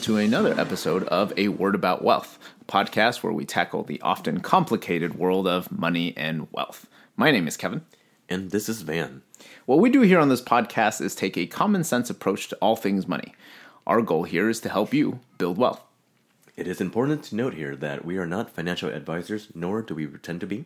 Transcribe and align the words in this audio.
Welcome 0.00 0.14
to 0.14 0.24
another 0.24 0.58
episode 0.58 1.04
of 1.08 1.30
A 1.36 1.48
Word 1.48 1.74
About 1.74 2.02
Wealth, 2.02 2.38
a 2.62 2.64
podcast 2.64 3.22
where 3.22 3.34
we 3.34 3.44
tackle 3.44 3.82
the 3.82 4.00
often 4.00 4.40
complicated 4.40 5.18
world 5.18 5.46
of 5.46 5.70
money 5.70 6.16
and 6.16 6.48
wealth. 6.52 6.86
My 7.16 7.30
name 7.30 7.46
is 7.46 7.58
Kevin. 7.58 7.82
And 8.26 8.50
this 8.50 8.66
is 8.70 8.80
Van. 8.80 9.20
What 9.66 9.78
we 9.78 9.90
do 9.90 10.00
here 10.00 10.18
on 10.18 10.30
this 10.30 10.40
podcast 10.40 11.02
is 11.02 11.14
take 11.14 11.36
a 11.36 11.44
common 11.44 11.84
sense 11.84 12.08
approach 12.08 12.48
to 12.48 12.56
all 12.62 12.76
things 12.76 13.06
money. 13.06 13.34
Our 13.86 14.00
goal 14.00 14.22
here 14.22 14.48
is 14.48 14.58
to 14.60 14.70
help 14.70 14.94
you 14.94 15.20
build 15.36 15.58
wealth. 15.58 15.82
It 16.56 16.66
is 16.66 16.80
important 16.80 17.22
to 17.24 17.36
note 17.36 17.52
here 17.52 17.76
that 17.76 18.02
we 18.02 18.16
are 18.16 18.26
not 18.26 18.48
financial 18.48 18.88
advisors, 18.88 19.48
nor 19.54 19.82
do 19.82 19.94
we 19.94 20.06
pretend 20.06 20.40
to 20.40 20.46
be. 20.46 20.64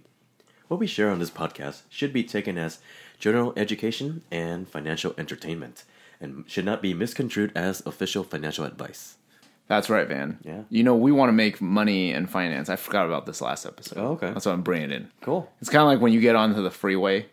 What 0.69 0.78
we 0.78 0.86
share 0.86 1.10
on 1.10 1.19
this 1.19 1.32
podcast 1.32 1.82
should 1.88 2.12
be 2.12 2.22
taken 2.22 2.56
as 2.56 2.78
general 3.19 3.52
education 3.56 4.22
and 4.30 4.69
financial 4.69 5.12
entertainment, 5.19 5.82
and 6.20 6.44
should 6.46 6.64
not 6.64 6.80
be 6.80 6.94
misconstrued 6.94 7.50
as 7.56 7.84
official 7.84 8.22
financial 8.22 8.64
advice. 8.64 9.16
That's 9.66 9.88
right, 9.88 10.06
Van. 10.06 10.38
Yeah. 10.45 10.62
You 10.68 10.82
know, 10.82 10.95
we 10.95 11.10
want 11.10 11.28
to 11.30 11.32
make 11.32 11.60
money 11.60 12.12
and 12.12 12.28
finance. 12.28 12.68
I 12.68 12.77
forgot 12.77 13.06
about 13.06 13.24
this 13.27 13.41
last 13.41 13.64
episode. 13.64 13.98
Oh, 13.98 14.09
okay. 14.12 14.30
That's 14.30 14.45
why 14.46 14.52
I'm 14.52 14.62
bringing 14.62 14.91
in. 14.91 15.10
Cool. 15.22 15.50
It's 15.60 15.70
kind 15.70 15.80
of 15.82 15.88
like 15.88 16.00
when 16.00 16.12
you 16.12 16.20
get 16.20 16.36
onto 16.36 16.62
the 16.62 16.70
freeway 16.70 17.27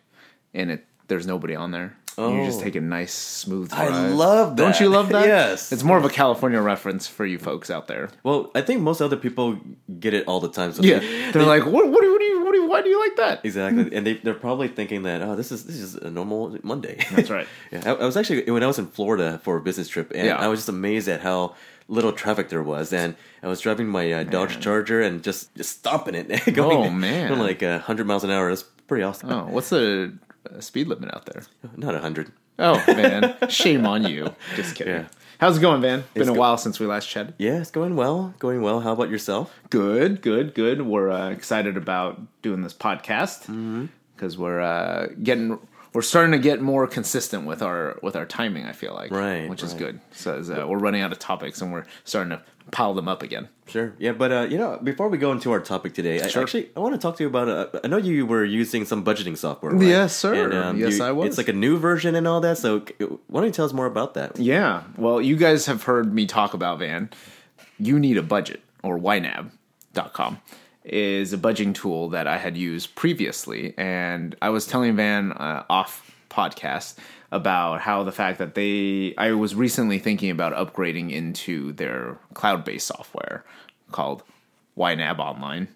and 0.54 0.70
it 0.70 0.84
there's 1.08 1.26
nobody 1.26 1.54
on 1.54 1.72
there. 1.72 1.94
Oh. 2.16 2.34
You 2.34 2.44
just 2.46 2.60
Oh. 2.60 2.64
take 2.64 2.74
a 2.74 2.80
nice 2.80 3.12
smooth 3.12 3.70
I 3.72 3.86
drive. 3.88 4.12
love 4.12 4.56
Don't 4.56 4.78
you 4.80 4.88
love 4.88 5.08
that? 5.10 5.26
Yes. 5.26 5.72
It's 5.72 5.82
more 5.82 5.98
of 5.98 6.04
a 6.04 6.08
California 6.10 6.60
reference 6.60 7.06
for 7.06 7.24
you 7.26 7.38
folks 7.38 7.70
out 7.70 7.86
there. 7.86 8.08
Well, 8.22 8.50
I 8.54 8.62
think 8.62 8.80
most 8.80 9.00
other 9.02 9.16
people 9.16 9.58
get 10.00 10.14
it 10.14 10.26
all 10.26 10.40
the 10.40 10.48
time. 10.50 10.72
So 10.72 10.82
Yeah. 10.82 10.98
they- 11.00 11.30
They're 11.32 11.42
like, 11.44 11.64
what, 11.66 11.88
what, 11.90 12.00
do 12.00 12.06
you- 12.06 12.12
what 12.12 12.18
do 12.20 12.24
you, 12.26 12.44
what 12.44 12.52
do 12.52 12.58
you, 12.58 12.66
why 12.68 12.82
do 12.82 12.88
you 12.88 13.00
like 13.00 13.16
that? 13.16 13.40
exactly, 13.44 13.88
and 13.96 14.06
they 14.06 14.14
they're 14.14 14.34
probably 14.34 14.68
thinking 14.68 15.02
that 15.04 15.22
oh, 15.22 15.36
this 15.36 15.50
is 15.52 15.64
this 15.64 15.76
is 15.76 15.94
a 15.96 16.10
normal 16.10 16.56
Monday. 16.62 16.98
That's 17.12 17.30
right. 17.30 17.46
yeah, 17.72 17.82
I, 17.86 17.90
I 17.94 18.04
was 18.04 18.16
actually 18.16 18.50
when 18.50 18.62
I 18.62 18.66
was 18.66 18.78
in 18.78 18.86
Florida 18.86 19.40
for 19.42 19.56
a 19.56 19.60
business 19.60 19.88
trip, 19.88 20.12
and 20.14 20.26
Yeah. 20.26 20.36
I 20.36 20.48
was 20.48 20.60
just 20.60 20.68
amazed 20.68 21.08
at 21.08 21.20
how 21.20 21.54
little 21.92 22.12
traffic 22.12 22.48
there 22.48 22.62
was. 22.62 22.92
And 22.92 23.14
I 23.42 23.48
was 23.48 23.60
driving 23.60 23.86
my 23.88 24.10
uh, 24.12 24.22
Dodge 24.24 24.58
Charger 24.60 25.00
and 25.00 25.22
just 25.22 25.54
just 25.54 25.78
stomping 25.78 26.14
it, 26.14 26.28
going 26.54 26.76
Oh, 26.76 26.90
man. 26.90 27.28
going 27.28 27.40
like 27.40 27.62
uh, 27.62 27.78
hundred 27.78 28.06
miles 28.06 28.24
an 28.24 28.30
hour. 28.30 28.48
That's 28.48 28.62
pretty 28.88 29.04
awesome. 29.04 29.30
Oh, 29.30 29.46
what's 29.50 29.68
the 29.70 30.16
uh, 30.50 30.60
speed 30.60 30.88
limit 30.88 31.14
out 31.14 31.26
there? 31.26 31.42
Not 31.76 31.94
hundred. 32.00 32.32
Oh, 32.58 32.82
man. 32.86 33.36
Shame 33.48 33.86
on 33.86 34.04
you. 34.04 34.34
Just 34.56 34.76
kidding. 34.76 34.94
Yeah. 34.94 35.04
How's 35.38 35.58
it 35.58 35.60
going, 35.60 35.80
Van? 35.80 36.04
Been 36.14 36.28
a 36.28 36.34
go- 36.34 36.38
while 36.38 36.56
since 36.58 36.78
we 36.78 36.86
last 36.86 37.08
chatted. 37.08 37.34
Yeah, 37.38 37.60
it's 37.60 37.70
going 37.72 37.96
well. 37.96 38.34
Going 38.38 38.60
well. 38.62 38.80
How 38.80 38.92
about 38.92 39.08
yourself? 39.10 39.58
Good, 39.70 40.22
good, 40.22 40.54
good. 40.54 40.82
We're 40.82 41.10
uh, 41.10 41.30
excited 41.30 41.76
about 41.76 42.20
doing 42.42 42.62
this 42.62 42.74
podcast 42.74 43.40
Mm-hmm. 43.46 43.86
because 44.14 44.38
we're 44.38 44.60
uh, 44.60 45.08
getting 45.22 45.58
we're 45.94 46.02
starting 46.02 46.32
to 46.32 46.38
get 46.38 46.60
more 46.62 46.86
consistent 46.86 47.46
with 47.46 47.62
our 47.62 47.98
with 48.02 48.16
our 48.16 48.24
timing. 48.26 48.64
I 48.66 48.72
feel 48.72 48.94
like, 48.94 49.10
Right, 49.10 49.48
which 49.48 49.62
is 49.62 49.74
good. 49.74 50.00
So 50.12 50.36
uh, 50.38 50.66
we're 50.66 50.78
running 50.78 51.02
out 51.02 51.12
of 51.12 51.18
topics 51.18 51.60
and 51.60 51.72
we're 51.72 51.84
starting 52.04 52.30
to 52.30 52.42
pile 52.70 52.94
them 52.94 53.08
up 53.08 53.22
again. 53.22 53.48
Sure. 53.66 53.92
Yeah, 53.98 54.12
but 54.12 54.32
uh, 54.32 54.46
you 54.48 54.56
know, 54.56 54.78
before 54.82 55.08
we 55.08 55.18
go 55.18 55.32
into 55.32 55.50
our 55.52 55.60
topic 55.60 55.94
today, 55.94 56.20
I 56.20 56.24
actually 56.40 56.70
I 56.76 56.80
want 56.80 56.94
to 56.94 56.98
talk 56.98 57.16
to 57.16 57.22
you 57.24 57.28
about. 57.28 57.48
Uh, 57.48 57.80
I 57.84 57.88
know 57.88 57.98
you 57.98 58.24
were 58.24 58.44
using 58.44 58.84
some 58.84 59.04
budgeting 59.04 59.36
software. 59.36 59.72
Right? 59.72 59.86
Yes, 59.88 60.16
sir. 60.16 60.72
Yes, 60.74 60.98
you- 60.98 61.04
I 61.04 61.12
was. 61.12 61.28
It's 61.28 61.38
like 61.38 61.48
a 61.48 61.52
new 61.52 61.76
version 61.78 62.14
and 62.14 62.26
all 62.26 62.40
that. 62.40 62.58
So 62.58 62.80
why 63.28 63.40
don't 63.40 63.46
you 63.46 63.52
tell 63.52 63.66
us 63.66 63.72
more 63.72 63.86
about 63.86 64.14
that? 64.14 64.38
Yeah. 64.38 64.84
Well, 64.96 65.20
you 65.20 65.36
guys 65.36 65.66
have 65.66 65.82
heard 65.84 66.14
me 66.14 66.26
talk 66.26 66.54
about 66.54 66.78
Van. 66.78 67.10
You 67.78 67.98
need 67.98 68.16
a 68.16 68.22
budget 68.22 68.62
or 68.82 68.98
ynab.com 68.98 70.38
is 70.84 71.32
a 71.32 71.38
budgeting 71.38 71.74
tool 71.74 72.08
that 72.10 72.26
I 72.26 72.38
had 72.38 72.56
used 72.56 72.94
previously 72.94 73.74
and 73.76 74.34
I 74.42 74.48
was 74.50 74.66
telling 74.66 74.96
Van 74.96 75.32
uh, 75.32 75.64
off 75.70 76.10
podcast 76.28 76.96
about 77.30 77.80
how 77.80 78.02
the 78.02 78.12
fact 78.12 78.38
that 78.38 78.54
they 78.54 79.14
I 79.16 79.32
was 79.32 79.54
recently 79.54 79.98
thinking 79.98 80.30
about 80.30 80.54
upgrading 80.54 81.12
into 81.12 81.72
their 81.72 82.18
cloud-based 82.34 82.86
software 82.86 83.44
called 83.90 84.22
YNAB 84.76 85.18
Online 85.18 85.68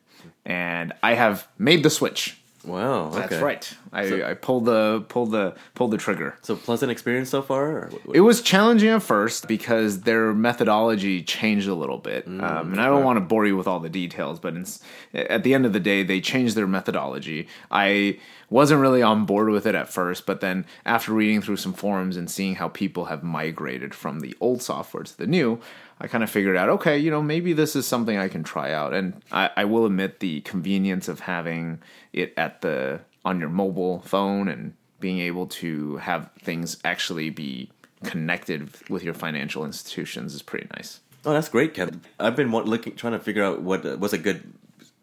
and 0.45 0.93
I 1.03 1.15
have 1.15 1.49
made 1.59 1.83
the 1.83 1.91
switch. 1.91 2.41
Wow. 2.67 3.11
That's 3.11 3.37
right. 3.37 3.75
I, 3.93 4.09
So- 4.09 4.27
I 4.27 4.35
pulled 4.35 4.65
the 4.67 5.05
pulled 5.09 5.31
the 5.33 5.55
pulled 5.75 5.93
the 5.93 5.97
trigger. 5.97 6.37
So 6.43 6.57
pleasant 6.57 6.91
experience 6.93 7.31
so 7.31 7.43
far. 7.43 7.65
Or 7.79 7.91
what- 8.05 8.17
It 8.17 8.21
was 8.21 8.43
challenging 8.43 8.89
at 8.91 9.03
first 9.03 9.47
because 9.49 10.01
their 10.03 10.35
methodology 10.35 11.23
changed 11.23 11.69
a 11.69 11.75
little 11.75 11.99
bit, 11.99 12.29
Mm, 12.29 12.43
um, 12.43 12.73
and 12.73 12.81
I 12.81 12.87
don't 12.87 13.05
want 13.05 13.17
to 13.19 13.21
bore 13.21 13.47
you 13.47 13.57
with 13.57 13.67
all 13.67 13.81
the 13.81 13.89
details. 13.89 14.41
But 14.41 14.57
it's, 14.57 14.81
at 15.15 15.43
the 15.45 15.55
end 15.55 15.65
of 15.67 15.73
the 15.73 15.81
day, 15.81 16.03
they 16.03 16.21
changed 16.21 16.55
their 16.57 16.67
methodology. 16.67 17.49
I 17.71 18.19
wasn't 18.51 18.81
really 18.81 19.03
on 19.03 19.25
board 19.27 19.49
with 19.49 19.67
it 19.67 19.75
at 19.75 19.89
first, 19.89 20.25
but 20.27 20.41
then 20.41 20.65
after 20.85 21.13
reading 21.13 21.41
through 21.43 21.57
some 21.57 21.73
forums 21.73 22.17
and 22.17 22.31
seeing 22.31 22.57
how 22.57 22.69
people 22.69 23.07
have 23.07 23.23
migrated 23.23 23.93
from 23.95 24.21
the 24.21 24.35
old 24.41 24.63
software 24.63 25.03
to 25.03 25.17
the 25.19 25.27
new, 25.27 25.59
I 26.01 26.09
kind 26.09 26.23
of 26.23 26.31
figured 26.31 26.57
out, 26.57 26.69
okay, 26.69 26.99
you 26.99 27.11
know, 27.11 27.23
maybe 27.23 27.53
this 27.53 27.75
is 27.75 27.87
something 27.87 28.19
I 28.19 28.29
can 28.29 28.45
try 28.45 28.73
out. 28.73 28.93
And 28.93 29.23
I, 29.33 29.51
I 29.57 29.65
will 29.65 29.87
admit 29.87 30.21
the 30.21 30.43
convenience 30.43 31.09
of 31.09 31.21
having 31.21 31.81
it 32.13 32.35
at 32.37 32.61
the 32.61 33.01
on 33.25 33.41
your 33.41 33.49
mobile 33.49 34.01
phone 34.01 34.49
and 34.49 34.75
being 35.01 35.19
able 35.19 35.47
to 35.47 35.97
have 35.97 36.31
things 36.41 36.77
actually 36.85 37.31
be 37.31 37.71
connected 38.05 38.71
with 38.89 39.03
your 39.03 39.15
financial 39.15 39.65
institutions 39.65 40.35
is 40.35 40.43
pretty 40.43 40.69
nice. 40.77 41.01
oh, 41.25 41.33
that's 41.33 41.49
great, 41.49 41.75
Kevin. 41.75 42.03
I've 42.21 42.37
been 42.37 42.53
looking, 42.53 42.95
trying 42.95 43.15
to 43.15 43.19
figure 43.19 43.43
out 43.43 43.63
what 43.63 43.99
was 43.99 44.13
a 44.13 44.19
good 44.19 44.53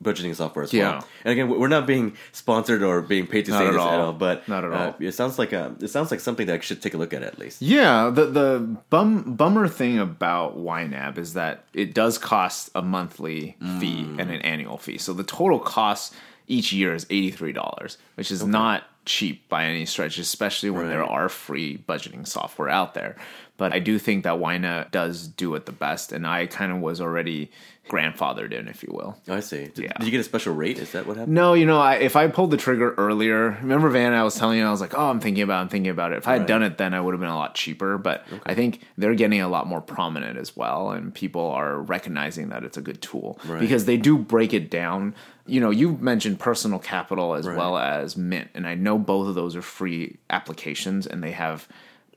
budgeting 0.04 0.36
software 0.36 0.64
as 0.64 0.74
Yeah. 0.74 0.92
well. 0.98 1.08
And 1.26 1.32
again, 1.32 1.50
we're 1.50 1.68
not 1.68 1.88
being 1.88 2.14
sponsored 2.32 2.84
or 2.84 3.02
being 3.02 3.28
paid 3.28 3.46
to 3.46 3.52
Not 3.52 3.60
say 3.60 3.68
this 3.72 3.78
all. 3.80 3.90
at 3.90 4.00
all. 4.00 4.14
But 4.14 4.48
Not 4.48 4.64
at 4.66 4.72
uh, 4.72 4.76
all. 4.78 4.96
it 5.00 5.12
sounds 5.14 5.40
like 5.40 5.54
a, 5.54 5.76
it 5.80 5.88
sounds 5.90 6.12
like 6.12 6.20
something 6.20 6.48
that 6.48 6.56
I 6.56 6.60
should 6.60 6.82
take 6.82 6.94
a 6.94 6.98
look 6.98 7.14
at 7.14 7.24
at 7.24 7.40
least. 7.40 7.62
Yeah, 7.62 8.10
the 8.14 8.26
the 8.26 8.78
bum 8.90 9.36
bummer 9.36 9.68
thing 9.68 10.00
about 10.00 10.58
YNAB 10.58 11.18
is 11.18 11.34
that 11.34 11.64
it 11.74 11.94
does 11.94 12.18
cost 12.18 12.70
a 12.76 12.82
monthly 12.82 13.56
fee 13.80 14.02
and 14.20 14.30
an 14.32 14.42
annual 14.42 14.78
fee. 14.78 14.98
So 14.98 15.14
the 15.14 15.24
total 15.24 15.60
cost 15.60 16.14
each 16.48 16.74
year 16.74 16.94
is 16.94 17.06
eighty 17.10 17.32
three 17.32 17.54
dollars, 17.54 17.98
which 18.16 18.30
is 18.32 18.46
not 18.46 18.84
cheap 19.06 19.48
by 19.50 19.66
any 19.66 19.86
stretch, 19.86 20.18
especially 20.18 20.70
when 20.70 20.88
there 20.88 21.04
are 21.04 21.28
free 21.28 21.78
budgeting 21.90 22.26
software 22.28 22.70
out 22.70 22.94
there. 22.94 23.16
But 23.58 23.72
I 23.74 23.80
do 23.80 24.00
think 24.00 24.24
that 24.24 24.34
YNAB 24.40 24.92
does 24.92 25.28
do 25.28 25.54
it 25.56 25.66
the 25.66 25.72
best, 25.72 26.12
and 26.12 26.26
I 26.26 26.48
kind 26.48 26.72
of 26.72 26.80
was 26.80 27.00
already 27.00 27.52
grandfathered 27.90 28.54
in, 28.54 28.68
if 28.70 28.82
you 28.82 28.90
will. 28.94 29.18
Oh, 29.28 29.36
I 29.36 29.40
see. 29.42 29.66
Did, 29.68 29.78
Yeah. 29.78 29.94
did 30.00 30.06
you 30.06 30.12
get 30.12 30.22
a 30.22 30.24
special 30.24 30.54
rate? 30.56 30.80
Is 30.80 30.94
that 30.94 31.06
what 31.06 31.18
happened? 31.18 31.36
No, 31.36 31.54
you 31.54 31.66
know, 31.66 31.80
I, 31.82 31.96
if 31.96 32.16
I 32.16 32.28
pulled 32.28 32.52
the 32.52 32.58
trigger 32.58 32.94
earlier, 32.98 33.58
remember 33.62 33.90
Van, 33.90 34.14
I 34.14 34.24
was 34.24 34.36
telling 34.36 34.58
you, 34.58 34.66
I 34.66 34.72
was 34.72 34.80
like, 34.80 34.98
oh, 34.98 35.10
I'm 35.10 35.20
thinking 35.20 35.44
about 35.44 35.58
it, 35.60 35.62
I'm 35.64 35.70
thinking 35.70 35.92
about 35.92 36.14
it. 36.14 36.18
If 36.20 36.28
I 36.28 36.34
had 36.34 36.42
Right. 36.42 36.48
done 36.48 36.64
it 36.64 36.78
then, 36.78 36.94
I 36.94 37.02
would 37.02 37.14
have 37.14 37.20
been 37.20 37.30
a 37.30 37.36
lot 37.36 37.56
cheaper. 37.56 37.98
But 37.98 38.26
I 38.46 38.54
think 38.54 38.82
they're 38.98 39.16
getting 39.16 39.42
a 39.42 39.50
lot 39.50 39.68
more 39.68 39.82
prominent 39.82 40.38
as 40.38 40.56
well. 40.56 40.92
And 40.92 41.14
people 41.14 41.46
are 41.52 41.78
recognizing 41.82 42.50
that 42.50 42.64
it's 42.64 42.78
a 42.78 42.82
good 42.82 43.02
tool 43.02 43.38
Right. 43.46 43.60
because 43.60 43.84
they 43.86 43.98
do 43.98 44.18
break 44.18 44.54
it 44.54 44.70
down. 44.72 45.14
You 45.46 45.60
know, 45.60 45.70
you 45.70 45.98
mentioned 46.00 46.40
personal 46.40 46.80
capital 46.80 47.36
as 47.36 47.46
Right. 47.46 47.58
well 47.58 47.78
as 47.78 48.16
Mint. 48.16 48.48
And 48.56 48.66
I 48.66 48.76
know 48.76 48.98
both 48.98 49.28
of 49.28 49.36
those 49.36 49.58
are 49.58 49.62
free 49.62 50.18
applications 50.30 51.06
and 51.06 51.22
they 51.22 51.32
have 51.32 51.68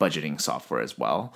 budgeting 0.01 0.41
software 0.41 0.81
as 0.81 0.97
well. 0.97 1.33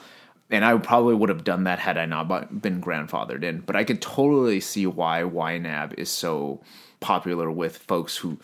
And 0.51 0.65
I 0.65 0.77
probably 0.79 1.15
would 1.15 1.29
have 1.29 1.45
done 1.45 1.65
that 1.65 1.79
had 1.79 1.97
I 1.97 2.07
not 2.07 2.61
been 2.61 2.81
grandfathered 2.81 3.45
in. 3.45 3.61
But 3.61 3.77
I 3.77 3.85
could 3.85 4.03
totally 4.03 4.61
see 4.61 4.87
why 4.87 5.23
YNAB 5.23 5.95
is 5.95 6.11
so 6.11 6.61
popular 6.99 7.51
with 7.51 7.79
folks 7.79 8.17
who 8.17 8.39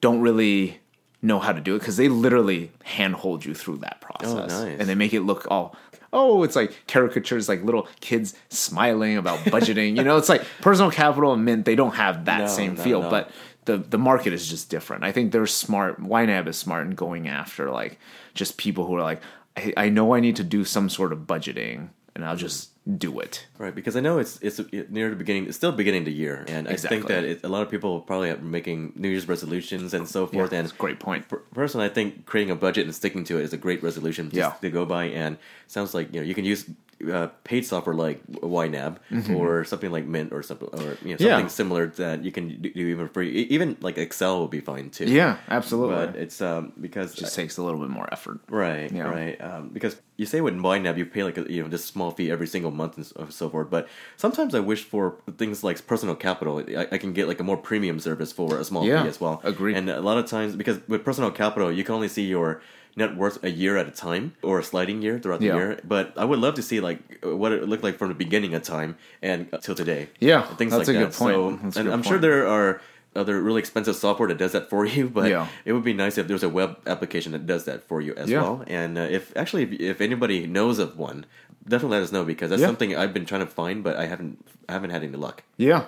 don't 0.00 0.20
really 0.20 0.80
know 1.22 1.38
how 1.38 1.52
to 1.52 1.60
do 1.60 1.74
it 1.74 1.80
because 1.80 1.96
they 1.96 2.08
literally 2.08 2.70
handhold 2.84 3.44
you 3.44 3.54
through 3.54 3.78
that 3.78 4.02
oh, 4.02 4.06
process. 4.06 4.50
nice. 4.50 4.78
And 4.78 4.88
they 4.88 4.94
make 4.94 5.12
it 5.12 5.20
look 5.22 5.46
all 5.50 5.76
oh, 6.12 6.42
it's 6.44 6.56
like 6.56 6.86
caricatures, 6.88 7.48
like 7.48 7.62
little 7.62 7.86
kids 8.00 8.34
smiling 8.48 9.16
about 9.16 9.38
budgeting. 9.40 9.96
you 9.96 10.02
know, 10.02 10.16
it's 10.16 10.28
like 10.28 10.42
personal 10.62 10.90
capital 10.90 11.32
and 11.32 11.44
mint, 11.44 11.64
they 11.64 11.74
don't 11.74 11.94
have 11.94 12.24
that 12.24 12.40
No, 12.40 12.46
same 12.46 12.74
no, 12.74 12.82
feel, 12.82 13.02
no. 13.02 13.10
but 13.10 13.30
the 13.66 13.76
the 13.76 13.98
market 13.98 14.32
is 14.32 14.48
just 14.48 14.70
different. 14.70 15.04
I 15.04 15.12
think 15.12 15.32
they're 15.32 15.46
smart. 15.46 16.00
YNAB 16.00 16.48
is 16.48 16.56
smart 16.56 16.86
in 16.86 16.94
going 16.94 17.28
after 17.28 17.70
like 17.70 17.98
just 18.34 18.56
people 18.56 18.86
who 18.86 18.94
are 18.96 19.02
like, 19.02 19.20
I, 19.56 19.72
I 19.76 19.88
know 19.88 20.14
I 20.14 20.20
need 20.20 20.36
to 20.36 20.44
do 20.44 20.64
some 20.64 20.88
sort 20.88 21.12
of 21.12 21.20
budgeting, 21.20 21.88
and 22.14 22.24
I'll 22.24 22.36
just 22.36 22.70
do 22.98 23.18
it. 23.20 23.46
Right, 23.58 23.74
because 23.74 23.96
I 23.96 24.00
know 24.00 24.18
it's 24.18 24.38
it's 24.42 24.60
near 24.90 25.10
the 25.10 25.16
beginning. 25.16 25.46
It's 25.46 25.56
still 25.56 25.72
beginning 25.72 26.02
of 26.02 26.06
the 26.06 26.12
year, 26.12 26.44
and 26.48 26.68
I 26.68 26.76
think 26.76 27.06
that 27.08 27.24
it, 27.24 27.40
a 27.42 27.48
lot 27.48 27.62
of 27.62 27.70
people 27.70 28.00
probably 28.00 28.30
are 28.30 28.36
making 28.38 28.92
New 28.96 29.08
Year's 29.08 29.26
resolutions 29.28 29.92
and 29.94 30.06
so 30.08 30.26
forth. 30.26 30.52
Yeah, 30.52 30.58
and 30.58 30.66
that's 30.66 30.74
a 30.74 30.78
great 30.78 31.00
point. 31.00 31.28
per- 31.28 31.42
personally, 31.54 31.86
I 31.86 31.88
think 31.90 32.26
creating 32.26 32.52
a 32.52 32.56
budget 32.56 32.84
and 32.84 32.94
sticking 32.94 33.24
to 33.24 33.38
it 33.38 33.42
is 33.42 33.52
a 33.52 33.56
great 33.56 33.82
resolution 33.82 34.30
Yeah. 34.32 34.50
to 34.60 34.70
go 34.70 34.84
by. 34.86 35.04
And 35.06 35.36
sounds 35.66 35.94
like 35.94 36.12
you 36.14 36.20
know 36.20 36.26
you 36.26 36.34
can 36.34 36.44
use 36.44 36.64
uh, 37.12 37.28
paid 37.44 37.64
software 37.66 37.94
like 37.94 38.26
YNAB 38.26 38.96
or 39.34 39.64
something 39.64 39.90
like 39.90 40.06
Mint 40.06 40.32
or 40.32 40.42
something 40.42 40.68
or 40.72 40.80
you 40.80 40.86
know, 40.88 41.16
something 41.16 41.16
Mm-hmm. 41.18 41.40
Yeah. 41.40 41.46
similar 41.48 41.86
that 41.88 42.24
you 42.24 42.32
can 42.32 42.60
do 42.62 42.70
even 42.74 43.08
free. 43.08 43.30
Even 43.50 43.76
like 43.80 43.98
Excel 43.98 44.38
will 44.38 44.48
be 44.48 44.60
fine 44.60 44.90
too. 44.90 45.04
Yeah, 45.04 45.36
absolutely. 45.48 45.94
but 46.06 46.16
it's 46.16 46.40
um 46.40 46.72
because 46.80 47.12
it 47.12 47.18
just 47.18 47.34
takes 47.34 47.58
a 47.58 47.62
little 47.62 47.80
bit 47.80 47.90
more 47.90 48.08
effort. 48.12 48.40
Right, 48.48 48.90
Yeah. 48.90 49.02
right. 49.08 49.40
Um, 49.40 49.68
because 49.72 50.00
you 50.16 50.24
say 50.24 50.40
with 50.40 50.54
YNAB, 50.54 50.96
you 50.96 51.04
pay 51.06 51.22
like 51.24 51.36
a 51.36 51.44
you 51.52 51.62
know 51.62 51.68
this 51.68 51.84
small 51.84 52.10
fee 52.12 52.30
every 52.30 52.46
single 52.46 52.70
month 52.70 52.96
and 52.96 53.32
so, 53.32 53.48
forth. 53.50 53.68
But 53.70 53.88
sometimes 54.16 54.54
I 54.54 54.60
wish 54.60 54.82
for 54.84 55.16
things 55.36 55.62
like 55.62 55.86
personal 55.86 56.14
capital, 56.16 56.64
I, 56.76 56.88
I 56.92 56.98
can 56.98 57.12
get 57.12 57.28
like 57.28 57.40
a 57.40 57.44
more 57.44 57.58
premium 57.58 58.00
service 58.00 58.32
for 58.32 58.58
a 58.58 58.64
small 58.64 58.86
Yeah, 58.86 59.02
fee 59.02 59.08
as 59.08 59.20
well. 59.20 59.40
agreed. 59.44 59.76
And 59.76 59.90
a 59.90 60.00
lot 60.00 60.16
of 60.16 60.26
times, 60.26 60.56
because 60.56 60.78
with 60.88 61.04
personal 61.04 61.30
capital, 61.30 61.70
you 61.70 61.84
can 61.84 61.94
only 61.94 62.08
see 62.08 62.24
your 62.24 62.62
net 62.96 63.14
worth 63.16 63.42
a 63.44 63.50
year 63.50 63.76
at 63.76 63.86
a 63.86 63.90
time 63.90 64.32
or 64.42 64.58
a 64.58 64.64
sliding 64.64 65.02
year 65.02 65.18
throughout 65.18 65.40
the 65.40 65.46
Yeah. 65.46 65.56
year. 65.56 65.80
But 65.84 66.14
I 66.16 66.24
would 66.24 66.38
love 66.38 66.54
to 66.54 66.62
see 66.62 66.80
like 66.80 66.98
what 67.22 67.52
it 67.52 67.68
looked 67.68 67.84
like 67.84 67.98
from 67.98 68.08
the 68.08 68.14
beginning 68.14 68.54
of 68.54 68.62
time 68.62 68.96
and 69.22 69.48
till 69.60 69.74
today. 69.74 70.08
Yeah, 70.18 70.42
things 70.56 70.72
that's 70.72 70.88
like 70.88 70.96
a 70.96 71.00
that. 71.00 71.04
good 71.10 71.14
point. 71.14 71.34
So, 71.34 71.50
That's 71.62 71.76
a 71.76 71.80
and 71.80 71.88
good 71.88 71.92
I'm 71.94 72.02
sure 72.02 72.18
there 72.18 72.46
are 72.48 72.80
other 73.14 73.40
really 73.40 73.60
expensive 73.60 73.96
software 73.96 74.28
that 74.28 74.36
does 74.38 74.52
that 74.52 74.68
for 74.68 74.84
you, 74.94 75.08
but 75.08 75.30
Yeah. 75.30 75.46
it 75.64 75.72
would 75.74 75.84
be 75.84 75.92
nice 75.94 76.18
if 76.18 76.26
there 76.26 76.34
was 76.34 76.42
a 76.42 76.48
web 76.48 76.78
application 76.86 77.32
that 77.32 77.46
does 77.46 77.64
that 77.64 77.86
for 77.88 78.00
you 78.00 78.14
as 78.14 78.28
Yeah. 78.30 78.42
well. 78.42 78.64
And 78.66 78.96
uh, 78.98 79.02
if 79.02 79.34
actually 79.36 79.62
if, 79.64 79.72
if 79.80 80.00
anybody 80.00 80.46
knows 80.46 80.78
of 80.78 80.98
one, 80.98 81.26
definitely 81.68 81.96
let 81.98 82.04
us 82.04 82.12
know 82.12 82.24
because 82.24 82.48
that's 82.50 82.60
Yeah. 82.62 82.68
something 82.68 82.96
I've 82.96 83.12
been 83.12 83.26
trying 83.26 83.40
to 83.42 83.46
find, 83.46 83.84
but 83.84 83.96
I 83.96 84.06
haven't 84.06 84.44
I 84.68 84.72
haven't 84.72 84.90
had 84.90 85.02
any 85.04 85.16
luck. 85.16 85.42
Yeah, 85.58 85.84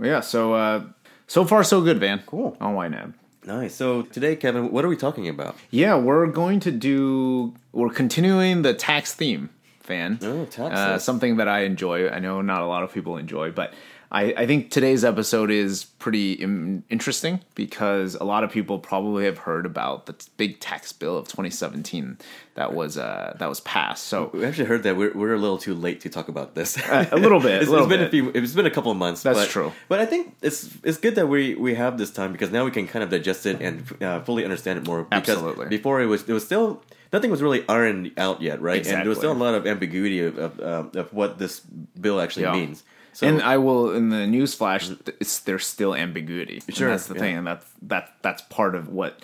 yeah. 0.00 0.20
So 0.20 0.54
uh, 0.54 0.84
so 1.26 1.44
far 1.44 1.64
so 1.64 1.80
good, 1.82 1.98
Van. 1.98 2.22
Cool. 2.26 2.56
on 2.60 2.74
YNAB. 2.76 3.14
Nice. 3.44 3.74
So 3.74 4.02
today, 4.02 4.36
Kevin, 4.36 4.70
what 4.70 4.84
are 4.84 4.88
we 4.88 4.96
talking 4.96 5.28
about? 5.28 5.56
Yeah, 5.70 5.96
we're 5.96 6.26
going 6.26 6.60
to 6.60 6.70
do. 6.70 7.54
We're 7.72 7.90
continuing 7.90 8.62
the 8.62 8.72
tax 8.72 9.14
theme, 9.14 9.50
Van. 9.82 10.18
Oh, 10.22 10.44
taxes. 10.44 10.78
Uh, 10.78 10.98
something 10.98 11.38
that 11.38 11.48
I 11.48 11.60
enjoy. 11.60 12.08
I 12.08 12.20
know 12.20 12.40
not 12.40 12.62
a 12.62 12.66
lot 12.66 12.84
of 12.84 12.92
people 12.92 13.16
enjoy, 13.16 13.50
but 13.50 13.74
I, 14.14 14.34
I 14.36 14.46
think 14.46 14.70
today's 14.70 15.06
episode 15.06 15.50
is 15.50 15.84
pretty 15.84 16.34
Im- 16.34 16.84
interesting 16.90 17.40
because 17.54 18.14
a 18.14 18.24
lot 18.24 18.44
of 18.44 18.50
people 18.50 18.78
probably 18.78 19.24
have 19.24 19.38
heard 19.38 19.64
about 19.64 20.04
the 20.04 20.12
t- 20.12 20.30
big 20.36 20.60
tax 20.60 20.92
bill 20.92 21.16
of 21.16 21.28
2017 21.28 22.18
that 22.54 22.74
was 22.74 22.98
uh, 22.98 23.34
that 23.38 23.48
was 23.48 23.60
passed. 23.60 24.04
So 24.04 24.30
We 24.34 24.44
actually 24.44 24.66
heard 24.66 24.82
that 24.82 24.98
we're, 24.98 25.14
we're 25.14 25.32
a 25.32 25.38
little 25.38 25.56
too 25.56 25.74
late 25.74 26.02
to 26.02 26.10
talk 26.10 26.28
about 26.28 26.54
this. 26.54 26.76
Uh, 26.76 27.06
a 27.10 27.16
little 27.16 27.40
bit, 27.40 27.52
it's, 27.62 27.70
little 27.70 27.86
it's 27.86 27.90
been 27.90 28.00
bit. 28.00 28.08
a 28.08 28.10
few. 28.10 28.42
It's 28.42 28.52
been 28.52 28.66
a 28.66 28.70
couple 28.70 28.90
of 28.90 28.98
months. 28.98 29.22
That's 29.22 29.38
but, 29.38 29.48
true. 29.48 29.72
But 29.88 30.00
I 30.00 30.04
think 30.06 30.36
it's 30.42 30.68
it's 30.84 30.98
good 30.98 31.14
that 31.14 31.28
we 31.28 31.54
we 31.54 31.74
have 31.74 31.96
this 31.96 32.10
time 32.10 32.32
because 32.32 32.50
now 32.50 32.66
we 32.66 32.70
can 32.70 32.86
kind 32.86 33.02
of 33.02 33.08
digest 33.08 33.46
it 33.46 33.62
and 33.62 34.02
uh, 34.02 34.20
fully 34.20 34.44
understand 34.44 34.78
it 34.78 34.86
more. 34.86 35.04
Because 35.04 35.30
Absolutely. 35.30 35.68
Before 35.68 36.02
it 36.02 36.06
was 36.06 36.28
it 36.28 36.34
was 36.34 36.44
still 36.44 36.82
nothing 37.14 37.30
was 37.30 37.40
really 37.40 37.64
ironed 37.66 38.12
out 38.18 38.42
yet, 38.42 38.60
right? 38.60 38.76
Exactly. 38.76 38.94
And 38.96 39.04
there 39.06 39.08
was 39.08 39.18
still 39.18 39.32
a 39.32 39.42
lot 39.42 39.54
of 39.54 39.66
ambiguity 39.66 40.20
of 40.20 40.36
of, 40.36 40.60
uh, 40.60 41.00
of 41.00 41.14
what 41.14 41.38
this 41.38 41.60
bill 41.60 42.20
actually 42.20 42.42
Yeah. 42.42 42.52
means. 42.52 42.84
So 43.14 43.26
and 43.26 43.42
I 43.42 43.58
will 43.58 43.94
in 43.94 44.08
the 44.08 44.26
news 44.26 44.54
flash. 44.54 44.88
It's 45.20 45.40
there's 45.40 45.66
still 45.66 45.94
ambiguity. 45.94 46.62
And 46.66 46.76
Sure, 46.76 46.90
that's 46.90 47.06
the 47.06 47.14
yeah. 47.14 47.20
thing, 47.20 47.36
and 47.38 47.46
that's 47.46 47.66
that 47.82 48.14
that's 48.22 48.42
part 48.42 48.74
of 48.74 48.88
what 48.88 49.20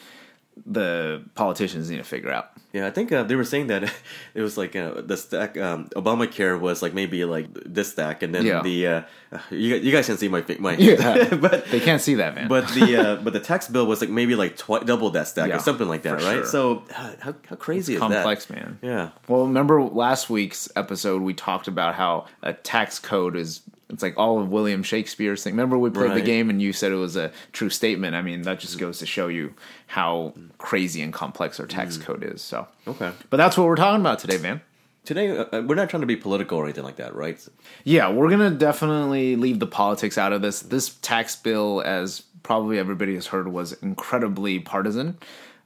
the 0.67 1.23
politicians 1.37 1.89
need 1.89 1.99
to 1.99 2.05
figure 2.05 2.31
out. 2.33 2.51
Yeah, 2.73 2.87
I 2.87 2.91
think 2.91 3.13
uh, 3.13 3.23
they 3.23 3.37
were 3.37 3.45
saying 3.45 3.69
that 3.69 3.85
it 4.35 4.43
was 4.43 4.59
like 4.59 4.75
uh, 4.77 5.01
the 5.01 5.17
stack. 5.17 5.57
Um, 5.57 5.87
Obamacare 5.97 6.59
was 6.61 6.83
like 6.83 6.93
maybe 6.93 7.25
like 7.25 7.47
this 7.65 7.93
stack, 7.93 8.23
and 8.23 8.35
then 8.35 8.45
Yeah. 8.45 8.63
the 8.63 8.87
uh, 8.87 9.03
you, 9.51 9.77
you 9.77 9.93
guys 9.93 10.07
can 10.07 10.19
see 10.19 10.29
my 10.29 10.45
my 10.59 10.77
Yeah. 10.77 11.35
but 11.41 11.67
They 11.71 11.81
can't 11.81 12.03
see 12.03 12.15
that, 12.17 12.35
man. 12.35 12.49
but 12.49 12.69
the 12.75 12.97
uh, 12.97 13.17
but 13.23 13.33
the 13.33 13.41
tax 13.41 13.69
bill 13.69 13.87
was 13.87 14.01
like 14.01 14.11
maybe 14.11 14.35
like 14.35 14.57
twi- 14.57 14.81
double 14.85 15.11
that 15.11 15.29
stack 15.29 15.49
Yeah, 15.49 15.57
or 15.57 15.61
something 15.61 15.89
like 15.89 16.03
that, 16.03 16.15
right? 16.15 16.23
sure. 16.43 16.45
So 16.47 16.83
uh, 16.95 17.13
how 17.21 17.35
how 17.49 17.57
crazy 17.57 17.95
is 17.95 18.01
complex, 18.01 18.47
that? 18.47 18.55
man. 18.57 18.79
Yeah, 18.83 19.11
Well, 19.29 19.47
remember 19.47 19.81
last 19.83 20.29
week's 20.29 20.69
episode 20.77 21.23
we 21.23 21.33
talked 21.35 21.69
about 21.69 21.95
how 21.95 22.27
a 22.43 22.53
tax 22.53 22.99
code 22.99 23.35
is 23.37 23.63
it's 23.91 24.03
like 24.03 24.19
all 24.19 24.39
of 24.41 24.51
William 24.51 24.83
Shakespeare's 24.83 25.43
thing. 25.43 25.55
Remember 25.55 25.79
we 25.79 25.91
played 25.91 26.13
the 26.13 26.21
game 26.21 26.51
and 26.51 26.61
you 26.61 26.73
said 26.73 26.93
it 26.93 26.97
was 26.97 27.17
a 27.17 27.33
true 27.53 27.71
statement. 27.71 28.15
I 28.15 28.23
mean, 28.23 28.43
that 28.43 28.61
just 28.61 28.79
goes 28.79 28.99
to 28.99 29.07
show 29.07 29.29
you 29.29 29.55
how 29.87 30.35
crazy 30.59 31.01
and 31.03 31.13
complex 31.13 31.59
our 31.59 31.67
tax 31.67 31.97
Mm. 31.97 32.03
code 32.03 32.23
is. 32.25 32.43
So, 32.43 32.69
okay. 32.87 33.13
but 33.31 33.39
that's 33.39 33.57
what 33.57 33.67
we're 33.67 33.77
talking 33.77 34.01
about 34.01 34.19
today, 34.19 34.39
man. 34.39 34.61
Today 35.05 35.31
uh, 35.39 35.45
uh, 35.53 35.63
we're 35.67 35.75
not 35.75 35.89
trying 35.89 36.03
to 36.03 36.07
be 36.07 36.17
political 36.17 36.59
or 36.59 36.65
anything 36.65 36.85
like 36.85 36.97
that, 36.97 37.15
right? 37.15 37.43
Yeah, 37.85 38.11
we're 38.13 38.29
gonna 38.29 38.51
definitely 38.51 39.37
leave 39.37 39.59
the 39.59 39.67
politics 39.67 40.19
out 40.19 40.35
of 40.35 40.43
this. 40.43 40.61
This 40.61 40.91
tax 41.01 41.35
bill, 41.35 41.81
as 41.87 42.21
probably 42.43 42.79
everybody 42.79 43.15
has 43.15 43.29
heard, 43.29 43.49
was 43.49 43.73
incredibly 43.75 44.59
partisan, 44.59 45.17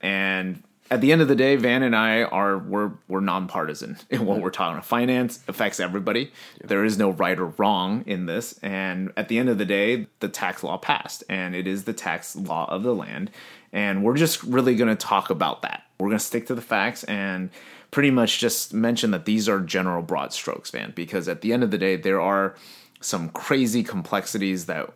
and 0.01 0.63
at 0.93 1.01
the 1.01 1.11
end 1.11 1.23
of 1.23 1.29
the 1.29 1.35
day, 1.35 1.57
Van 1.57 1.83
and 1.83 1.97
I 1.97 2.25
are 2.25 2.59
we're 2.59 2.93
we're 3.09 3.21
nonpartisan 3.21 3.97
in 4.11 4.27
what 4.27 4.43
we're 4.43 4.51
talking 4.51 4.75
about. 4.75 4.85
Finance 4.85 5.41
affects 5.49 5.81
everybody. 5.81 6.31
There 6.63 6.85
is 6.85 6.99
no 6.99 7.09
right 7.09 7.39
or 7.39 7.47
wrong 7.47 8.05
in 8.07 8.27
this, 8.27 8.59
and 8.63 9.11
at 9.17 9.29
the 9.29 9.39
end 9.39 9.49
of 9.49 9.57
the 9.57 9.65
day, 9.65 10.07
the 10.21 10.29
tax 10.29 10.63
law 10.63 10.77
passed, 10.77 11.25
and 11.31 11.55
it 11.55 11.67
is 11.67 11.85
the 11.85 11.95
tax 11.95 12.37
law 12.37 12.67
of 12.71 12.83
the 12.83 12.95
land, 12.95 13.31
and 13.73 14.05
we're 14.05 14.19
just 14.19 14.43
really 14.43 14.75
going 14.75 14.95
to 14.95 15.07
talk 15.07 15.31
about 15.31 15.63
that. 15.63 15.85
We're 15.99 16.09
going 16.09 16.19
to 16.19 16.25
stick 16.25 16.47
to 16.49 16.55
the 16.55 16.61
facts 16.61 17.05
and 17.05 17.49
pretty 17.91 18.11
much 18.11 18.39
just 18.39 18.75
mention 18.75 19.13
that 19.13 19.25
these 19.25 19.49
are 19.49 19.61
general 19.61 20.03
broad 20.03 20.35
strokes, 20.35 20.69
Van, 20.71 20.93
because 20.95 21.27
at 21.27 21.41
the 21.41 21.55
end 21.55 21.63
of 21.63 21.71
the 21.71 21.79
day, 21.79 21.97
there 21.97 22.21
are 22.21 22.55
some 23.01 23.31
crazy 23.31 23.83
complexities 23.83 24.67
that 24.67 24.91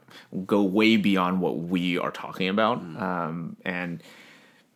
go 0.44 0.62
way 0.62 0.98
beyond 0.98 1.40
what 1.40 1.56
we 1.56 1.96
are 1.96 2.10
talking 2.10 2.48
about. 2.50 2.78
Um, 2.78 3.56
and, 3.64 4.02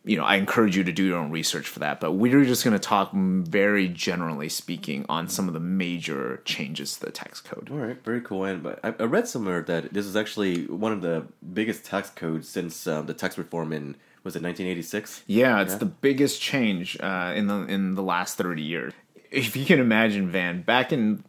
you 0.03 0.17
know, 0.17 0.23
I 0.23 0.35
encourage 0.35 0.75
you 0.75 0.83
to 0.83 0.91
do 0.91 1.03
your 1.03 1.17
own 1.17 1.29
research 1.29 1.67
for 1.67 1.79
that. 1.79 1.99
But 1.99 2.13
we're 2.13 2.43
just 2.43 2.63
going 2.63 2.73
to 2.73 2.79
talk 2.79 3.11
very 3.13 3.87
generally 3.87 4.49
speaking 4.49 5.05
on 5.07 5.27
some 5.27 5.47
of 5.47 5.53
the 5.53 5.59
major 5.59 6.41
changes 6.43 6.95
to 6.95 7.05
the 7.05 7.11
tax 7.11 7.39
code. 7.39 7.69
All 7.71 7.77
right, 7.77 8.03
very 8.03 8.21
cool. 8.21 8.43
And 8.45 8.63
but 8.63 8.79
I, 8.83 8.95
I 8.99 9.03
read 9.03 9.27
somewhere 9.27 9.61
that 9.61 9.93
this 9.93 10.05
is 10.05 10.15
actually 10.15 10.65
one 10.65 10.91
of 10.91 11.01
the 11.01 11.27
biggest 11.53 11.85
tax 11.85 12.09
codes 12.09 12.49
since 12.49 12.87
um, 12.87 13.05
the 13.05 13.13
tax 13.13 13.37
reform 13.37 13.71
in 13.71 13.95
was 14.23 14.35
it 14.35 14.43
1986? 14.43 15.23
Yeah, 15.25 15.61
it's 15.61 15.75
the 15.75 15.85
biggest 15.85 16.39
change 16.39 16.95
uh, 16.99 17.33
in 17.35 17.47
the 17.47 17.65
in 17.65 17.95
the 17.95 18.03
last 18.03 18.37
thirty 18.37 18.61
years. 18.61 18.93
If 19.31 19.55
you 19.55 19.65
can 19.65 19.79
imagine, 19.79 20.29
Van, 20.29 20.61
back 20.61 20.91
in 20.91 21.23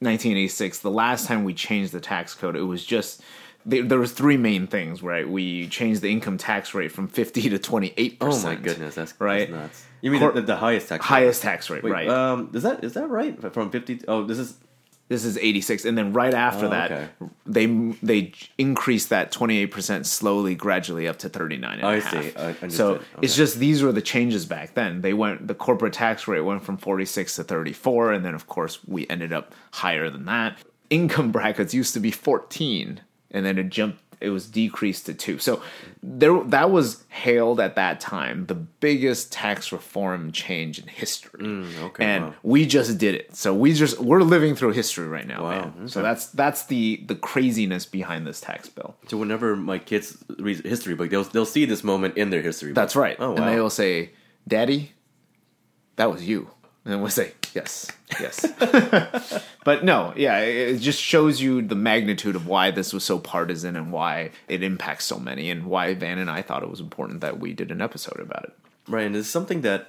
1986, 0.00 0.80
the 0.80 0.90
last 0.90 1.26
time 1.26 1.42
we 1.42 1.54
changed 1.54 1.92
the 1.92 2.00
tax 2.00 2.34
code, 2.34 2.54
it 2.54 2.62
was 2.62 2.84
just 2.84 3.22
there, 3.66 3.82
there 3.82 3.98
was 3.98 4.12
three 4.12 4.36
main 4.36 4.66
things, 4.66 5.02
right? 5.02 5.28
We 5.28 5.68
changed 5.68 6.00
the 6.00 6.10
income 6.10 6.38
tax 6.38 6.72
rate 6.72 6.92
from 6.92 7.08
50 7.08 7.50
to 7.50 7.58
28%. 7.58 8.16
Oh 8.20 8.40
my 8.42 8.54
goodness, 8.54 8.94
that's 8.94 9.12
right. 9.20 9.50
That's 9.50 9.50
nuts. 9.50 9.84
You 10.00 10.10
mean 10.12 10.20
Cor- 10.20 10.32
the, 10.32 10.42
the 10.42 10.56
highest 10.56 10.88
tax? 10.88 11.02
rate? 11.04 11.08
Highest 11.08 11.42
tax 11.42 11.68
rate, 11.68 11.82
Wait, 11.82 11.90
right? 11.92 12.08
Um, 12.08 12.50
is 12.54 12.62
that 12.62 12.84
is 12.84 12.94
that 12.94 13.08
right? 13.08 13.52
From 13.52 13.70
50? 13.70 14.02
Oh, 14.08 14.24
this 14.24 14.38
is 14.38 14.56
this 15.08 15.24
is 15.24 15.38
86, 15.38 15.84
and 15.84 15.96
then 15.96 16.12
right 16.12 16.34
after 16.34 16.66
Oh, 16.66 16.70
that, 16.70 16.90
okay. 16.92 17.08
they 17.46 17.66
they 18.02 18.32
increased 18.58 19.10
that 19.10 19.30
28 19.32 19.66
percent 19.66 20.06
slowly, 20.06 20.54
gradually 20.54 21.06
up 21.08 21.18
to 21.20 21.28
39 21.28 21.78
and 21.78 21.82
a 21.82 22.00
half. 22.00 22.12
see. 22.60 22.64
I. 22.64 22.68
So 22.68 22.94
Okay. 22.94 23.04
it's 23.22 23.36
just 23.36 23.58
these 23.58 23.82
were 23.82 23.92
the 23.92 24.02
changes 24.02 24.46
back 24.46 24.74
then. 24.74 25.00
They 25.02 25.12
went 25.12 25.46
the 25.46 25.54
corporate 25.54 25.92
tax 25.92 26.26
rate 26.28 26.40
went 26.40 26.62
from 26.64 26.76
46 26.76 27.36
to 27.36 27.44
34 27.44 28.12
and 28.14 28.24
then 28.24 28.34
of 28.34 28.46
course 28.48 28.80
we 28.86 29.06
ended 29.08 29.32
up 29.32 29.54
higher 29.72 30.10
than 30.10 30.24
that. 30.26 30.58
Income 30.90 31.30
brackets 31.32 31.72
used 31.74 31.94
to 31.94 32.00
be 32.00 32.10
14 32.10 33.00
and 33.36 33.44
then 33.46 33.58
it 33.58 33.68
jumped 33.68 34.02
it 34.18 34.30
was 34.30 34.46
decreased 34.48 35.04
to 35.06 35.12
2. 35.14 35.38
So 35.38 35.60
there 36.02 36.42
that 36.44 36.70
was 36.70 37.04
hailed 37.10 37.60
at 37.60 37.74
that 37.74 38.00
time 38.00 38.46
the 38.46 38.54
biggest 38.54 39.30
tax 39.30 39.70
reform 39.72 40.32
change 40.32 40.78
in 40.78 40.86
history. 40.86 41.44
Mm, 41.44 41.82
okay, 41.88 42.04
And 42.04 42.24
wow. 42.24 42.34
we 42.42 42.64
just 42.64 42.96
did 42.96 43.14
it. 43.14 43.36
So 43.36 43.52
we 43.54 43.74
just 43.74 44.00
we're 44.00 44.22
living 44.22 44.54
through 44.56 44.72
history 44.72 45.06
right 45.06 45.26
now, 45.26 45.42
Wow, 45.42 45.72
man. 45.76 45.88
So 45.88 46.00
that's 46.00 46.28
that's 46.28 46.64
the 46.66 47.04
the 47.06 47.14
craziness 47.14 47.84
behind 47.84 48.26
this 48.26 48.40
tax 48.40 48.70
bill. 48.70 48.96
so. 49.08 49.18
Whenever 49.18 49.54
my 49.54 49.78
kids 49.78 50.16
read 50.38 50.64
history 50.64 50.94
book, 50.94 51.10
they'll 51.10 51.24
they'll 51.24 51.44
see 51.44 51.66
this 51.66 51.84
moment 51.84 52.16
in 52.16 52.30
their 52.30 52.42
history. 52.42 52.70
book. 52.70 52.76
That's 52.76 52.96
right. 52.96 53.16
Oh 53.18 53.32
wow. 53.32 53.36
And 53.36 53.48
they 53.48 53.60
will 53.60 53.68
say, 53.70 54.12
Daddy, 54.48 54.92
that 55.96 56.10
was 56.10 56.26
you. 56.26 56.50
And 56.86 57.00
we'll 57.02 57.10
say, 57.10 57.32
Yes, 57.54 57.90
yes. 58.20 58.46
but 59.64 59.84
no, 59.84 60.12
yeah, 60.16 60.38
it 60.40 60.76
it 60.76 60.78
just 60.78 61.00
shows 61.00 61.40
you 61.40 61.62
the 61.62 61.74
magnitude 61.74 62.36
of 62.36 62.46
why 62.46 62.70
this 62.70 62.92
was 62.92 63.02
so 63.04 63.18
partisan 63.18 63.76
and 63.76 63.90
why 63.92 64.30
it 64.48 64.62
impacts 64.62 65.04
so 65.06 65.18
many 65.18 65.50
and 65.50 65.66
why 65.66 65.94
Van 65.94 66.18
and 66.18 66.30
I 66.30 66.42
thought 66.42 66.62
it 66.62 66.70
was 66.70 66.80
important 66.80 67.20
that 67.22 67.40
we 67.40 67.52
did 67.52 67.70
an 67.70 67.80
episode 67.80 68.20
about 68.20 68.44
it. 68.44 68.52
Right, 68.88 69.06
and 69.06 69.16
it's 69.16 69.28
something 69.28 69.62
that 69.62 69.88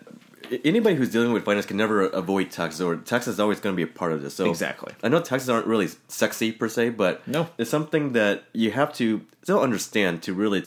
anybody 0.64 0.96
who's 0.96 1.12
dealing 1.12 1.34
with 1.34 1.46
finance 1.46 1.66
can 1.68 1.78
never 1.78 2.04
avoid 2.08 2.50
taxes, 2.52 2.82
or 2.82 2.96
taxes 2.96 3.36
is 3.36 3.40
always 3.40 3.60
going 3.60 3.76
to 3.76 3.78
be 3.78 3.84
a 3.84 3.94
part 3.94 4.12
of 4.14 4.22
this. 4.24 4.34
So 4.36 4.50
Exactly. 4.50 4.94
I 5.04 5.10
know 5.10 5.20
taxes 5.22 5.50
aren't 5.50 5.68
really 5.68 5.90
sexy 6.08 6.52
per 6.52 6.68
se, 6.70 6.92
but 6.92 7.28
No. 7.28 7.50
it's 7.60 7.70
something 7.70 8.14
that 8.14 8.46
you 8.54 8.72
have 8.72 8.92
to 8.94 9.22
still 9.44 9.60
understand 9.62 10.24
to 10.24 10.34
really, 10.34 10.64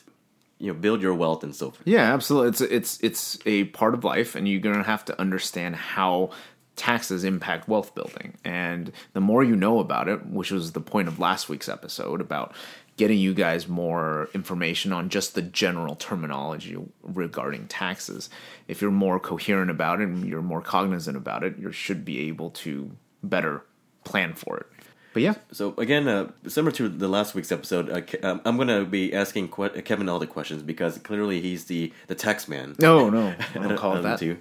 you 0.61 0.73
know, 0.73 0.79
build 0.79 1.03
your 1.03 1.15
wealth 1.15 1.43
and 1.43 1.57
so 1.57 1.71
forth. 1.71 1.83
Yeah, 1.85 2.13
absolutely. 2.13 2.51
It's 2.51 2.61
it's 2.61 3.01
it's 3.01 3.39
a 3.47 3.65
part 3.65 3.95
of 3.95 4.05
life, 4.05 4.35
and 4.35 4.47
you're 4.47 4.61
gonna 4.61 4.85
have 4.85 5.05
to 5.07 5.21
understand 5.21 5.75
how 5.75 6.31
taxes 6.77 7.25
impact 7.25 7.69
wealth 7.69 7.95
building. 7.95 8.35
And 8.45 8.93
the 9.13 9.21
more 9.21 9.43
you 9.43 9.57
know 9.57 9.81
about 9.81 10.09
it, 10.09 10.27
which 10.27 10.51
was 10.51 10.73
the 10.73 10.81
point 10.81 11.09
of 11.09 11.19
last 11.19 11.49
week's 11.49 11.69
episode 11.69 12.21
about 12.21 12.55
getting 12.97 13.19
you 13.19 13.33
guys 13.33 13.67
more 13.67 14.29
information 14.35 14.93
on 14.93 15.09
just 15.09 15.35
the 15.35 15.43
general 15.43 15.95
terminology 15.97 16.77
regarding 17.03 17.67
taxes. 17.67 18.29
If 18.69 18.83
you're 18.83 18.91
more 18.91 19.19
coherent 19.19 19.71
about 19.71 20.01
it 20.01 20.09
and 20.09 20.27
you're 20.27 20.43
more 20.43 20.61
cognizant 20.61 21.17
about 21.17 21.43
it, 21.43 21.59
you 21.59 21.73
should 21.73 22.05
be 22.05 22.29
able 22.29 22.51
to 22.51 22.91
better 23.23 23.65
plan 24.05 24.35
for 24.35 24.59
it. 24.59 24.67
But 25.13 25.23
yeah, 25.23 25.35
So 25.53 25.75
again, 25.77 26.07
uh, 26.07 26.31
similar 26.47 26.71
to 26.73 26.89
the 26.89 27.09
last 27.09 27.35
week's 27.35 27.51
episode, 27.51 27.91
uh, 27.91 28.01
Ke- 28.01 28.25
um, 28.25 28.41
I'm 28.45 28.57
going 28.57 28.69
to 28.69 28.85
be 28.85 29.13
asking 29.13 29.49
que- 29.49 29.83
Kevin 29.83 30.09
all 30.09 30.21
the 30.21 30.27
questions 30.27 30.63
because 30.63 30.99
clearly 30.99 31.41
he's 31.41 31.65
the 31.65 31.93
the 32.07 32.15
tax 32.15 32.47
man. 32.49 32.77
no, 32.79 33.11
no, 33.11 33.35
I 33.55 33.59
don't 33.59 33.77
call 33.77 33.97
it 33.97 34.03
that. 34.03 34.19
two. 34.21 34.37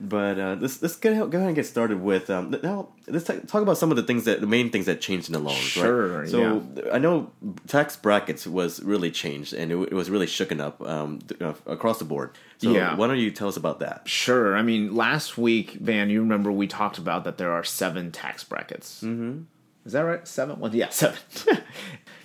But 0.00 0.38
uh, 0.40 0.56
let's 0.60 0.82
let's 0.82 0.96
go 0.96 1.10
ahead, 1.12 1.30
go 1.30 1.38
ahead 1.38 1.48
and 1.48 1.54
get 1.56 1.66
started 1.66 2.00
with 2.00 2.28
um, 2.30 2.56
now. 2.62 2.88
Let's 3.06 3.24
ta- 3.24 3.34
talk 3.46 3.62
about 3.62 3.78
some 3.78 3.90
of 3.92 3.96
the 3.96 4.02
things 4.02 4.24
that 4.24 4.40
the 4.40 4.48
main 4.48 4.70
things 4.70 4.86
that 4.86 5.00
changed 5.00 5.28
in 5.28 5.32
the 5.32 5.38
laws. 5.38 5.54
Sure, 5.56 6.20
Right? 6.20 6.28
So 6.28 6.64
I 6.92 6.98
know 6.98 7.30
tax 7.68 7.96
brackets 7.96 8.44
was 8.46 8.82
really 8.82 9.12
changed 9.12 9.52
and 9.54 9.70
it, 9.70 9.76
it 9.76 9.92
was 9.92 10.10
really 10.10 10.26
shooken 10.26 10.60
up 10.60 10.80
um, 10.82 11.20
th- 11.28 11.40
uh, 11.40 11.54
across 11.66 11.98
the 12.00 12.04
board. 12.04 12.30
So 12.58 12.70
Yeah. 12.72 12.96
why 12.96 13.06
don't 13.06 13.18
you 13.18 13.30
tell 13.30 13.46
us 13.48 13.56
about 13.56 13.78
that? 13.80 14.08
Sure. 14.08 14.56
I 14.56 14.62
mean, 14.62 14.92
last 14.94 15.38
week, 15.38 15.72
Van, 15.80 16.10
you 16.10 16.20
remember 16.20 16.50
we 16.50 16.66
talked 16.66 16.98
about 16.98 17.22
that 17.24 17.38
there 17.38 17.52
are 17.52 17.62
seven 17.64 18.10
tax 18.10 18.42
brackets. 18.42 19.02
Mm-hmm. 19.04 19.42
Is 19.84 19.92
that 19.92 20.00
right? 20.02 20.26
Seven? 20.26 20.58
Well, 20.58 20.74
yeah, 20.74 20.88
seven. 20.90 21.18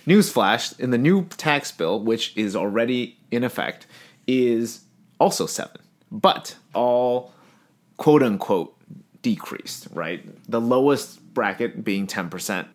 Newsflash: 0.06 0.78
in 0.78 0.90
the 0.90 0.98
new 0.98 1.24
tax 1.36 1.72
bill, 1.72 2.00
which 2.00 2.36
is 2.36 2.54
already 2.56 3.18
in 3.30 3.44
effect, 3.44 3.86
is 4.26 4.82
also 5.18 5.46
seven, 5.46 5.80
but 6.10 6.56
all 6.74 7.32
quote 7.96 8.22
unquote 8.22 8.74
decreased. 9.22 9.88
Right, 9.92 10.24
the 10.50 10.60
lowest 10.60 11.34
bracket 11.34 11.84
being 11.84 12.06
ten 12.06 12.30
percent. 12.30 12.68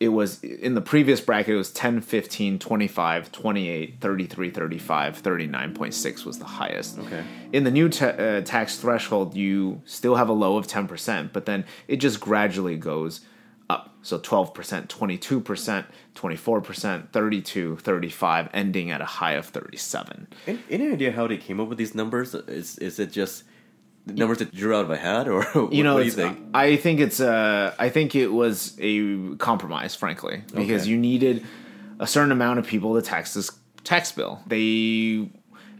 It 0.00 0.10
was 0.10 0.44
in 0.44 0.74
the 0.76 0.80
previous 0.80 1.20
bracket, 1.20 1.54
it 1.54 1.58
was 1.58 1.72
10, 1.72 2.02
15, 2.02 2.60
25, 2.60 3.32
28, 3.32 3.96
33, 4.00 4.50
35, 4.50 5.22
39.6 5.22 6.24
was 6.24 6.38
the 6.38 6.44
highest. 6.44 7.00
Okay. 7.00 7.24
In 7.52 7.64
the 7.64 7.72
new 7.72 7.88
ta- 7.88 8.06
uh, 8.06 8.40
tax 8.42 8.78
threshold, 8.78 9.34
you 9.34 9.82
still 9.86 10.14
have 10.14 10.28
a 10.28 10.32
low 10.32 10.56
of 10.56 10.68
10%, 10.68 11.32
but 11.32 11.46
then 11.46 11.64
it 11.88 11.96
just 11.96 12.20
gradually 12.20 12.76
goes 12.76 13.22
up. 13.70 13.94
So 14.02 14.18
12%, 14.18 14.86
22%, 14.88 15.84
24%, 16.14 17.08
32, 17.12 17.76
35, 17.76 18.48
ending 18.54 18.90
at 18.90 19.00
a 19.00 19.04
high 19.04 19.32
of 19.32 19.46
37. 19.46 20.28
Any, 20.46 20.58
any 20.70 20.92
idea 20.92 21.12
how 21.12 21.26
they 21.26 21.36
came 21.36 21.60
up 21.60 21.68
with 21.68 21.78
these 21.78 21.94
numbers? 21.94 22.34
Is 22.34 22.78
is 22.78 22.98
it 22.98 23.12
just 23.12 23.44
numbers 24.06 24.38
that 24.38 24.54
drew 24.54 24.74
out 24.74 24.84
of 24.84 24.90
a 24.90 24.96
hat, 24.96 25.28
or 25.28 25.42
what, 25.52 25.72
You 25.72 25.84
know, 25.84 25.94
what 25.94 26.00
do 26.00 26.06
you 26.06 26.12
think? 26.12 26.38
I 26.54 26.76
think 26.76 27.00
it's 27.00 27.20
uh, 27.20 27.74
I 27.78 27.88
think 27.90 28.14
it 28.14 28.28
was 28.28 28.74
a 28.80 29.34
compromise, 29.36 29.94
frankly, 29.94 30.42
because 30.54 30.82
Okay. 30.82 30.90
you 30.90 30.96
needed 30.96 31.44
a 31.98 32.06
certain 32.06 32.32
amount 32.32 32.58
of 32.58 32.66
people 32.66 32.94
to 32.94 33.02
tax 33.02 33.34
this 33.34 33.50
tax 33.84 34.12
bill. 34.12 34.40
They 34.46 35.28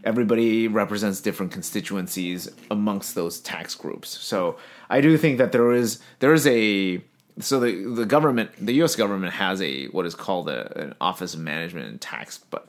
everybody 0.03 0.67
represents 0.67 1.19
different 1.21 1.51
constituencies 1.51 2.49
amongst 2.71 3.15
those 3.15 3.39
tax 3.39 3.75
groups. 3.75 4.09
So 4.09 4.57
I 4.89 5.01
do 5.01 5.17
think 5.17 5.37
that 5.39 5.51
there 5.51 5.71
is 5.71 5.99
there 6.19 6.33
is 6.33 6.45
a 6.47 7.03
so 7.39 7.59
the 7.59 7.85
the 7.95 8.05
government 8.05 8.51
the 8.59 8.73
U.S. 8.75 8.95
government 8.95 9.33
has 9.33 9.61
a 9.61 9.87
what 9.87 10.05
is 10.05 10.15
called 10.15 10.49
a, 10.49 10.81
an 10.81 10.95
Office 10.99 11.33
of 11.33 11.39
Management 11.39 11.87
and 11.87 12.01
Tax, 12.01 12.39
but 12.49 12.67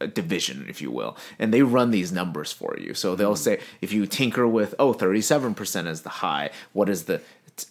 a 0.00 0.06
division, 0.06 0.66
if 0.68 0.80
you 0.80 0.90
will, 0.90 1.16
and 1.38 1.52
they 1.52 1.62
run 1.62 1.90
these 1.90 2.12
numbers 2.12 2.52
for 2.52 2.76
you. 2.78 2.94
So 2.94 3.16
they'll 3.16 3.36
say 3.36 3.60
if 3.80 3.92
you 3.92 4.06
tinker 4.06 4.46
with 4.46 4.74
oh 4.78 4.94
37% 4.94 5.86
is 5.86 6.02
the 6.02 6.08
high, 6.08 6.50
what 6.72 6.88
is 6.88 7.04
the 7.04 7.20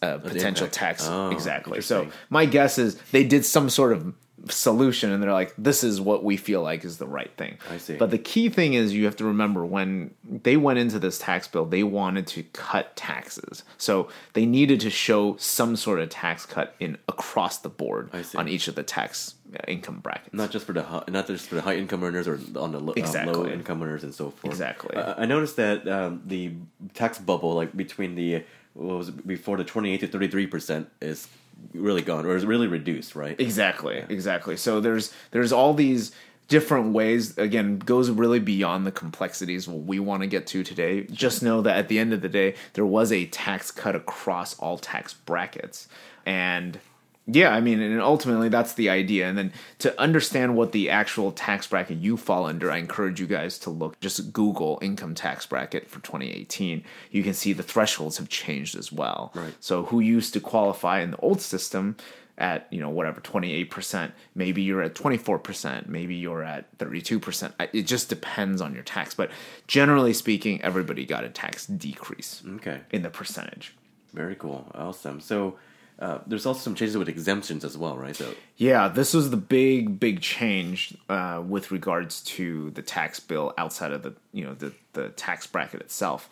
uh, 0.02 0.18
potential 0.18 0.66
impact. 0.66 0.74
tax 0.74 1.08
Oh, 1.08 1.30
exactly? 1.30 1.82
So 1.82 2.08
my 2.30 2.46
guess 2.46 2.78
is 2.78 2.96
they 3.12 3.24
did 3.24 3.46
some 3.46 3.70
sort 3.70 3.94
of 3.94 4.14
solution 4.50 5.12
and 5.12 5.22
they're 5.22 5.34
like 5.34 5.54
this 5.58 5.84
is 5.84 6.00
what 6.00 6.24
we 6.24 6.38
feel 6.38 6.62
like 6.62 6.84
is 6.86 6.98
the 6.98 7.08
right 7.08 7.32
thing. 7.38 7.58
I 7.70 7.78
see. 7.78 7.96
But 7.96 8.12
the 8.12 8.18
key 8.18 8.50
thing 8.50 8.74
is 8.74 8.94
you 8.94 9.06
have 9.06 9.16
to 9.18 9.26
remember 9.26 9.66
when 9.66 10.12
they 10.24 10.58
went 10.58 10.80
into 10.80 11.00
this 11.00 11.20
tax 11.20 11.48
bill, 11.48 11.66
they 11.66 11.84
wanted 11.84 12.28
to 12.28 12.44
cut 12.44 12.96
taxes. 12.96 13.64
So 13.78 14.10
they 14.34 14.46
needed 14.46 14.80
to 14.82 14.90
show 14.90 15.36
some 15.38 15.76
sort 15.76 16.00
of 16.00 16.10
tax 16.10 16.46
cut 16.46 16.76
in 16.80 16.98
across 17.08 17.60
the 17.60 17.70
board 17.70 18.10
I 18.14 18.22
see. 18.22 18.38
on 18.38 18.48
each 18.48 18.68
of 18.68 18.76
the 18.76 18.84
tax 18.84 19.36
uh, 19.54 19.60
income 19.68 20.00
brackets. 20.00 20.34
Not 20.34 20.52
just 20.52 20.66
for 20.66 20.74
the 20.74 20.84
hi- 20.84 21.04
not 21.08 21.28
just 21.28 21.48
for 21.48 21.56
the 21.56 21.62
high 21.62 21.76
income 21.78 22.04
earners 22.04 22.28
or 22.28 22.40
on 22.60 22.72
the 22.72 22.80
lo- 22.80 22.94
uh, 22.98 23.26
low 23.26 23.46
income 23.48 23.82
earners 23.82 24.04
and 24.04 24.14
so 24.14 24.32
forth. 24.32 24.52
Exactly. 24.52 24.96
Uh, 24.96 25.16
I 25.18 25.26
noticed 25.26 25.56
that 25.56 25.88
um, 25.88 26.22
the 26.26 26.54
tax 26.94 27.18
bubble, 27.20 27.54
like 27.54 27.76
between 27.76 28.16
the 28.16 28.44
what 28.74 28.98
was 28.98 29.10
it, 29.10 29.26
before 29.28 29.58
the 29.58 29.64
twenty 29.64 29.94
eight 29.94 30.02
to 30.02 30.08
thirty 30.08 30.28
three 30.28 30.48
percent, 30.48 30.90
is 31.02 31.28
really 31.74 32.02
gone 32.02 32.26
or 32.26 32.36
is 32.36 32.46
really 32.46 32.68
reduced, 32.68 33.16
right? 33.16 33.40
Exactly, 33.40 34.04
exactly. 34.10 34.58
So 34.58 34.80
there's 34.80 35.14
there's 35.32 35.52
all 35.52 35.74
these 35.74 36.12
different 36.48 36.94
ways 36.94 37.38
again 37.38 37.78
goes 37.78 38.10
really 38.10 38.40
beyond 38.40 38.88
the 38.88 38.92
complexities 38.92 39.68
what 39.68 39.84
we 39.86 40.00
want 40.00 40.22
to 40.22 40.28
get 40.28 40.48
to 40.48 40.64
today 40.64 41.04
just 41.04 41.44
know 41.44 41.62
that 41.62 41.76
at 41.76 41.90
the 41.90 42.00
end 42.00 42.14
of 42.14 42.22
the 42.22 42.30
day 42.30 42.56
there 42.72 42.86
was 42.86 43.12
a 43.12 43.26
tax 43.28 43.70
cut 43.70 43.96
across 43.96 44.58
all 44.60 44.78
tax 44.78 45.14
brackets 45.14 45.90
and 46.26 46.80
yeah 47.28 47.54
i 47.54 47.60
mean 47.60 47.82
and 47.82 48.02
ultimately 48.02 48.50
that's 48.50 48.74
the 48.74 48.90
idea. 48.90 49.28
And 49.28 49.38
then 49.38 49.54
to 49.80 50.00
understand 50.00 50.56
what 50.56 50.72
the 50.72 50.90
actual 50.90 51.32
tax 51.32 51.68
bracket 51.68 51.98
you 51.98 52.18
fall 52.18 52.46
under 52.46 52.72
i 52.72 52.78
encourage 52.78 53.20
you 53.20 53.28
guys 53.28 53.60
to 53.60 53.70
look 53.70 54.00
just 54.00 54.32
google 54.34 54.80
income 54.82 55.14
tax 55.14 55.46
bracket 55.46 55.90
for 55.90 56.00
2018 56.00 56.84
you 57.12 57.24
can 57.24 57.34
see 57.34 57.54
the 57.54 57.64
thresholds 57.64 58.18
have 58.18 58.30
changed 58.30 58.76
as 58.78 58.92
well. 58.92 59.32
Right. 59.36 59.54
so 59.60 59.84
who 59.84 60.00
used 60.00 60.34
to 60.34 60.40
qualify 60.40 61.02
in 61.02 61.12
the 61.12 61.18
old 61.18 61.42
system 61.42 61.98
at 62.38 62.68
you 62.70 62.80
know 62.80 62.90
whatever 62.90 63.20
28% 63.20 64.12
maybe 64.36 64.62
you're 64.62 64.84
at 64.84 64.94
24% 64.94 65.88
maybe 65.88 66.16
you're 66.16 66.44
at 66.44 66.78
32% 66.78 67.52
it 67.74 67.84
just 67.84 68.10
depends 68.10 68.62
on 68.62 68.74
your 68.74 68.84
tax. 68.84 69.14
But 69.16 69.32
generally 69.68 70.14
speaking 70.14 70.62
everybody 70.62 71.06
got 71.06 71.24
a 71.24 71.30
tax 71.30 71.66
decrease 71.66 72.44
Okay, 72.58 72.82
in 72.92 73.02
the 73.02 73.10
percentage. 73.10 73.76
Very 74.14 74.36
cool, 74.36 74.72
awesome. 74.74 75.20
So. 75.20 75.58
Uh, 76.00 76.20
there's 76.28 76.46
also 76.46 76.60
some 76.60 76.76
changes 76.76 76.96
with 76.96 77.10
exemptions 77.10 77.66
as 77.66 77.78
well, 77.78 77.98
right? 77.98 78.16
So 78.16 78.34
yeah 78.56 78.88
this 78.88 79.14
was 79.14 79.30
the 79.30 79.38
big 79.38 80.00
big 80.00 80.22
change 80.22 80.96
uh, 81.10 81.42
with 81.46 81.72
regards 81.72 82.22
to 82.22 82.72
the 82.72 82.82
tax 82.82 83.20
bill 83.20 83.54
outside 83.58 83.92
of 83.92 84.04
the 84.04 84.14
you 84.34 84.44
know 84.44 84.54
the, 84.54 84.74
the 84.94 85.10
tax 85.10 85.46
bracket 85.48 85.82
itself 85.82 86.30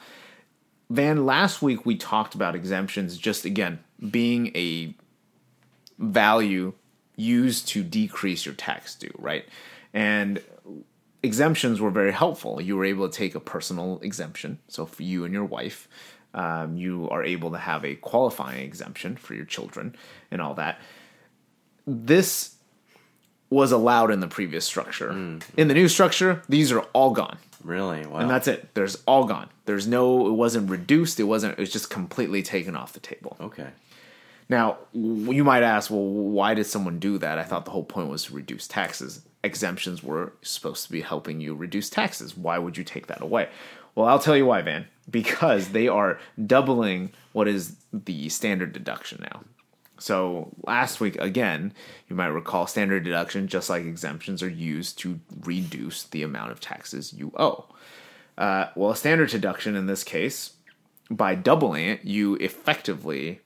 van 0.89 1.25
last 1.25 1.61
week 1.61 1.85
we 1.85 1.95
talked 1.95 2.35
about 2.35 2.55
exemptions 2.55 3.17
just 3.17 3.45
again 3.45 3.79
being 4.11 4.51
a 4.55 4.93
value 5.97 6.73
used 7.15 7.67
to 7.69 7.83
decrease 7.83 8.45
your 8.45 8.55
tax 8.55 8.95
due, 8.95 9.13
right? 9.17 9.45
And 9.93 10.41
exemptions 11.23 11.79
were 11.79 11.89
very 11.89 12.11
helpful. 12.11 12.61
You 12.61 12.75
were 12.75 12.85
able 12.85 13.07
to 13.07 13.17
take 13.17 13.35
a 13.35 13.39
personal 13.39 13.99
exemption. 14.01 14.59
So 14.67 14.85
for 14.85 15.03
you 15.03 15.23
and 15.23 15.33
your 15.33 15.45
wife, 15.45 15.87
um, 16.35 16.77
you 16.77 17.09
are 17.09 17.23
able 17.23 17.49
to 17.51 17.57
have 17.57 17.83
a 17.83 17.95
qualifying 17.95 18.63
exemption 18.63 19.15
for 19.15 19.33
your 19.33 19.45
children 19.45 19.95
and 20.29 20.41
all 20.41 20.53
that. 20.55 20.79
This 21.87 22.55
was 23.49 23.71
allowed 23.71 24.11
in 24.11 24.19
the 24.19 24.27
previous 24.27 24.65
structure. 24.65 25.11
In 25.11 25.67
the 25.67 25.73
new 25.73 25.87
structure, 25.87 26.41
these 26.49 26.71
are 26.71 26.81
all 26.93 27.11
gone. 27.11 27.37
really, 27.63 28.05
wow, 28.05 28.19
And 28.19 28.29
that's 28.29 28.47
it. 28.47 28.73
There's 28.73 29.01
all 29.07 29.23
gone. 29.25 29.49
There's 29.65 29.87
no, 29.87 30.27
it 30.27 30.33
wasn't 30.33 30.69
reduced. 30.69 31.19
It 31.19 31.23
wasn't, 31.23 31.53
it 31.53 31.59
was 31.59 31.71
just 31.71 31.89
completely 31.89 32.43
taken 32.43 32.75
off 32.75 32.93
the 32.93 32.99
table. 32.99 33.37
okay. 33.39 33.69
Now, 34.47 34.77
you 34.93 35.43
might 35.43 35.63
ask, 35.63 35.89
well, 35.89 36.05
why 36.05 36.53
did 36.53 36.65
someone 36.65 36.99
do 36.99 37.17
that? 37.17 37.39
I 37.39 37.43
thought 37.43 37.65
the 37.65 37.71
whole 37.71 37.83
point 37.83 38.09
was 38.09 38.25
to 38.25 38.35
reduce 38.35 38.67
taxes. 38.67 39.23
Exemptions 39.43 40.03
were 40.03 40.33
supposed 40.43 40.85
to 40.85 40.91
be 40.91 41.01
helping 41.01 41.41
you 41.41 41.55
reduce 41.55 41.89
taxes. 41.89 42.37
Why 42.37 42.59
would 42.59 42.77
you 42.77 42.83
take 42.83 43.07
that 43.07 43.21
away? 43.23 43.49
Well, 43.95 44.07
I'll 44.07 44.19
tell 44.19 44.37
you 44.37 44.45
why, 44.45 44.61
Van. 44.61 44.87
Because 45.09 45.69
they 45.69 45.87
are 45.87 46.19
doubling 46.45 47.11
what 47.31 47.47
is 47.47 47.75
the 47.93 48.29
standard 48.29 48.73
deduction 48.73 49.25
now. 49.31 49.43
So 49.97 50.51
last 50.67 50.99
week, 50.99 51.15
again, 51.21 51.73
you 52.09 52.15
might 52.15 52.27
recall 52.27 52.67
standard 52.67 53.03
deduction, 53.03 53.47
just 53.47 53.69
like 53.69 53.85
exemptions, 53.85 54.43
are 54.43 54.49
used 54.49 54.99
to 54.99 55.19
reduce 55.43 56.03
the 56.03 56.23
amount 56.23 56.51
of 56.51 56.59
taxes 56.59 57.13
you 57.13 57.31
owe. 57.37 57.65
Uh, 58.37 58.67
well, 58.75 58.91
a 58.91 58.95
standard 58.95 59.29
deduction 59.29 59.75
in 59.75 59.85
this 59.85 60.03
case, 60.03 60.53
by 61.09 61.35
doubling 61.35 61.87
it, 61.87 62.03
you 62.03 62.35
effectively 62.35 63.39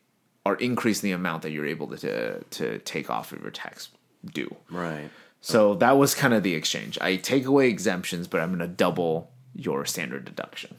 are 0.46 0.56
increasing 0.56 1.10
the 1.10 1.14
amount 1.14 1.44
that 1.44 1.52
you're 1.52 1.68
able 1.68 1.88
to 1.88 1.98
to, 1.98 2.44
to 2.50 2.80
take 2.80 3.10
off 3.10 3.32
of 3.32 3.42
your 3.42 3.52
tax 3.52 3.90
due. 4.34 4.56
Right. 4.72 5.10
So 5.42 5.76
that 5.76 5.98
was 5.98 6.16
kind 6.16 6.34
of 6.34 6.44
the 6.44 6.56
exchange. 6.56 6.98
I 7.00 7.18
take 7.18 7.46
away 7.46 7.70
exemptions, 7.70 8.28
but 8.28 8.42
I'm 8.42 8.50
going 8.50 8.60
to 8.60 8.68
double 8.68 9.30
your 9.60 9.86
standard 9.86 10.26
deduction. 10.26 10.78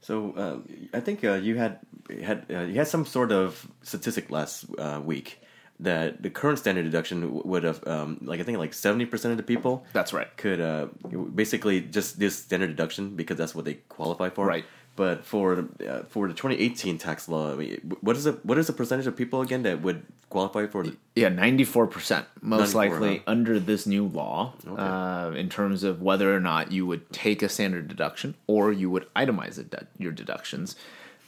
So 0.00 0.32
uh, 0.36 0.56
I 0.96 1.00
think 1.00 1.24
uh, 1.24 1.34
you 1.34 1.56
had 1.56 1.80
had 2.22 2.46
uh, 2.50 2.60
you 2.60 2.74
had 2.74 2.88
some 2.88 3.04
sort 3.04 3.30
of 3.32 3.66
statistic 3.82 4.30
last 4.30 4.64
uh, 4.78 5.00
week 5.04 5.40
that 5.80 6.22
the 6.22 6.30
current 6.30 6.58
standard 6.58 6.84
deduction 6.84 7.42
would 7.44 7.62
have 7.62 7.86
um, 7.86 8.18
like 8.22 8.40
I 8.40 8.42
think 8.42 8.58
like 8.58 8.74
seventy 8.74 9.06
percent 9.06 9.32
of 9.32 9.36
the 9.36 9.44
people 9.44 9.84
That's 9.92 10.12
right. 10.12 10.34
could 10.36 10.60
uh, 10.60 10.86
basically 11.34 11.80
just 11.80 12.18
this 12.18 12.36
standard 12.36 12.68
deduction 12.68 13.16
because 13.16 13.36
that's 13.36 13.54
what 13.54 13.64
they 13.64 13.74
qualify 13.88 14.30
for. 14.30 14.46
Right. 14.46 14.64
But 14.98 15.24
for 15.24 15.64
uh, 15.88 16.02
for 16.08 16.26
the 16.26 16.34
2018 16.34 16.98
tax 16.98 17.28
law, 17.28 17.52
I 17.52 17.54
mean, 17.54 17.92
what 18.00 18.16
is 18.16 18.24
the 18.24 18.32
what 18.42 18.58
is 18.58 18.66
the 18.66 18.72
percentage 18.72 19.06
of 19.06 19.14
people 19.14 19.42
again 19.42 19.62
that 19.62 19.80
would 19.80 20.02
qualify 20.28 20.66
for 20.66 20.82
the 20.82 20.96
Yeah, 21.14 21.28
ninety 21.28 21.62
four 21.62 21.86
percent, 21.86 22.26
most 22.42 22.74
94, 22.74 22.74
likely 22.74 23.16
huh? 23.18 23.22
under 23.28 23.60
this 23.60 23.86
new 23.86 24.04
law, 24.08 24.54
uh, 24.66 25.30
in 25.36 25.48
terms 25.50 25.84
of 25.84 26.02
whether 26.02 26.34
or 26.34 26.40
not 26.40 26.72
you 26.72 26.84
would 26.84 27.12
take 27.12 27.44
a 27.44 27.48
standard 27.48 27.86
deduction 27.86 28.34
or 28.48 28.72
you 28.72 28.90
would 28.90 29.06
itemize 29.14 29.54
de- 29.70 29.86
your 29.98 30.10
deductions 30.10 30.74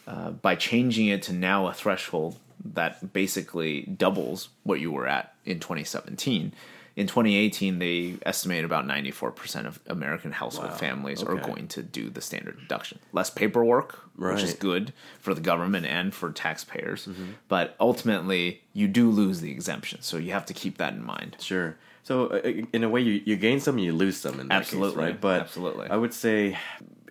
uh, 0.08 0.32
by 0.32 0.56
changing 0.56 1.06
it 1.06 1.22
to 1.22 1.32
now 1.32 1.68
a 1.68 1.72
threshold 1.72 2.40
that 2.74 3.12
basically 3.12 3.82
doubles 3.82 4.48
what 4.64 4.80
you 4.80 4.90
were 4.90 5.06
at 5.06 5.32
in 5.44 5.60
2017. 5.60 6.52
In 7.00 7.06
2018 7.06 7.78
they 7.78 8.16
estimate 8.26 8.64
about 8.64 8.86
94% 8.86 9.66
of 9.66 9.80
American 9.86 10.32
household 10.32 10.70
Wow, 10.70 10.76
families 10.76 11.22
are 11.22 11.36
going 11.36 11.66
to 11.68 11.82
do 11.82 12.10
the 12.10 12.20
standard 12.20 12.58
deduction. 12.58 12.98
Less 13.12 13.30
paperwork, 13.30 13.98
which 14.16 14.42
is 14.42 14.54
good 14.54 14.92
for 15.18 15.32
the 15.34 15.40
government 15.40 15.86
and 15.86 16.12
for 16.14 16.30
taxpayers, 16.30 17.06
Mm-hmm. 17.06 17.30
but 17.48 17.74
ultimately 17.80 18.62
you 18.74 18.86
do 18.86 19.10
lose 19.10 19.40
the 19.40 19.50
exemption, 19.50 20.02
so 20.02 20.16
you 20.18 20.32
have 20.32 20.44
to 20.46 20.54
keep 20.54 20.76
that 20.78 20.92
in 20.92 21.02
mind. 21.04 21.36
Sure. 21.40 21.76
So 22.02 22.26
uh, 22.26 22.38
in 22.72 22.82
a 22.84 22.88
way, 22.88 23.00
you, 23.00 23.22
you 23.24 23.36
gain 23.36 23.60
some, 23.60 23.78
you 23.78 23.92
lose 23.92 24.16
some 24.16 24.40
in 24.40 24.48
that 24.48 24.54
Absolutely, 24.62 24.90
case, 24.90 25.12
right? 25.12 25.20
But 25.20 25.40
absolutely. 25.42 25.88
I 25.88 25.96
would 25.96 26.12
say, 26.14 26.58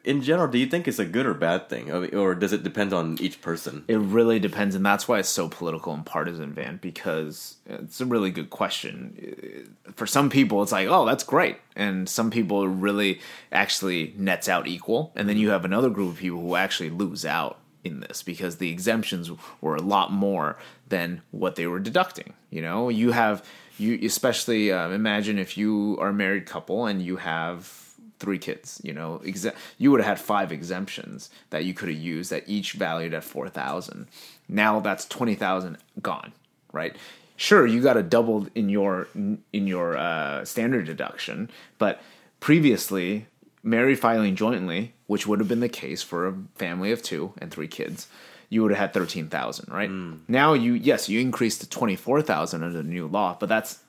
in 0.04 0.22
general, 0.22 0.48
do 0.48 0.58
you 0.58 0.66
think 0.66 0.88
it's 0.88 1.00
a 1.00 1.06
good 1.06 1.26
or 1.26 1.34
bad 1.34 1.70
thing, 1.70 1.92
or 1.92 2.36
does 2.36 2.54
it 2.54 2.64
depend 2.64 2.94
on 2.94 3.18
each 3.20 3.42
person? 3.42 3.86
It 3.88 3.98
really 3.98 4.40
depends, 4.40 4.76
and 4.76 4.86
that's 4.86 5.08
why 5.08 5.20
it's 5.20 5.30
so 5.30 5.50
political 5.50 5.94
and 5.94 6.06
partisan, 6.06 6.54
Van. 6.54 6.78
Because 6.82 7.58
it's 7.66 8.02
a 8.02 8.06
really 8.06 8.32
good 8.32 8.50
question. 8.50 9.76
For 9.96 10.06
some 10.08 10.30
people, 10.30 10.62
it's 10.64 10.72
like, 10.72 10.88
"Oh, 10.88 11.06
that's 11.06 11.24
great," 11.24 11.58
and 11.76 12.08
some 12.08 12.32
people 12.32 12.68
really 12.68 13.20
actually 13.52 14.14
nets 14.18 14.48
out 14.48 14.68
equal, 14.68 15.12
and 15.16 15.28
then 15.28 15.38
you 15.38 15.50
have 15.50 15.66
another 15.66 15.90
group 15.90 16.12
of 16.12 16.18
people 16.18 16.42
who 16.42 16.56
actually 16.56 16.90
lose 16.90 17.26
out 17.26 17.60
in 17.84 18.02
this 18.02 18.24
because 18.24 18.58
the 18.58 18.70
exemptions 18.70 19.32
were 19.62 19.76
a 19.76 19.82
lot 19.82 20.12
more 20.12 20.58
than 20.90 21.22
what 21.32 21.56
they 21.56 21.68
were 21.68 21.80
deducting. 21.80 22.34
You 22.50 22.62
know, 22.62 22.90
you 22.90 23.12
have 23.12 23.46
you 23.78 23.98
especially 24.04 24.72
uh, 24.72 24.90
imagine 24.90 25.40
if 25.40 25.58
you 25.58 25.98
are 26.00 26.10
a 26.10 26.14
married 26.14 26.46
couple 26.46 26.86
and 26.86 27.02
you 27.02 27.16
have 27.18 27.89
three 28.20 28.38
kids 28.38 28.80
you 28.84 28.94
know? 28.94 29.22
Exe- 29.26 29.48
you 29.78 29.92
would 29.92 30.02
have 30.02 30.18
had 30.18 30.20
five 30.26 30.52
exemptions 30.52 31.30
that 31.50 31.66
you 31.66 31.74
could 31.74 31.90
have 31.90 31.98
used 31.98 32.32
that 32.32 32.44
each 32.48 32.74
valued 32.74 33.14
at 33.14 33.24
4000 33.24 34.08
now 34.48 34.80
that's 34.80 35.06
20000 35.06 35.78
gone 36.02 36.34
right? 36.72 36.96
Sure 37.36 37.66
you 37.66 37.82
got 37.82 37.98
a 37.98 38.04
doubled 38.04 38.50
in 38.54 38.70
your 38.70 39.08
in 39.16 39.68
your 39.68 39.98
uh, 39.98 40.44
standard 40.46 40.86
deduction 40.86 41.50
but 41.78 42.02
previously 42.40 43.26
married 43.64 44.00
filing 44.00 44.36
jointly 44.36 44.94
which 45.08 45.26
would 45.26 45.40
have 45.40 45.48
been 45.48 45.60
the 45.60 45.70
case 45.70 46.02
for 46.02 46.28
a 46.28 46.34
family 46.56 46.92
of 46.92 47.02
two 47.02 47.34
and 47.40 47.52
three 47.52 47.68
kids 47.68 48.08
you 48.50 48.62
would 48.64 48.72
have 48.72 48.80
had 48.80 48.94
13000 48.94 49.72
right? 49.72 49.90
Now 50.28 50.54
you 50.54 50.74
yes 50.74 51.08
you 51.08 51.20
increased 51.20 51.62
to 51.62 51.68
24000 51.70 52.64
under 52.64 52.78
the 52.78 52.84
new 52.84 53.08
law 53.08 53.38
but 53.40 53.48
that's 53.50 53.80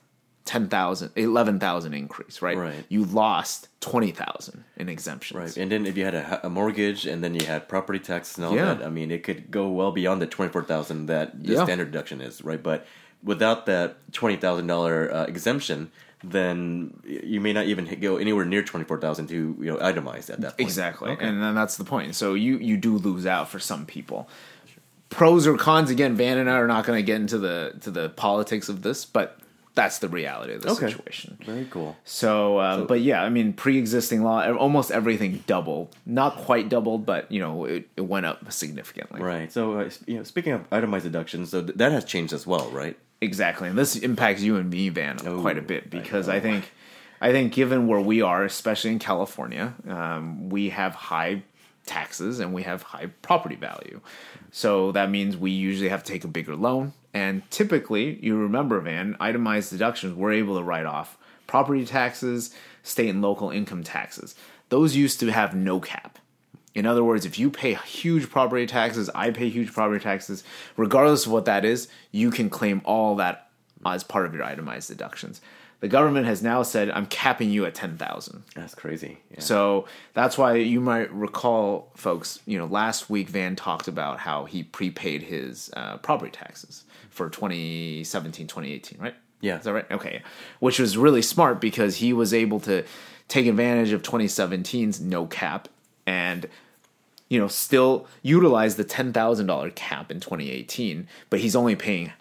10,000 0.45 1.11
11,000 1.15 1.93
increase 1.93 2.41
right 2.41 2.57
Right. 2.57 2.83
you 2.89 3.05
lost 3.05 3.67
20,000 3.81 4.63
in 4.77 4.89
exemptions 4.89 5.39
Right, 5.39 5.57
and 5.57 5.71
then 5.71 5.85
if 5.85 5.95
you 5.97 6.03
had 6.05 6.15
a, 6.15 6.45
a 6.47 6.49
mortgage 6.49 7.05
and 7.05 7.23
then 7.23 7.35
you 7.35 7.45
had 7.45 7.67
property 7.69 7.99
taxes 7.99 8.37
and 8.37 8.45
all 8.45 8.55
Yeah. 8.55 8.73
that, 8.73 8.83
I 8.85 8.89
mean, 8.89 9.11
it 9.11 9.23
could 9.23 9.51
go 9.51 9.69
well 9.69 9.91
beyond 9.91 10.21
the 10.21 10.27
twenty 10.27 10.51
four 10.51 10.63
thousand 10.63 11.05
that 11.07 11.43
the 11.43 11.53
Yeah. 11.53 11.63
standard 11.63 11.91
deduction 11.91 12.21
is, 12.21 12.43
right? 12.43 12.61
But 12.61 12.85
without 13.23 13.65
that 13.67 13.97
twenty 14.13 14.35
thousand 14.37 14.67
dollar 14.67 15.13
uh, 15.13 15.25
exemption, 15.25 15.91
then 16.23 16.99
you 17.05 17.39
may 17.41 17.53
not 17.53 17.65
even 17.65 17.85
go 17.99 18.17
anywhere 18.17 18.45
near 18.45 18.63
twenty 18.63 18.85
four 18.85 18.99
thousand 18.99 19.27
to 19.27 19.55
you 19.59 19.65
know 19.71 19.77
itemize 19.77 20.29
at 20.29 20.41
that 20.41 20.57
point. 20.57 20.59
Exactly. 20.59 21.11
Okay. 21.11 21.25
And 21.27 21.41
then 21.41 21.53
that's 21.55 21.77
the 21.77 21.83
point. 21.83 22.15
So 22.15 22.33
you 22.33 22.57
you 22.57 22.77
do 22.77 22.97
lose 22.97 23.25
out 23.25 23.49
for 23.49 23.59
some 23.59 23.85
people. 23.85 24.27
Pros 25.09 25.45
or 25.45 25.57
cons 25.57 25.89
again, 25.89 26.15
Van 26.15 26.37
and 26.37 26.49
I 26.49 26.53
are 26.53 26.67
not 26.67 26.85
going 26.85 26.97
to 26.97 27.03
get 27.03 27.17
into 27.19 27.37
the 27.37 27.73
to 27.81 27.91
the 27.91 28.09
politics 28.09 28.69
of 28.69 28.81
this, 28.81 29.03
but 29.03 29.37
that's 29.73 29.99
the 29.99 30.09
reality 30.09 30.53
of 30.53 30.61
the 30.63 30.69
Okay. 30.71 30.89
situation. 30.89 31.37
Very 31.45 31.65
cool. 31.69 31.95
So, 32.03 32.57
uh, 32.57 32.83
but 32.85 32.99
yeah, 33.01 33.23
I 33.23 33.29
mean, 33.29 33.53
pre-existing 33.53 34.21
law, 34.23 34.45
almost 34.53 34.91
everything 34.91 35.43
doubled. 35.47 35.95
Not 36.05 36.35
quite 36.37 36.67
doubled, 36.69 37.05
but 37.05 37.31
you 37.31 37.39
know, 37.39 37.65
it, 37.65 37.87
it 37.95 38.01
went 38.01 38.25
up 38.25 38.51
significantly. 38.51 39.21
Right. 39.21 39.51
So, 39.51 39.79
uh, 39.79 39.89
you 40.05 40.17
know, 40.17 40.23
speaking 40.23 40.53
of 40.53 40.65
itemized 40.71 41.05
deductions, 41.05 41.51
so 41.51 41.61
th- 41.63 41.77
that 41.77 41.91
has 41.91 42.03
changed 42.05 42.33
as 42.33 42.45
well, 42.45 42.69
right? 42.71 42.97
Exactly, 43.21 43.69
and 43.69 43.77
this 43.77 43.95
impacts 43.95 44.41
you 44.41 44.57
and 44.57 44.69
me, 44.69 44.89
Van, 44.89 45.17
Oh, 45.25 45.39
quite 45.41 45.57
a 45.57 45.61
bit 45.61 45.89
because 45.91 46.27
know. 46.27 46.33
I, 46.33 46.39
think, 46.39 46.71
I 47.21 47.31
think, 47.31 47.53
given 47.53 47.85
where 47.87 47.99
we 48.01 48.21
are, 48.23 48.43
especially 48.43 48.91
in 48.91 48.99
California, 48.99 49.75
um, 49.87 50.49
we 50.49 50.69
have 50.69 50.95
high 50.95 51.43
taxes 51.85 52.39
and 52.39 52.51
we 52.53 52.63
have 52.63 52.81
high 52.81 53.07
property 53.21 53.55
value. 53.55 54.01
So 54.51 54.91
that 54.93 55.09
means 55.11 55.37
we 55.37 55.51
usually 55.51 55.89
have 55.89 56.03
to 56.03 56.11
take 56.11 56.23
a 56.23 56.27
bigger 56.27 56.55
loan, 56.55 56.93
and 57.13 57.49
typically, 57.49 58.19
you 58.23 58.37
remember, 58.37 58.79
Van, 58.79 59.15
itemized 59.19 59.71
deductions, 59.71 60.15
we're 60.15 60.33
able 60.33 60.57
to 60.57 60.63
write 60.63 60.85
off 60.85 61.17
property 61.47 61.85
taxes, 61.85 62.55
state 62.83 63.09
and 63.09 63.21
local 63.21 63.49
income 63.49 63.83
taxes. 63.83 64.35
Those 64.69 64.95
used 64.95 65.19
to 65.19 65.31
have 65.31 65.53
no 65.53 65.79
cap. 65.79 66.17
In 66.73 66.85
other 66.85 67.03
words, 67.03 67.25
if 67.25 67.37
you 67.37 67.49
pay 67.49 67.73
huge 67.73 68.29
property 68.29 68.65
taxes, 68.65 69.09
I 69.13 69.31
pay 69.31 69.49
huge 69.49 69.73
property 69.73 70.01
taxes, 70.01 70.43
regardless 70.77 71.25
of 71.25 71.33
what 71.33 71.45
that 71.45 71.65
is, 71.65 71.89
you 72.11 72.31
can 72.31 72.49
claim 72.49 72.81
all 72.85 73.15
that 73.17 73.49
as 73.85 74.05
part 74.05 74.25
of 74.25 74.33
your 74.33 74.43
itemized 74.43 74.87
deductions. 74.87 75.41
The 75.81 75.87
government 75.87 76.27
has 76.27 76.43
now 76.43 76.61
said, 76.61 76.91
I'm 76.91 77.07
capping 77.07 77.49
you 77.49 77.65
at 77.65 77.73
10,000. 77.73 78.43
That's 78.55 78.75
crazy. 78.75 79.17
Yeah. 79.31 79.39
So 79.39 79.87
that's 80.13 80.37
why 80.37 80.55
you 80.55 80.79
might 80.79 81.11
recall, 81.11 81.91
folks, 81.95 82.39
you 82.45 82.59
know, 82.59 82.67
last 82.67 83.09
week 83.09 83.29
Van 83.29 83.55
talked 83.55 83.87
about 83.87 84.19
how 84.19 84.45
he 84.45 84.61
prepaid 84.61 85.23
his 85.23 85.71
uh, 85.75 85.97
property 85.97 86.31
taxes 86.31 86.83
for 87.09 87.29
2017, 87.29 88.45
2018, 88.45 88.99
right? 89.01 89.15
Yeah. 89.41 89.57
Is 89.57 89.63
that 89.63 89.73
right? 89.73 89.91
Okay. 89.91 90.21
Which 90.59 90.77
was 90.77 90.97
really 90.97 91.23
smart 91.23 91.59
because 91.59 91.97
he 91.97 92.13
was 92.13 92.31
able 92.31 92.59
to 92.61 92.85
take 93.27 93.47
advantage 93.47 93.91
of 93.91 94.03
2017's 94.03 95.01
no 95.01 95.25
cap 95.25 95.67
and 96.05 96.47
you 97.27 97.39
know 97.39 97.47
still 97.47 98.05
utilize 98.21 98.75
the 98.75 98.85
$10,000 98.85 99.75
cap 99.75 100.11
in 100.11 100.19
2018, 100.19 101.07
but 101.31 101.39
he's 101.39 101.55
only 101.55 101.75
paying 101.75 102.11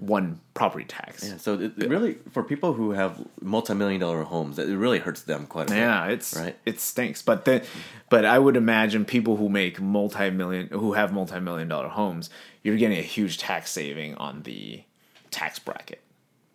one 0.00 0.40
property 0.54 0.84
tax. 0.84 1.28
Yeah, 1.28 1.36
so 1.36 1.54
it, 1.54 1.72
it 1.78 1.88
really, 1.88 2.14
for 2.32 2.42
people 2.42 2.72
who 2.72 2.92
have 2.92 3.18
multi-million 3.40 4.00
dollar 4.00 4.22
homes, 4.22 4.58
it 4.58 4.74
really 4.74 4.98
hurts 4.98 5.22
them 5.22 5.46
quite 5.46 5.66
a 5.68 5.70
bit. 5.70 5.78
Yeah, 5.78 6.06
it's 6.06 6.34
Right. 6.36 6.56
it 6.64 6.80
stinks. 6.80 7.22
But 7.22 7.44
the 7.44 7.64
but 8.08 8.24
I 8.24 8.38
would 8.38 8.56
imagine 8.56 9.04
people 9.04 9.36
who 9.36 9.48
make 9.48 9.80
multi 9.80 10.30
million 10.30 10.68
who 10.68 10.94
have 10.94 11.12
multi 11.12 11.38
million 11.40 11.68
dollar 11.68 11.88
homes, 11.88 12.30
you're 12.62 12.76
getting 12.76 12.98
a 12.98 13.02
huge 13.02 13.38
tax 13.38 13.70
saving 13.70 14.14
on 14.16 14.42
the 14.42 14.82
tax 15.30 15.58
bracket. 15.58 16.00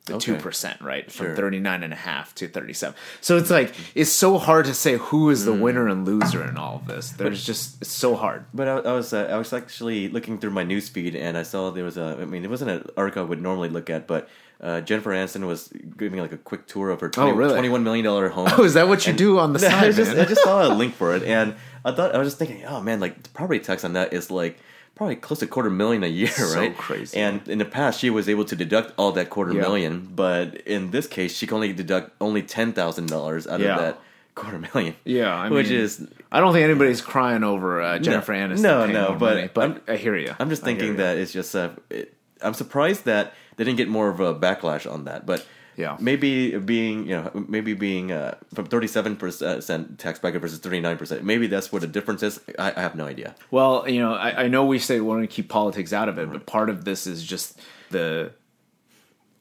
The 0.05 0.13
Okay. 0.15 0.25
two 0.25 0.35
percent, 0.35 0.79
right? 0.81 1.11
From 1.11 1.25
Sure. 1.27 1.35
thirty 1.35 1.59
nine 1.59 1.81
and 1.81 1.91
a 1.91 1.95
half 1.95 2.35
to 2.35 2.47
thirty 2.47 2.73
seven. 2.73 2.95
So 3.21 3.37
it's 3.37 3.49
like 3.49 3.73
it's 3.95 4.11
so 4.11 4.37
hard 4.37 4.65
to 4.65 4.73
say 4.75 4.97
who 4.97 5.31
is 5.31 5.45
the 5.45 5.51
Mm. 5.53 5.61
winner 5.61 5.87
and 5.87 6.05
loser 6.05 6.43
in 6.47 6.57
all 6.57 6.75
of 6.75 6.85
this. 6.87 7.09
There's 7.09 7.43
just 7.43 7.81
it's 7.81 7.91
so 7.91 8.15
hard. 8.15 8.45
But 8.53 8.67
I, 8.67 8.73
I 8.89 8.91
was 8.93 9.13
uh, 9.13 9.27
I 9.31 9.37
was 9.37 9.51
actually 9.51 10.09
looking 10.09 10.37
through 10.37 10.51
my 10.51 10.63
news 10.63 10.89
feed 10.89 11.15
and 11.15 11.35
I 11.35 11.41
saw 11.43 11.71
there 11.71 11.83
was 11.83 11.97
a 11.97 12.17
I 12.21 12.25
mean 12.25 12.43
it 12.43 12.51
wasn't 12.51 12.69
an 12.71 12.85
article 12.95 13.23
I 13.23 13.25
would 13.25 13.41
normally 13.41 13.69
look 13.69 13.89
at 13.89 14.05
but 14.05 14.29
uh, 14.61 14.79
Jennifer 14.81 15.09
Aniston 15.11 15.47
was 15.47 15.69
giving 15.97 16.19
like 16.19 16.31
a 16.31 16.37
quick 16.37 16.65
tour 16.67 16.89
of 16.91 17.01
her 17.01 17.09
20, 17.09 17.31
Oh, 17.31 17.33
really? 17.35 17.51
21 17.53 17.83
million 17.83 18.05
dollar 18.05 18.29
home. 18.29 18.47
Oh, 18.57 18.63
is 18.63 18.75
that 18.75 18.87
what 18.87 19.05
you 19.05 19.09
And- 19.09 19.17
do 19.17 19.39
on 19.39 19.53
the 19.53 19.59
side, 19.71 19.73
I 19.85 19.91
just? 19.91 20.15
I 20.15 20.25
just 20.25 20.43
saw 20.43 20.65
a 20.65 20.71
link 20.73 20.93
for 20.95 21.15
it 21.15 21.23
and 21.23 21.55
I 21.83 21.91
thought 21.91 22.13
I 22.13 22.19
was 22.19 22.27
just 22.27 22.37
thinking 22.37 22.63
oh 22.65 22.79
man 22.79 22.99
like 22.99 23.23
the 23.23 23.29
property 23.29 23.59
tax 23.59 23.83
on 23.83 23.93
that 23.93 24.13
is 24.13 24.29
like 24.29 24.59
probably 24.95 25.15
close 25.17 25.39
to 25.39 25.47
quarter 25.47 25.69
million 25.69 26.03
a 26.03 26.07
year 26.07 26.27
So 26.27 26.59
right 26.59 26.75
crazy. 26.77 27.19
and 27.19 27.47
in 27.47 27.57
the 27.57 27.65
past 27.65 27.99
she 27.99 28.09
was 28.09 28.27
able 28.29 28.45
to 28.45 28.55
deduct 28.55 28.93
all 28.97 29.11
that 29.13 29.29
quarter 29.29 29.53
Yeah. 29.53 29.61
million 29.61 30.09
but 30.15 30.55
in 30.61 30.91
this 30.91 31.05
case 31.07 31.35
she 31.35 31.45
can 31.47 31.55
only 31.55 31.73
deduct 31.73 32.11
only 32.21 32.41
ten 32.41 32.71
thousand 32.73 33.07
dollars 33.09 33.45
out 33.47 33.59
Yeah. 33.59 33.75
of 33.75 33.81
that 33.81 33.99
quarter 34.35 34.59
million 34.73 34.95
Yeah, 35.03 35.33
I 35.35 35.49
which 35.49 35.69
mean, 35.69 35.79
is 35.79 36.07
I 36.31 36.39
don't 36.39 36.53
think 36.53 36.63
anybody's 36.63 37.01
crying 37.01 37.43
over 37.43 37.81
uh, 37.81 37.99
Jennifer 37.99 38.33
Aniston. 38.33 38.61
no, 38.61 38.85
no, 38.85 39.15
but 39.19 39.35
money, 39.35 39.49
but 39.53 39.61
I'm- 39.61 39.81
I 39.87 39.95
hear 39.97 40.15
you. 40.17 40.33
I'm 40.39 40.49
just 40.49 40.63
thinking 40.63 40.97
that 40.97 41.17
it's 41.17 41.31
just 41.31 41.55
uh, 41.55 41.69
it, 41.89 42.13
I'm 42.41 42.53
surprised 42.53 43.05
that 43.05 43.33
they 43.55 43.63
didn't 43.63 43.77
get 43.77 43.87
more 43.87 44.09
of 44.09 44.19
a 44.19 44.35
backlash 44.35 44.89
on 44.91 45.05
that, 45.05 45.25
but 45.25 45.45
Yeah. 45.77 45.97
maybe 45.99 46.57
being 46.57 47.05
you 47.07 47.15
know 47.15 47.45
maybe 47.47 47.73
being 47.73 48.11
uh, 48.11 48.35
from 48.53 48.65
37 48.65 49.15
percent 49.17 49.99
tax 49.99 50.19
bracket 50.19 50.41
versus 50.41 50.59
39 50.59 50.97
percent, 50.97 51.23
maybe 51.23 51.47
that's 51.47 51.71
what 51.71 51.81
the 51.81 51.87
difference 51.87 52.23
is. 52.23 52.39
I, 52.57 52.73
I 52.75 52.81
have 52.81 52.95
no 52.95 53.05
idea. 53.05 53.35
Well, 53.51 53.87
you 53.87 53.99
know, 53.99 54.13
I, 54.13 54.43
I 54.43 54.47
know 54.47 54.65
we 54.65 54.79
say 54.79 54.99
we 54.99 55.07
want 55.07 55.23
to 55.23 55.27
keep 55.27 55.49
politics 55.49 55.93
out 55.93 56.09
of 56.09 56.17
it, 56.17 56.31
but 56.31 56.45
part 56.45 56.69
of 56.69 56.85
this 56.85 57.07
is 57.07 57.23
just 57.23 57.59
the. 57.91 58.31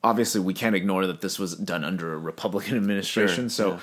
Obviously, 0.03 0.43
we 0.43 0.53
can't 0.53 0.77
ignore 0.77 1.07
that 1.07 1.23
this 1.23 1.39
was 1.39 1.57
done 1.57 1.83
under 1.83 2.13
a 2.13 2.19
Republican 2.19 2.77
administration. 2.77 3.45
Sure, 3.45 3.49
so, 3.49 3.71
yeah. 3.71 3.81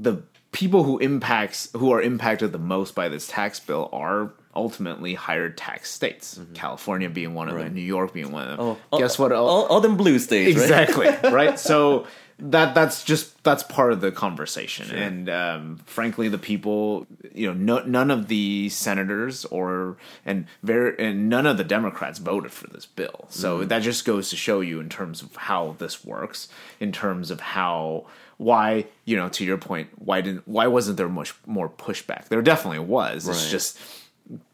the 0.00 0.22
people 0.52 0.84
who 0.84 0.98
impacts 0.98 1.68
who 1.74 1.92
are 1.92 2.00
impacted 2.02 2.52
the 2.52 2.58
most 2.58 2.94
by 2.94 3.08
this 3.08 3.26
tax 3.26 3.58
bill 3.60 3.88
are 3.92 4.30
ultimately 4.54 5.14
higher 5.14 5.48
tax 5.48 5.90
states. 5.90 6.38
California 6.54 7.08
being 7.08 7.34
one 7.34 7.48
of 7.48 7.54
them, 7.54 7.64
Mm-hmm. 7.66 7.74
New 7.74 7.80
York 7.80 8.12
being 8.12 8.30
one 8.32 8.48
of 8.48 8.58
them. 8.58 8.76
Oh, 8.92 8.98
Guess 8.98 9.18
all, 9.18 9.24
what? 9.24 9.32
All, 9.32 9.64
all 9.66 9.80
them 9.80 9.96
blue 9.96 10.18
states, 10.18 10.50
exactly 10.50 11.08
right 11.30 11.58
so 11.58 12.06
that 12.38 12.74
that's 12.74 13.04
just 13.04 13.40
that's 13.44 13.62
part 13.62 13.92
of 13.92 14.00
the 14.00 14.10
conversation 14.10 14.90
and 14.90 15.30
um, 15.30 15.80
frankly 15.86 16.28
the 16.28 16.38
people 16.38 17.06
you 17.32 17.46
know 17.46 17.52
no, 17.78 17.84
none 17.86 18.10
of 18.10 18.26
the 18.28 18.68
senators 18.68 19.44
or 19.46 19.96
and 20.26 20.46
very 20.62 20.98
and 20.98 21.28
none 21.28 21.46
of 21.46 21.56
the 21.56 21.62
democrats 21.64 22.18
voted 22.18 22.50
for 22.50 22.66
this 22.68 22.84
bill 22.84 23.26
so 23.28 23.58
Mm-hmm. 23.60 23.68
that 23.68 23.82
just 23.82 24.04
goes 24.04 24.28
to 24.30 24.36
show 24.36 24.60
you 24.60 24.80
in 24.80 24.88
terms 24.88 25.22
of 25.22 25.34
how 25.36 25.76
this 25.78 26.04
works 26.04 26.48
in 26.80 26.90
terms 26.90 27.30
of 27.30 27.40
how 27.40 28.06
why 28.42 28.84
you 29.04 29.16
know 29.16 29.28
to 29.28 29.44
your 29.44 29.58
point 29.58 29.88
why 29.96 30.20
didn't 30.20 30.46
why 30.46 30.66
wasn't 30.66 30.96
there 30.96 31.08
much 31.08 31.34
more 31.46 31.68
pushback 31.68 32.28
there 32.28 32.42
definitely 32.42 32.78
was 32.78 33.28
it's 33.28 33.50
just 33.50 33.78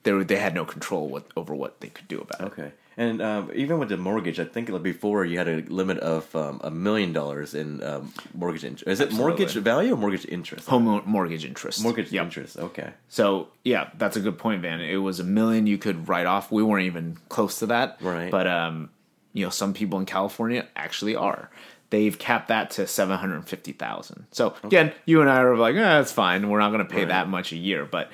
they 0.02 0.12
were, 0.12 0.24
they 0.24 0.36
had 0.36 0.54
no 0.54 0.64
control 0.64 1.08
what, 1.08 1.24
over 1.36 1.54
what 1.54 1.80
they 1.80 1.88
could 1.88 2.08
do 2.08 2.20
about 2.20 2.40
it 2.40 2.46
Okay. 2.52 2.72
And 2.98 3.22
um, 3.22 3.52
even 3.54 3.78
with 3.78 3.90
the 3.90 3.96
mortgage, 3.96 4.40
I 4.40 4.44
think 4.44 4.68
like 4.68 4.82
before 4.82 5.24
you 5.24 5.38
had 5.38 5.46
a 5.46 5.62
limit 5.68 5.98
of 5.98 6.34
um, 6.34 6.60
a 6.64 6.70
million 6.70 7.12
dollars 7.12 7.54
in 7.54 7.80
um, 7.84 8.12
mortgage 8.34 8.64
interest. 8.64 8.88
Is 8.88 8.98
it 8.98 9.12
mortgage 9.12 9.54
value 9.54 9.94
or 9.94 9.96
mortgage 9.96 10.26
interest? 10.26 10.66
Home 10.66 11.00
mortgage 11.06 11.44
interest. 11.44 11.80
mortgage 11.80 12.10
Yep. 12.10 12.24
interest. 12.24 12.58
Okay. 12.58 12.90
So 13.08 13.50
yeah, 13.62 13.90
that's 13.96 14.16
a 14.16 14.20
good 14.20 14.36
point, 14.36 14.62
Van. 14.62 14.80
It 14.80 14.96
was 14.96 15.20
a 15.20 15.24
million 15.24 15.68
you 15.68 15.78
could 15.78 16.08
write 16.08 16.26
off. 16.26 16.50
We 16.50 16.64
weren't 16.64 16.86
even 16.86 17.18
close 17.28 17.60
to 17.60 17.66
that, 17.66 17.98
Right. 18.00 18.32
But 18.32 18.48
um, 18.48 18.90
you 19.32 19.44
know, 19.44 19.50
some 19.50 19.74
people 19.74 20.00
in 20.00 20.04
California 20.06 20.66
actually 20.74 21.14
are. 21.14 21.50
They've 21.90 22.18
capped 22.18 22.48
that 22.48 22.70
to 22.72 22.86
seven 22.86 23.16
hundred 23.18 23.46
fifty 23.48 23.72
thousand. 23.72 24.26
So 24.30 24.54
again, 24.62 24.92
you 25.06 25.20
and 25.22 25.30
I 25.30 25.40
are 25.40 25.56
like, 25.56 25.74
eh, 25.74 25.78
that's 25.80 26.12
fine. 26.12 26.48
We're 26.50 26.58
not 26.58 26.68
going 26.70 26.86
to 26.86 26.92
pay 26.92 27.00
Right. 27.00 27.08
that 27.08 27.28
much 27.28 27.52
a 27.52 27.56
year, 27.56 27.86
but 27.86 28.10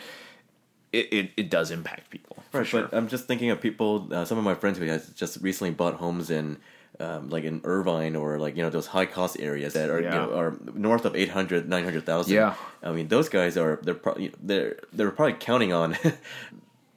it, 0.93 1.13
it, 1.13 1.31
it 1.37 1.51
does 1.51 1.71
impact 1.73 2.09
people 2.11 2.37
for 2.53 2.59
Right, 2.59 2.67
sure. 2.67 2.83
but 2.83 2.97
I'm 2.97 3.09
just 3.09 3.27
thinking 3.27 3.51
of 3.51 3.61
people. 3.61 4.09
Uh, 4.13 4.25
some 4.25 4.39
of 4.39 4.45
my 4.45 4.55
friends 4.55 4.79
who 4.79 4.85
has 4.85 5.09
just 5.11 5.39
recently 5.43 5.73
bought 5.73 5.95
homes 5.95 6.31
in, 6.31 6.59
um, 7.01 7.31
like 7.31 7.43
in 7.43 7.61
Irvine 7.65 8.15
or 8.15 8.39
like 8.39 8.57
you 8.57 8.63
know 8.63 8.71
those 8.71 8.87
high 8.87 9.07
cost 9.07 9.41
areas 9.41 9.73
that 9.73 9.91
are 9.91 10.01
Yeah. 10.01 10.13
you 10.25 10.31
know, 10.31 10.39
are 10.39 10.57
north 10.75 11.05
of 11.05 11.17
800, 11.17 11.69
900,000. 11.69 12.33
Yeah. 12.33 12.55
I 12.83 12.93
mean 12.93 13.09
those 13.09 13.29
guys 13.29 13.57
are 13.57 13.81
they're 13.83 13.95
probably 13.95 14.33
they're 14.41 14.77
they're 14.93 15.11
probably 15.11 15.35
counting 15.35 15.73
on. 15.73 15.97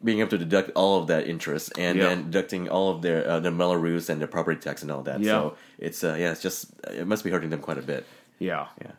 Being 0.04 0.20
able 0.20 0.30
to 0.30 0.38
deduct 0.38 0.70
all 0.76 1.02
of 1.02 1.08
that 1.08 1.28
interest 1.28 1.74
and 1.78 1.98
Yeah. 1.98 2.10
then 2.10 2.26
deducting 2.30 2.70
all 2.70 2.92
of 2.92 3.02
their 3.02 3.28
uh, 3.28 3.40
the 3.40 3.50
Belarus 3.50 4.10
and 4.10 4.22
their 4.22 4.28
property 4.28 4.60
tax 4.60 4.84
and 4.84 4.92
all 4.92 5.02
that, 5.04 5.20
Yeah. 5.22 5.32
so 5.32 5.56
it's 5.80 6.04
uh, 6.04 6.16
yeah, 6.20 6.32
it's 6.32 6.42
just 6.42 6.68
it 6.92 7.08
must 7.08 7.24
be 7.24 7.32
hurting 7.32 7.50
them 7.50 7.62
quite 7.62 7.78
a 7.80 7.82
bit. 7.82 8.06
yeah. 8.40 8.68
Yeah, 8.82 8.92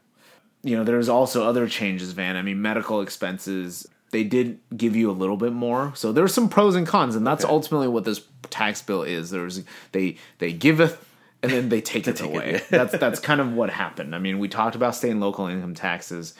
you 0.65 0.77
know, 0.77 0.83
there's 0.85 1.09
also 1.09 1.45
other 1.45 1.69
changes, 1.69 2.11
Van. 2.13 2.37
I 2.37 2.43
mean, 2.43 2.61
medical 2.61 3.01
expenses, 3.01 3.87
they 4.11 4.25
did 4.25 4.59
give 4.77 4.97
you 4.97 5.09
a 5.09 5.13
little 5.13 5.37
bit 5.37 5.53
more. 5.53 5.93
So 5.95 6.11
there's 6.11 6.35
some 6.35 6.49
pros 6.49 6.75
and 6.75 6.85
cons, 6.87 7.15
and 7.15 7.25
that's 7.25 7.45
Okay. 7.45 7.53
ultimately 7.55 7.87
what 7.89 8.05
this 8.05 8.21
tax 8.51 8.83
bill 8.83 9.03
is. 9.05 9.31
There's 9.31 9.63
they 9.93 10.17
they 10.39 10.53
giveth 10.53 11.05
and 11.45 11.53
then 11.53 11.69
they 11.69 11.81
take 11.81 12.09
it 12.09 12.17
take 12.17 12.29
it, 12.31 12.35
away. 12.35 12.53
yeah. 12.55 12.79
that's 12.79 12.99
that's 12.99 13.21
kind 13.21 13.41
of 13.41 13.53
what 13.53 13.71
happened. 13.71 14.17
I 14.17 14.19
mean, 14.19 14.41
we 14.41 14.49
talked 14.49 14.75
about 14.75 14.97
state 14.97 15.11
and 15.13 15.21
local 15.21 15.47
income 15.47 15.75
taxes. 15.77 16.35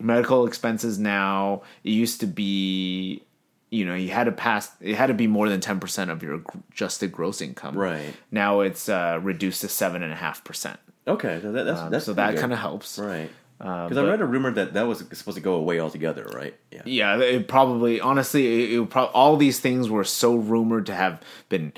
Medical 0.00 0.46
expenses 0.46 0.98
now, 0.98 1.62
it 1.84 1.90
used 1.90 2.20
to 2.20 2.26
be 2.26 3.22
you 3.70 3.84
know, 3.84 3.94
you 3.94 4.10
had 4.10 4.24
to 4.24 4.32
pass 4.32 4.70
it 4.80 4.94
had 4.94 5.08
to 5.08 5.14
be 5.14 5.26
more 5.26 5.48
than 5.48 5.60
10% 5.60 6.10
of 6.10 6.22
your 6.22 6.42
adjusted 6.70 7.12
gross 7.12 7.40
income. 7.40 7.76
Right. 7.76 8.14
Now 8.30 8.60
it's 8.60 8.88
uh, 8.88 9.18
reduced 9.22 9.60
to 9.62 9.68
seven 9.68 10.02
and 10.02 10.12
a 10.12 10.16
half 10.16 10.44
percent. 10.44 10.78
okay, 11.06 11.38
so 11.42 11.52
that, 11.52 11.64
that's 11.64 11.90
that's 11.90 12.04
So 12.06 12.14
that 12.14 12.36
kind 12.36 12.52
of 12.52 12.58
helps. 12.58 12.98
right. 12.98 13.30
Because 13.58 13.94
but- 13.94 14.04
I 14.04 14.10
read 14.10 14.20
a 14.20 14.24
rumor 14.24 14.52
that 14.52 14.74
that 14.74 14.86
was 14.86 14.98
supposed 15.00 15.36
to 15.36 15.40
go 15.42 15.54
away 15.54 15.80
altogether, 15.80 16.24
right? 16.32 16.54
Yeah. 16.70 16.82
Yeah, 16.84 17.18
it 17.18 17.48
probably 17.48 18.00
honestly, 18.00 18.74
it, 18.74 18.80
it 18.80 18.96
all 18.96 19.36
these 19.36 19.58
things 19.58 19.90
were 19.90 20.04
so 20.04 20.36
rumored 20.36 20.86
to 20.86 20.94
have 20.94 21.20
been. 21.48 21.72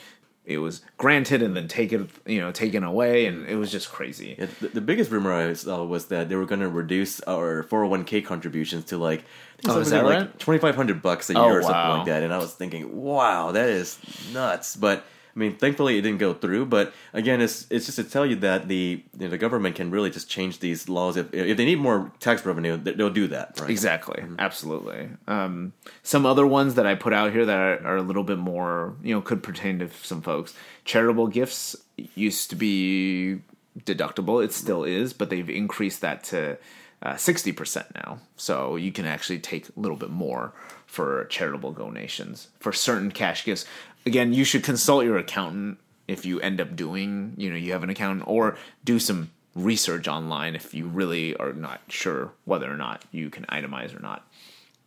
It 0.51 0.59
was 0.59 0.83
granted 0.99 1.43
and 1.43 1.57
then 1.57 1.69
taken, 1.69 2.09
you 2.27 2.41
know, 2.41 2.51
taken 2.51 2.83
away, 2.85 3.27
and 3.27 3.47
it 3.49 3.55
was 3.55 3.71
just 3.71 3.91
crazy. 3.91 4.35
Yeah, 4.39 4.47
the, 4.61 4.69
the 4.69 4.81
biggest 4.81 5.11
rumor 5.11 5.33
I 5.33 5.53
saw 5.53 5.85
was 5.85 6.07
that 6.07 6.29
they 6.29 6.35
were 6.37 6.45
going 6.47 6.61
to 6.61 6.69
reduce 6.69 7.21
our 7.23 7.63
401k 7.65 8.25
contributions 8.25 8.85
to 8.87 8.99
like, 8.99 9.25
Oh, 9.69 9.79
is 9.79 9.91
that 9.91 10.05
like 10.05 10.19
right? 10.21 10.39
2500 10.41 11.03
bucks 11.03 11.31
a 11.31 11.35
Oh, 11.39 11.47
year 11.47 11.59
or 11.59 11.63
something 11.63 11.77
wow. 11.77 11.97
like 11.99 12.07
that. 12.07 12.23
And 12.23 12.33
I 12.33 12.39
was 12.39 12.53
thinking, 12.55 12.97
wow, 13.01 13.53
that 13.53 13.69
is 13.69 13.99
nuts. 14.33 14.75
But 14.75 15.05
I 15.35 15.39
mean, 15.39 15.57
thankfully 15.57 15.97
it 15.97 16.03
didn't 16.03 16.19
go 16.19 16.35
through. 16.35 16.67
But 16.67 16.93
again, 17.13 17.41
it's 17.41 17.67
it's 17.71 17.87
just 17.87 17.97
to 17.97 18.05
tell 18.05 18.27
you 18.27 18.37
that 18.37 18.69
the 18.69 19.03
you 19.19 19.25
know, 19.25 19.29
the 19.29 19.39
government 19.39 19.77
can 19.77 19.91
really 19.91 20.11
just 20.11 20.29
change 20.29 20.59
these 20.59 20.89
laws 20.89 21.17
if 21.17 21.33
if 21.33 21.57
they 21.57 21.65
need 21.65 21.79
more 21.79 22.11
tax 22.21 22.45
revenue, 22.45 22.77
they- 22.77 22.93
they'll 22.93 23.11
do 23.11 23.29
that. 23.29 23.59
Right? 23.61 23.71
Exactly, 23.71 24.23
absolutely. 24.39 25.09
Um, 25.29 25.73
some 26.03 26.27
other 26.27 26.47
ones 26.47 26.75
that 26.75 26.87
I 26.87 26.95
put 26.95 27.13
out 27.13 27.33
here 27.33 27.47
that 27.47 27.57
are, 27.59 27.87
are 27.87 27.97
a 27.97 28.03
little 28.03 28.25
bit 28.25 28.39
more, 28.39 28.95
you 29.03 29.15
know, 29.15 29.21
could 29.21 29.43
pertain 29.43 29.79
to 29.79 29.89
some 30.03 30.21
folks. 30.23 30.55
Charitable 30.85 31.29
gifts 31.29 31.77
used 32.15 32.51
to 32.51 32.57
be 32.57 33.41
deductible; 33.85 34.45
it 34.45 34.53
still 34.53 34.85
is, 34.85 35.13
but 35.13 35.31
they've 35.31 35.49
increased 35.49 36.01
that 36.01 36.25
to 36.25 36.59
uh, 37.03 37.17
sixty 37.17 37.53
percent 37.53 37.87
now. 37.95 38.19
So 38.37 38.77
you 38.77 38.91
can 38.93 39.07
actually 39.07 39.39
take 39.39 39.69
a 39.69 39.81
little 39.81 39.97
bit 39.97 40.11
more 40.11 40.53
for 40.87 41.25
charitable 41.27 41.73
donations 41.73 42.49
for 42.59 42.73
certain 42.73 43.13
cash 43.13 43.45
gifts. 43.45 43.65
Again, 44.07 44.33
you 44.33 44.45
should 44.45 44.65
consult 44.65 45.05
your 45.05 45.19
accountant 45.19 45.79
if 46.09 46.25
you 46.25 46.41
end 46.41 46.61
up 46.61 46.75
doing, 46.75 47.35
you 47.37 47.51
know, 47.51 47.57
you 47.57 47.73
have 47.73 47.83
an 47.83 47.91
accountant, 47.91 48.27
or 48.27 48.57
do 48.85 48.99
some 48.99 49.31
research 49.55 50.09
online 50.09 50.55
if 50.55 50.75
you 50.75 50.87
really 50.87 51.37
are 51.37 51.53
not 51.53 51.81
sure 51.89 52.33
whether 52.45 52.71
or 52.71 52.77
not 52.77 53.05
you 53.13 53.31
can 53.31 53.45
itemize 53.47 53.97
or 53.97 54.01
not. 54.01 54.27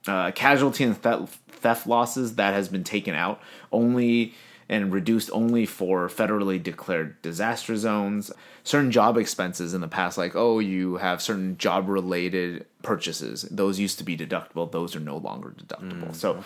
Uh, 0.07 0.31
casualty 0.31 0.83
and 0.83 0.97
theft, 0.97 1.39
theft 1.47 1.87
losses 1.87 2.35
that 2.35 2.53
has 2.53 2.67
been 2.67 2.83
taken 2.83 3.15
out 3.15 3.41
only 3.71 4.33
and 4.69 4.91
reduced 4.91 5.29
only 5.31 5.65
for 5.65 6.07
federally 6.09 6.61
declared 6.61 7.21
disaster 7.21 7.77
zones. 7.77 8.31
Certain 8.63 8.91
job 8.91 9.17
expenses 9.17 9.73
in 9.73 9.81
the 9.81 9.87
past, 9.87 10.17
like 10.17 10.35
oh, 10.35 10.59
you 10.59 10.97
have 10.97 11.21
certain 11.21 11.57
job 11.57 11.87
related 11.87 12.65
purchases, 12.81 13.43
those 13.43 13.79
used 13.79 13.97
to 13.97 14.03
be 14.03 14.17
deductible. 14.17 14.69
Those 14.69 14.95
are 14.95 15.01
no 15.01 15.17
longer 15.17 15.53
deductible. 15.57 16.13
so, 16.15 16.43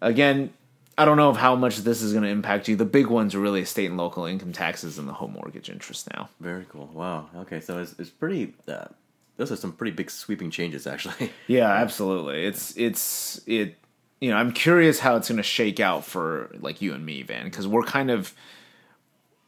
again, 0.00 0.52
I 0.98 1.04
don't 1.04 1.16
know 1.18 1.28
of 1.28 1.36
how 1.36 1.54
much 1.56 1.78
this 1.78 2.00
is 2.00 2.12
going 2.12 2.24
to 2.24 2.30
impact 2.30 2.68
you. 2.68 2.76
The 2.76 2.86
big 2.86 3.06
ones 3.08 3.34
are 3.34 3.40
really 3.40 3.64
state 3.66 3.86
and 3.86 3.98
local 3.98 4.24
income 4.24 4.52
taxes 4.52 4.98
and 4.98 5.06
the 5.06 5.12
home 5.12 5.32
mortgage 5.32 5.68
interest 5.68 6.08
now. 6.14 6.30
Very 6.40 6.64
cool. 6.70 6.88
Wow. 6.92 7.28
Okay, 7.36 7.60
so 7.60 7.78
it's 7.78 7.94
it's 7.98 8.08
pretty. 8.10 8.54
Uh, 8.66 8.86
those 9.36 9.52
are 9.52 9.56
some 9.56 9.72
pretty 9.72 9.90
big 9.94 10.10
sweeping 10.10 10.50
changes, 10.50 10.86
actually. 10.86 11.30
Yeah, 11.46 11.70
absolutely. 11.70 12.44
It's 12.46 12.74
it's 12.76 13.40
it. 13.46 13.76
You 14.20 14.30
know, 14.30 14.36
I'm 14.38 14.52
curious 14.52 14.98
how 15.00 15.16
it's 15.16 15.28
going 15.28 15.36
to 15.36 15.42
shake 15.42 15.78
out 15.80 16.04
for 16.06 16.50
like 16.60 16.80
you 16.80 16.94
and 16.94 17.04
me, 17.04 17.22
Van, 17.22 17.44
because 17.44 17.68
we're 17.68 17.82
kind 17.82 18.10
of 18.10 18.32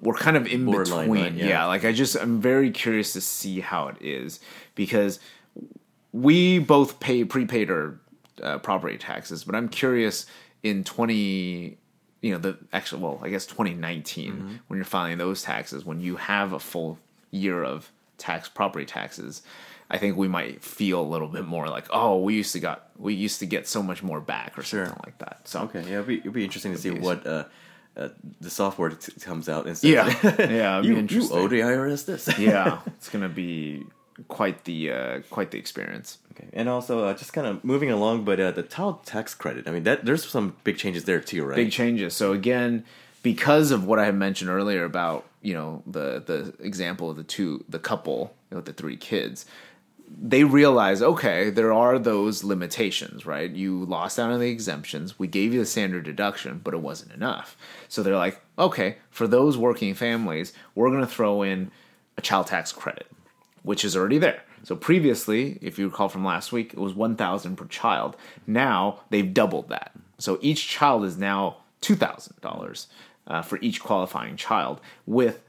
we're 0.02 0.14
kind 0.14 0.36
of 0.36 0.46
in 0.46 0.66
Borderline, 0.66 1.06
between. 1.06 1.22
right? 1.24 1.32
Yeah. 1.32 1.46
Yeah. 1.46 1.64
like 1.64 1.86
I 1.86 1.92
just 1.92 2.14
I'm 2.16 2.40
very 2.42 2.70
curious 2.70 3.14
to 3.14 3.22
see 3.22 3.60
how 3.60 3.88
it 3.88 3.96
is 4.02 4.40
because 4.74 5.18
we 6.12 6.58
both 6.58 7.00
pay 7.00 7.24
prepaid 7.24 7.70
or 7.70 7.98
uh, 8.42 8.58
property 8.58 8.98
taxes, 8.98 9.44
but 9.44 9.54
I'm 9.54 9.68
curious 9.70 10.26
in 10.62 10.84
20 10.84 11.76
you 12.20 12.32
know 12.32 12.38
the 12.38 12.58
actually 12.72 13.02
well 13.02 13.20
I 13.22 13.28
guess 13.30 13.46
2019 13.46 14.32
Mm-hmm. 14.32 14.54
when 14.68 14.76
you're 14.78 14.84
filing 14.84 15.18
those 15.18 15.42
taxes 15.42 15.84
when 15.84 16.00
you 16.00 16.16
have 16.16 16.52
a 16.52 16.58
full 16.58 16.98
year 17.30 17.62
of 17.62 17.90
tax 18.16 18.48
property 18.48 18.84
taxes 18.84 19.42
I 19.90 19.96
think 19.98 20.16
we 20.16 20.28
might 20.28 20.62
feel 20.62 21.00
a 21.00 21.08
little 21.08 21.28
bit 21.28 21.46
more 21.46 21.68
like 21.68 21.86
oh 21.90 22.18
we 22.18 22.34
used 22.34 22.52
to 22.54 22.60
got 22.60 22.90
we 22.98 23.14
used 23.14 23.38
to 23.40 23.46
get 23.46 23.66
so 23.68 23.82
much 23.82 24.02
more 24.02 24.20
back 24.20 24.58
or 24.58 24.62
Sure. 24.62 24.86
something 24.86 25.02
like 25.06 25.18
that 25.18 25.46
so 25.46 25.60
Okay, 25.62 25.82
yeah, 25.82 25.94
it'd 25.94 26.06
be, 26.06 26.18
it'd 26.18 26.32
be 26.32 26.44
interesting 26.44 26.72
to 26.72 26.78
see 26.78 26.90
be- 26.90 26.98
what 27.00 27.26
uh, 27.26 27.44
uh, 27.96 28.08
the 28.40 28.50
software 28.50 28.90
t- 28.90 29.12
comes 29.20 29.48
out 29.48 29.64
says. 29.66 29.82
Yeah. 29.84 30.06
Yeah, 30.38 30.80
you, 30.82 30.90
you 30.96 30.98
the 31.48 31.60
IRS 31.60 32.04
this. 32.06 32.38
yeah 32.38 32.80
it's 32.86 33.08
gonna 33.08 33.28
be 33.28 33.84
quite 34.26 34.64
the 34.64 34.90
uh, 34.90 35.20
quite 35.30 35.50
the 35.52 35.58
experience 35.58 36.18
Okay, 36.38 36.48
and 36.52 36.68
also 36.68 37.04
uh, 37.04 37.14
just 37.14 37.32
kind 37.32 37.46
of 37.46 37.64
moving 37.64 37.90
along, 37.90 38.24
but 38.24 38.38
uh, 38.38 38.50
the 38.50 38.62
child 38.62 39.04
tax 39.04 39.34
credit. 39.34 39.66
I 39.66 39.72
mean, 39.72 39.82
that 39.84 40.04
there's 40.04 40.24
some 40.28 40.56
big 40.64 40.78
changes 40.78 41.04
there 41.04 41.20
too, 41.20 41.44
right? 41.44 41.56
big 41.56 41.72
changes. 41.72 42.14
So 42.14 42.32
again, 42.32 42.84
because 43.22 43.70
of 43.70 43.84
what 43.84 43.98
I 43.98 44.04
had 44.04 44.14
mentioned 44.14 44.50
earlier 44.50 44.84
about 44.84 45.24
you 45.42 45.54
know 45.54 45.82
the 45.86 46.22
the 46.24 46.54
example 46.64 47.10
of 47.10 47.16
the 47.16 47.24
two 47.24 47.64
the 47.68 47.78
couple 47.78 48.34
with 48.50 48.66
the 48.66 48.72
three 48.72 48.96
kids, 48.96 49.46
they 50.08 50.44
realize 50.44 51.02
okay 51.02 51.50
there 51.50 51.72
are 51.72 51.98
those 51.98 52.44
limitations, 52.44 53.26
right? 53.26 53.50
You 53.50 53.84
lost 53.84 54.18
out 54.18 54.30
on 54.30 54.38
the 54.38 54.50
exemptions. 54.50 55.18
We 55.18 55.26
gave 55.26 55.52
you 55.52 55.60
the 55.60 55.66
standard 55.66 56.04
deduction, 56.04 56.60
but 56.62 56.74
it 56.74 56.80
wasn't 56.80 57.12
enough. 57.12 57.56
So 57.88 58.02
they're 58.02 58.16
like, 58.16 58.40
okay, 58.58 58.98
for 59.10 59.26
those 59.26 59.58
working 59.58 59.94
families, 59.94 60.52
we're 60.74 60.90
going 60.90 61.00
to 61.00 61.06
throw 61.06 61.42
in 61.42 61.72
a 62.16 62.20
child 62.20 62.48
tax 62.48 62.72
credit, 62.72 63.06
which 63.68 63.84
is 63.84 63.94
already 63.94 64.16
there. 64.16 64.42
So 64.62 64.74
previously, 64.74 65.58
if 65.60 65.78
you 65.78 65.84
recall 65.88 66.08
from 66.08 66.24
last 66.24 66.52
week, 66.52 66.72
it 66.72 66.78
was 66.78 66.94
one 66.94 67.16
thousand 67.16 67.56
per 67.56 67.66
child. 67.66 68.16
Now 68.46 69.00
they've 69.10 69.34
doubled 69.34 69.68
that. 69.68 69.92
So 70.16 70.38
each 70.40 70.66
child 70.68 71.04
is 71.04 71.18
now 71.18 71.58
two 71.82 71.94
thousand 71.94 72.36
uh, 72.42 72.48
dollars 72.48 72.86
for 73.44 73.58
each 73.60 73.82
qualifying 73.82 74.36
child, 74.36 74.80
with 75.04 75.42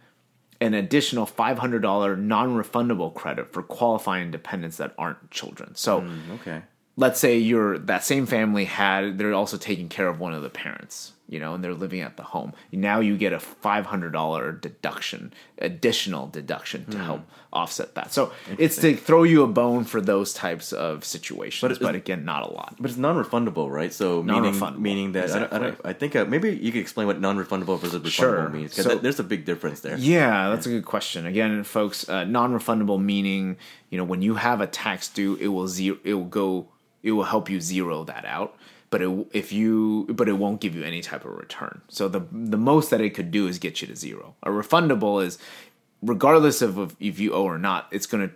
an 0.60 0.74
additional 0.74 1.26
five 1.26 1.58
hundred 1.60 1.82
dollar 1.82 2.18
non 2.18 2.50
refundable 2.62 3.14
credit 3.14 3.54
for 3.54 3.64
qualifying 3.64 4.32
dependents 4.32 4.76
that 4.78 4.94
aren't 4.98 5.32
children. 5.32 5.74
So 5.76 6.04
Okay. 6.42 6.64
let's 6.98 7.22
say 7.22 7.38
you're 7.38 7.78
that 7.80 8.04
same 8.04 8.26
family 8.26 8.66
had 8.66 9.18
they're 9.18 9.34
also 9.34 9.58
taking 9.58 9.88
care 9.88 10.10
of 10.10 10.20
one 10.20 10.34
of 10.34 10.44
the 10.44 10.50
parents 10.50 11.14
you 11.30 11.39
know 11.39 11.54
and 11.54 11.63
they're 11.63 11.74
living 11.74 12.02
at 12.02 12.18
the 12.18 12.24
home 12.24 12.52
now 12.72 13.00
you 13.00 13.15
get 13.15 13.32
a 13.32 13.38
$500 13.38 14.62
deduction 14.62 15.32
additional 15.60 16.28
deduction 16.28 16.86
to 16.86 16.98
help 16.98 17.22
offset 17.54 17.96
that 17.96 18.12
so 18.12 18.32
it's 18.58 18.76
to 18.78 18.96
throw 18.96 19.24
you 19.24 19.44
a 19.44 19.48
bone 19.48 19.84
for 19.84 20.02
those 20.02 20.34
types 20.34 20.74
of 20.74 21.06
situations 21.06 21.78
But 21.78 21.82
but, 21.82 21.96
again 21.96 22.26
not 22.26 22.44
a 22.50 22.52
lot 22.52 22.76
But 22.80 22.89
it's 22.89 23.00
non-refundable, 23.00 23.70
right? 23.70 23.94
So 23.94 24.24
meaning, 24.24 24.44
Non-refundable, 24.44 24.80
meaning 24.80 25.12
that 25.13 25.32
I, 25.32 25.39
don't, 25.39 25.54
I, 25.54 25.60
don't. 25.60 25.82
I 25.86 25.94
think 25.94 26.15
uh, 26.15 26.26
maybe 26.26 26.56
you 26.56 26.72
could 26.72 26.82
explain 26.82 27.08
what 27.08 27.20
non-refundable 27.20 27.80
versus 27.80 28.02
refundable 28.02 28.10
Sure. 28.12 28.50
means. 28.50 28.74
So- 28.74 28.96
there's 28.96 29.20
a 29.20 29.24
big 29.24 29.46
difference 29.46 29.82
there. 29.82 29.98
Yeah, 29.98 30.50
that's 30.50 30.65
a 30.65 30.70
good 30.70 30.86
question. 30.86 31.26
Again, 31.26 31.63
folks, 31.63 32.08
uh, 32.10 32.24
non-refundable 32.26 33.02
meaning 33.02 33.58
you 33.89 33.98
know 33.98 34.04
when 34.04 34.22
you 34.22 34.36
have 34.36 34.62
a 34.62 34.68
tax 34.68 35.10
due, 35.10 35.36
it 35.36 35.48
will 35.48 35.68
zero, 35.68 35.98
it 36.04 36.13
will 36.13 36.26
go, 36.26 36.68
it 37.04 37.12
will 37.12 37.24
help 37.24 37.50
you 37.50 37.60
zero 37.62 38.04
that 38.06 38.26
out. 38.26 38.56
But 38.89 39.02
it, 39.02 39.28
if 39.34 39.52
you 39.52 40.08
but 40.10 40.28
it 40.28 40.34
won't 40.34 40.62
give 40.62 40.75
you 40.75 40.84
any 40.84 41.02
type 41.02 41.25
of 41.25 41.32
return. 41.32 41.82
So 41.89 42.08
the 42.08 42.21
the 42.32 42.58
most 42.58 42.89
that 42.89 43.02
it 43.02 43.12
could 43.12 43.32
do 43.32 43.47
is 43.47 43.60
get 43.60 43.82
you 43.82 43.88
to 43.88 43.95
zero. 43.95 44.36
A 44.43 44.49
refundable 44.49 45.23
is 45.23 45.38
regardless 46.02 46.62
of 46.62 46.78
if- 46.80 46.95
if 46.99 47.19
you 47.19 47.34
owe 47.34 47.43
or 47.43 47.58
not, 47.58 47.88
it's 47.91 48.06
gonna 48.06 48.32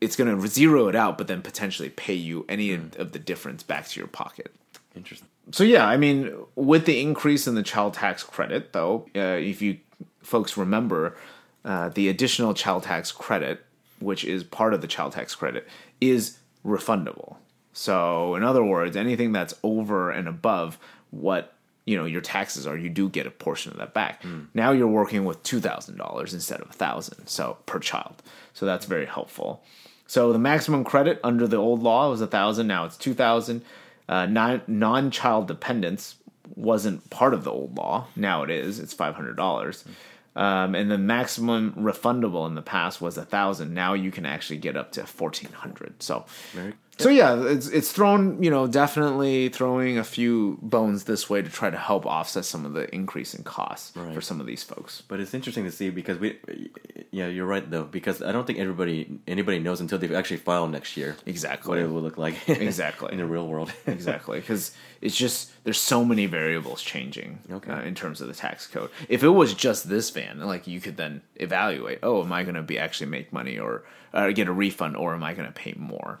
it's 0.00 0.14
gonna 0.16 0.46
zero 0.46 0.88
it 0.88 0.94
out, 0.94 1.18
but 1.18 1.26
then 1.26 1.42
potentially 1.42 1.88
pay 1.90 2.14
you 2.14 2.44
any 2.48 2.72
of 2.72 3.12
the 3.12 3.18
difference 3.18 3.62
back 3.62 3.88
to 3.88 3.98
your 4.00 4.06
pocket. 4.06 4.52
Interesting. 4.94 5.28
So 5.50 5.64
yeah, 5.64 5.86
I 5.86 5.96
mean, 5.96 6.32
with 6.54 6.84
the 6.84 7.00
increase 7.00 7.46
in 7.46 7.54
the 7.54 7.62
child 7.62 7.94
tax 7.94 8.22
credit, 8.22 8.72
though, 8.72 9.06
uh, 9.16 9.20
if 9.40 9.62
you 9.62 9.78
folks 10.22 10.56
remember, 10.56 11.16
uh, 11.64 11.88
the 11.88 12.08
additional 12.08 12.52
child 12.54 12.82
tax 12.84 13.10
credit, 13.10 13.64
which 13.98 14.24
is 14.24 14.44
part 14.44 14.74
of 14.74 14.82
the 14.82 14.86
child 14.86 15.12
tax 15.12 15.34
credit, 15.34 15.66
is 16.00 16.38
refundable. 16.64 17.36
So 17.78 18.34
in 18.34 18.42
other 18.42 18.64
words, 18.64 18.96
anything 18.96 19.30
that's 19.30 19.54
over 19.62 20.10
and 20.10 20.26
above 20.26 20.78
what 21.10 21.54
you 21.86 21.96
know 21.96 22.06
your 22.06 22.20
taxes 22.20 22.66
are, 22.66 22.76
you 22.76 22.88
do 22.88 23.08
get 23.08 23.24
a 23.26 23.30
portion 23.30 23.70
of 23.70 23.78
that 23.78 23.94
back. 23.94 24.20
Now 24.52 24.72
you're 24.72 24.88
working 24.88 25.24
with 25.24 25.40
two 25.44 25.60
thousand 25.60 25.96
dollars 25.96 26.34
instead 26.34 26.60
of 26.60 26.68
a 26.70 26.72
thousand, 26.72 27.28
so 27.28 27.56
per 27.66 27.78
child. 27.78 28.20
So 28.52 28.66
that's 28.66 28.84
very 28.84 29.06
helpful. 29.06 29.62
So 30.08 30.32
the 30.32 30.40
maximum 30.40 30.82
credit 30.82 31.20
under 31.22 31.46
the 31.46 31.56
old 31.56 31.80
law 31.82 32.10
was 32.10 32.20
a 32.20 32.26
thousand. 32.26 32.66
Now 32.66 32.84
it's 32.84 32.96
two 32.96 33.14
thousand. 33.14 33.62
Uh, 34.08 34.26
non 34.66 35.10
child 35.12 35.46
dependence 35.46 36.16
wasn't 36.56 37.08
part 37.10 37.32
of 37.32 37.44
the 37.44 37.52
old 37.52 37.76
law. 37.76 38.08
Now 38.16 38.42
it 38.42 38.50
is. 38.50 38.80
It's 38.80 38.92
five 38.92 39.14
hundred 39.14 39.36
dollars. 39.36 39.84
Um, 40.34 40.74
and 40.74 40.90
the 40.90 40.98
maximum 40.98 41.72
refundable 41.74 42.46
in 42.48 42.54
the 42.54 42.62
past 42.62 43.00
was 43.00 43.16
a 43.16 43.24
thousand. 43.24 43.72
Now 43.72 43.94
you 43.94 44.10
can 44.10 44.26
actually 44.26 44.58
get 44.58 44.76
up 44.76 44.90
to 44.92 45.06
fourteen 45.06 45.52
hundred. 45.52 46.02
So, 46.02 46.26
Very- 46.52 46.74
so 46.98 47.08
yeah, 47.08 47.40
it's 47.46 47.68
it's 47.68 47.92
thrown 47.92 48.42
you 48.42 48.50
know 48.50 48.66
definitely 48.66 49.48
throwing 49.48 49.98
a 49.98 50.04
few 50.04 50.58
bones 50.62 51.04
this 51.04 51.30
way 51.30 51.42
to 51.42 51.48
try 51.48 51.70
to 51.70 51.76
help 51.76 52.06
offset 52.06 52.44
some 52.44 52.64
of 52.66 52.72
the 52.72 52.92
increase 52.94 53.34
in 53.34 53.44
costs 53.44 53.92
for 54.14 54.20
some 54.20 54.40
of 54.40 54.46
these 54.46 54.62
folks. 54.62 55.02
But 55.08 55.20
it's 55.20 55.32
interesting 55.34 55.64
to 55.64 55.70
see 55.72 55.90
because 55.90 56.18
we, 56.18 56.38
yeah, 57.10 57.28
you're 57.28 57.46
right 57.46 57.68
though 57.70 57.84
because 57.84 58.22
I 58.22 58.32
don't 58.32 58.46
think 58.46 58.58
everybody 58.58 59.18
anybody 59.26 59.58
knows 59.58 59.80
until 59.80 59.98
they 59.98 60.14
actually 60.14 60.38
file 60.38 60.66
next 60.68 60.96
year 60.96 61.16
Exactly. 61.26 61.68
what 61.70 61.78
it 61.78 61.88
will 61.90 62.02
look 62.02 62.18
like 62.18 62.34
Exactly. 62.48 63.12
in 63.12 63.18
the 63.18 63.26
real 63.26 63.46
world. 63.46 63.72
exactly 63.86 64.40
because 64.40 64.72
it's 65.00 65.16
just 65.16 65.50
there's 65.64 65.78
so 65.80 66.04
many 66.04 66.26
variables 66.26 66.82
changing 66.82 67.38
Okay. 67.50 67.70
uh, 67.70 67.82
in 67.82 67.94
terms 67.94 68.20
of 68.20 68.28
the 68.28 68.34
tax 68.34 68.66
code 68.66 68.90
if 69.08 69.22
it 69.22 69.28
was 69.28 69.54
just 69.54 69.88
this 69.88 70.10
van 70.10 70.40
like 70.40 70.66
you 70.66 70.80
could 70.80 70.96
then 70.96 71.20
evaluate 71.36 71.98
oh 72.02 72.22
am 72.24 72.32
i 72.32 72.42
going 72.42 72.54
to 72.56 72.62
be 72.62 72.78
actually 72.78 73.06
make 73.08 73.32
money 73.32 73.58
or 73.58 73.84
uh, 74.12 74.30
get 74.30 74.48
a 74.48 74.52
refund 74.52 74.96
or 74.96 75.14
am 75.14 75.22
i 75.22 75.32
going 75.34 75.46
to 75.46 75.52
pay 75.52 75.74
more 75.76 76.18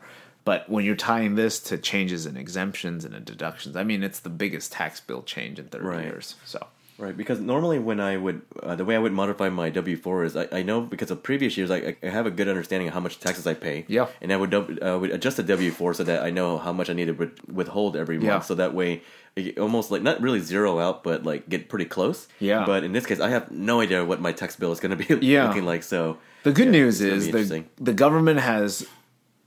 but 0.48 0.60
when 0.74 0.82
you're 0.86 1.02
tying 1.12 1.34
this 1.42 1.54
to 1.68 1.74
changes 1.92 2.22
in 2.30 2.34
exemptions 2.44 3.00
and 3.06 3.12
in 3.18 3.22
deductions 3.34 3.72
i 3.76 3.84
mean 3.90 4.00
it's 4.08 4.20
the 4.28 4.34
biggest 4.44 4.66
tax 4.78 4.92
bill 5.08 5.22
change 5.34 5.56
in 5.62 5.66
30 5.66 5.84
Right. 5.84 6.04
years 6.10 6.26
so 6.54 6.60
Right, 7.06 7.16
because 7.22 7.38
normally 7.38 7.78
when 7.88 8.00
I 8.00 8.16
would, 8.24 8.38
uh, 8.60 8.74
the 8.74 8.84
way 8.88 8.96
I 8.96 8.98
would 9.04 9.12
modify 9.22 9.48
my 9.62 9.68
W 9.70 9.96
four 10.04 10.16
is 10.28 10.34
I, 10.42 10.44
I 10.60 10.62
know 10.68 10.78
because 10.94 11.10
of 11.12 11.22
previous 11.22 11.52
years 11.56 11.70
I, 11.76 11.78
I 12.02 12.08
have 12.18 12.26
a 12.26 12.30
good 12.38 12.48
understanding 12.48 12.88
of 12.88 12.94
how 12.96 12.98
much 13.06 13.14
taxes 13.20 13.46
I 13.46 13.54
pay. 13.54 13.78
Yeah. 13.86 14.06
and 14.20 14.32
I 14.32 14.36
would 14.36 14.52
uh, 14.52 14.98
would 15.00 15.12
adjust 15.16 15.36
the 15.36 15.44
W 15.44 15.70
four 15.70 15.90
so 15.94 16.02
that 16.10 16.24
I 16.28 16.30
know 16.38 16.58
how 16.58 16.72
much 16.78 16.88
I 16.90 16.94
need 16.94 17.06
to 17.12 17.16
withhold 17.60 17.92
every 17.94 18.16
month. 18.16 18.26
Yeah. 18.26 18.40
So 18.40 18.54
that 18.56 18.74
way, 18.74 18.90
it 19.36 19.60
almost 19.60 19.92
like 19.92 20.02
not 20.02 20.20
really 20.20 20.40
zero 20.40 20.70
out, 20.80 21.04
but 21.04 21.22
like 21.30 21.48
get 21.48 21.68
pretty 21.68 21.84
close. 21.96 22.26
Yeah. 22.40 22.66
But 22.66 22.82
in 22.82 22.90
this 22.96 23.06
case, 23.06 23.20
I 23.20 23.28
have 23.36 23.48
no 23.52 23.74
idea 23.80 24.04
what 24.04 24.20
my 24.20 24.32
tax 24.32 24.56
bill 24.56 24.72
is 24.72 24.80
going 24.80 24.94
to 24.98 25.00
be 25.04 25.08
Yeah. 25.34 25.46
looking 25.46 25.66
like. 25.72 25.84
So 25.84 26.18
The 26.42 26.50
good 26.50 26.64
Yeah, 26.74 26.78
news 26.80 27.00
is 27.00 27.30
the 27.30 27.64
the 27.90 27.92
government 28.04 28.40
has 28.40 28.84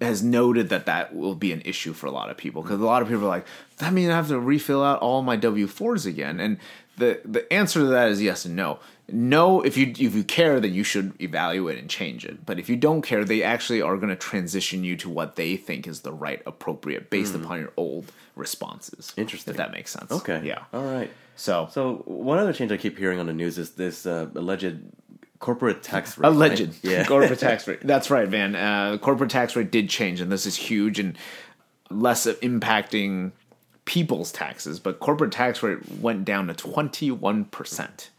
has 0.01 0.23
noted 0.23 0.69
that 0.69 0.85
that 0.85 1.15
will 1.15 1.35
be 1.35 1.51
an 1.51 1.61
issue 1.61 1.93
for 1.93 2.07
a 2.07 2.11
lot 2.11 2.29
of 2.29 2.37
people 2.37 2.61
because 2.61 2.79
a 2.79 2.85
lot 2.85 3.01
of 3.01 3.07
people 3.07 3.25
are 3.25 3.29
like, 3.29 3.45
that 3.77 3.93
means 3.93 4.09
I 4.09 4.15
have 4.15 4.27
to 4.29 4.39
refill 4.39 4.83
out 4.83 4.99
all 4.99 5.21
my 5.21 5.35
W 5.35 5.67
fours 5.67 6.05
again, 6.05 6.39
and 6.39 6.57
the 6.97 7.21
the 7.23 7.51
answer 7.51 7.79
to 7.79 7.85
that 7.87 8.09
is 8.09 8.21
yes 8.21 8.45
and 8.45 8.55
no. 8.55 8.79
No, 9.13 9.61
if 9.61 9.75
you 9.75 9.87
if 9.87 10.15
you 10.15 10.23
care, 10.23 10.59
then 10.59 10.73
you 10.73 10.83
should 10.83 11.19
evaluate 11.21 11.77
and 11.77 11.89
change 11.89 12.25
it. 12.25 12.45
But 12.45 12.59
if 12.59 12.69
you 12.69 12.77
don't 12.77 13.01
care, 13.01 13.25
they 13.25 13.43
actually 13.43 13.81
are 13.81 13.97
going 13.97 14.09
to 14.09 14.15
transition 14.15 14.83
you 14.83 14.95
to 14.97 15.09
what 15.09 15.35
they 15.35 15.57
think 15.57 15.85
is 15.85 16.01
the 16.01 16.13
right 16.13 16.41
appropriate 16.45 17.09
based 17.09 17.35
upon 17.35 17.59
your 17.59 17.73
old 17.75 18.11
responses. 18.35 19.13
Interesting. 19.17 19.51
if 19.51 19.57
that 19.57 19.71
makes 19.71 19.91
sense. 19.91 20.11
okay, 20.11 20.41
yeah. 20.43 20.63
all 20.73 20.85
right. 20.85 21.11
So, 21.35 21.69
So 21.71 22.03
one 22.05 22.37
other 22.39 22.53
change 22.53 22.71
I 22.71 22.77
keep 22.77 22.97
hearing 22.97 23.19
on 23.19 23.25
the 23.25 23.33
news 23.33 23.57
is 23.57 23.71
this 23.71 24.05
uh, 24.05 24.27
alleged 24.35 24.79
corporate 25.41 25.83
tax 25.83 26.17
rate. 26.17 26.23
right? 26.27 26.33
Alleged. 26.33 26.75
yeah. 26.83 27.03
corporate 27.07 27.39
tax 27.39 27.67
rate. 27.67 27.79
That's 27.83 28.09
right, 28.09 28.27
Van. 28.29 28.55
Uh, 28.55 28.97
corporate 28.99 29.29
tax 29.31 29.55
rate 29.57 29.71
did 29.71 29.89
change, 29.89 30.21
and 30.21 30.31
this 30.31 30.45
is 30.45 30.55
huge 30.55 30.97
and 30.99 31.17
less 31.89 32.25
impacting 32.25 33.31
people's 33.83 34.31
taxes, 34.31 34.79
but 34.79 34.99
corporate 34.99 35.31
tax 35.33 35.61
rate 35.61 35.79
went 35.99 36.23
down 36.23 36.47
to 36.47 36.53
21%, 36.53 38.09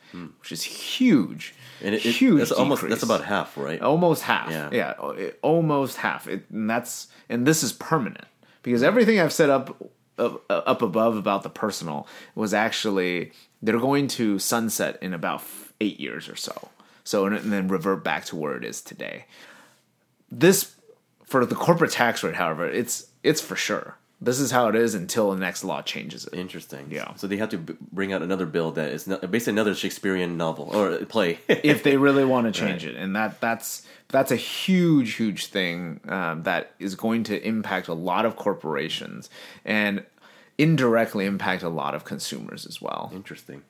which 0.40 0.52
is 0.52 0.62
huge. 0.64 1.54
and 1.80 1.94
it, 1.94 2.04
it, 2.04 2.16
huge. 2.16 2.38
That's 2.40 2.52
almost 2.52 2.86
that's 2.86 3.02
about 3.02 3.24
half, 3.24 3.56
right? 3.56 3.80
almost 3.80 4.22
half. 4.24 4.50
Yeah. 4.50 4.68
Yeah, 4.72 4.94
it- 5.12 5.38
almost 5.42 5.96
half. 5.98 6.28
It, 6.28 6.44
and 6.50 6.68
that's 6.68 7.06
and 7.28 7.46
this 7.46 7.62
is 7.62 7.72
permanent 7.72 8.26
because 8.62 8.82
everything 8.82 9.18
I've 9.20 9.32
set 9.32 9.48
up 9.48 9.80
up, 10.18 10.42
up 10.50 10.82
above 10.82 11.16
about 11.16 11.42
the 11.42 11.48
personal 11.50 12.06
was 12.34 12.52
actually 12.52 13.32
they're 13.62 13.78
going 13.78 14.08
to 14.08 14.38
sunset 14.38 14.98
in 15.00 15.14
about 15.14 15.42
eight 15.80 15.98
years 15.98 16.28
or 16.28 16.36
so. 16.36 16.68
So 17.04 17.26
and, 17.26 17.52
then 17.52 17.68
revert 17.68 18.04
back 18.04 18.24
to 18.26 18.36
where 18.36 18.56
it 18.56 18.64
is 18.64 18.80
today. 18.80 19.26
This 20.30 20.74
for 21.24 21.44
the 21.46 21.54
corporate 21.54 21.92
tax 21.92 22.22
rate, 22.22 22.34
however, 22.34 22.66
it's 22.66 23.08
it's 23.22 23.40
for 23.40 23.56
sure. 23.56 23.96
This 24.20 24.38
is 24.38 24.52
how 24.52 24.68
it 24.68 24.76
is 24.76 24.94
until 24.94 25.32
the 25.32 25.36
next 25.36 25.64
law 25.64 25.82
changes 25.82 26.26
it. 26.26 26.34
Interesting. 26.34 26.86
Yeah. 26.90 27.12
So 27.16 27.26
they 27.26 27.38
have 27.38 27.48
to 27.48 27.58
b- 27.58 27.74
bring 27.90 28.12
out 28.12 28.22
another 28.22 28.46
bill 28.46 28.70
that 28.72 28.90
is 28.90 29.08
not, 29.08 29.28
basically 29.32 29.54
another 29.54 29.74
Shakespearean 29.74 30.36
novel 30.36 30.70
or 30.72 31.04
play. 31.06 31.40
if 31.48 31.82
they 31.82 31.96
really 31.96 32.24
want 32.24 32.46
to 32.46 32.52
change 32.52 32.84
it, 32.84 32.94
and 32.94 33.16
that 33.16 33.40
that's 33.40 33.84
that's 34.08 34.30
a 34.30 34.36
huge, 34.36 35.14
huge 35.14 35.46
thing 35.46 36.00
um, 36.06 36.44
that 36.44 36.72
is 36.78 36.94
going 36.94 37.24
to 37.24 37.46
impact 37.46 37.88
a 37.88 37.94
lot 37.94 38.24
of 38.24 38.36
corporations 38.36 39.28
and 39.64 40.04
indirectly 40.58 41.26
impact 41.26 41.62
a 41.64 41.68
lot 41.68 41.94
of 41.94 42.04
consumers 42.04 42.66
as 42.66 42.80
well. 42.80 43.10
Interesting. 43.12 43.62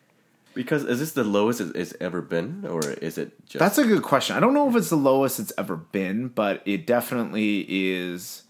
Because 0.55 0.85
is 0.85 0.99
this 0.99 1.13
the 1.13 1.25
lowest 1.25 1.61
it's, 1.61 1.95
ever 2.01 2.21
been, 2.21 2.67
or 2.67 2.83
is 2.91 3.19
it 3.19 3.33
just? 3.47 3.59
That's 3.59 3.79
a 3.79 3.85
good 3.85 4.03
question. 4.03 4.37
I 4.37 4.41
don't 4.41 4.55
know 4.55 4.69
if 4.69 4.77
it's 4.77 4.91
the 4.91 4.97
lowest 4.97 5.39
it's 5.41 5.53
ever 5.57 5.77
been, 5.77 6.29
but 6.29 6.63
it 6.65 6.87
definitely 6.87 7.67
is 7.69 8.43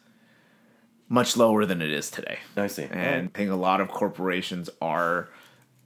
much 1.08 1.36
lower 1.36 1.66
than 1.66 1.82
it 1.82 1.92
is 1.92 2.10
today. 2.10 2.38
I 2.56 2.66
see. 2.66 2.84
And 2.90 3.30
I 3.34 3.38
think 3.38 3.50
a 3.50 3.56
lot 3.56 3.80
of 3.80 3.88
corporations 3.88 4.70
are 4.80 5.28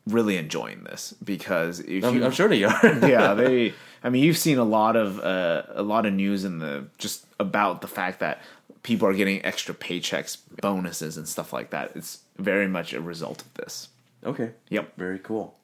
really 0.07 0.37
enjoying 0.37 0.85
this 0.85 1.15
because 1.25 1.81
if 1.81 2.05
I'm, 2.05 2.17
you, 2.17 2.25
I'm 2.25 2.31
sure 2.31 2.49
they 2.49 2.63
are. 2.65 2.99
yeah, 3.07 3.35
they. 3.35 3.75
I 4.03 4.09
mean, 4.09 4.23
you've 4.23 4.39
seen 4.39 4.59
a 4.59 4.65
lot 4.65 4.97
of 4.97 5.19
uh, 5.21 5.65
a 5.75 5.83
lot 5.83 6.07
of 6.07 6.15
news 6.15 6.45
in 6.45 6.61
the 6.61 6.87
just 6.99 7.27
about 7.41 7.81
the 7.81 7.89
fact 7.89 8.21
that 8.21 8.43
people 8.83 9.09
are 9.09 9.15
getting 9.15 9.45
extra 9.45 9.75
paychecks, 9.75 10.39
bonuses, 10.61 11.17
and 11.17 11.29
stuff 11.29 11.53
like 11.53 11.71
that. 11.71 11.93
It's 11.97 12.21
very 12.39 12.69
much 12.69 12.95
a 12.95 13.01
result 13.01 13.43
of 13.43 13.53
this. 13.55 13.89
okay. 14.25 14.53
Yep. 14.71 14.97
Very 14.97 15.19
cool. 15.19 15.57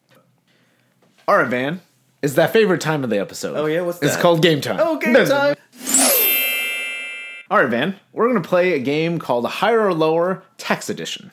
All 1.28 1.36
right, 1.38 1.48
Van. 1.48 1.80
It's 2.20 2.34
that 2.34 2.52
favorite 2.52 2.80
time 2.80 3.04
of 3.04 3.10
the 3.10 3.18
episode. 3.18 3.56
Oh, 3.56 3.66
yeah? 3.66 3.80
What's 3.82 4.00
It's 4.02 4.16
called 4.16 4.42
game 4.42 4.60
time. 4.60 4.78
Oh, 4.80 4.96
game 4.98 5.14
time. 5.14 5.56
All 7.50 7.58
right, 7.58 7.68
Van. 7.68 7.96
We're 8.12 8.28
gonna 8.28 8.40
play 8.40 8.72
a 8.72 8.78
game 8.78 9.18
called 9.18 9.44
Higher 9.46 9.80
or 9.86 9.92
Lower 9.92 10.42
Tax 10.56 10.88
Edition. 10.88 11.30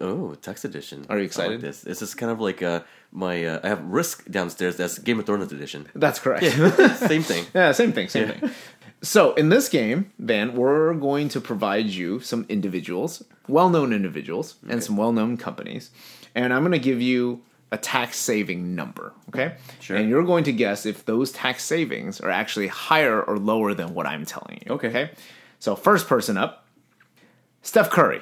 Oh, 0.00 0.34
tax 0.34 0.64
edition. 0.64 1.06
Are 1.08 1.16
you 1.16 1.20
I 1.20 1.22
like 1.22 1.26
excited? 1.26 1.60
this 1.60 1.82
this 1.82 2.02
is 2.02 2.12
kind 2.14 2.32
of 2.32 2.40
like 2.40 2.60
uh, 2.60 2.80
my. 3.12 3.44
Uh, 3.44 3.60
I 3.62 3.68
have 3.68 3.84
Risk 3.84 4.28
downstairs. 4.28 4.76
That's 4.76 4.98
Game 4.98 5.20
of 5.20 5.26
Thrones 5.26 5.52
edition. 5.52 5.86
That's 5.94 6.18
correct. 6.18 6.44
Same 6.96 7.22
thing. 7.22 7.46
Yeah, 7.54 7.70
same 7.70 7.92
thing, 7.92 8.08
same 8.08 8.28
thing. 8.30 8.50
So 9.02 9.34
in 9.34 9.48
this 9.50 9.68
game, 9.68 10.10
Van, 10.18 10.54
we're 10.54 10.94
going 10.94 11.28
to 11.28 11.40
provide 11.40 11.86
you 11.86 12.18
some 12.18 12.46
individuals, 12.48 13.22
well-known 13.46 13.92
individuals, 13.92 14.56
and 14.68 14.82
some 14.82 14.96
well-known 14.96 15.36
companies, 15.36 15.90
and 16.34 16.52
I'm 16.52 16.62
going 16.62 16.72
to 16.72 16.78
give 16.78 17.00
you 17.00 17.42
a 17.72 17.76
tax 17.78 18.18
saving 18.18 18.74
number. 18.76 19.12
Okay, 19.30 19.56
Sure. 19.80 19.96
And 19.96 20.08
you're 20.08 20.22
going 20.24 20.44
to 20.44 20.52
guess 20.52 20.86
if 20.86 21.04
those 21.04 21.32
tax 21.32 21.64
savings 21.64 22.20
are 22.20 22.30
actually 22.30 22.68
higher 22.68 23.20
or 23.22 23.38
lower 23.38 23.74
than 23.74 23.94
what 23.94 24.06
I'm 24.06 24.24
telling 24.24 24.60
you. 24.64 24.74
Okay. 24.74 24.88
Okay. 24.88 25.10
So 25.58 25.74
first 25.74 26.06
person 26.06 26.36
up, 26.36 26.66
Steph 27.62 27.90
Curry, 27.90 28.20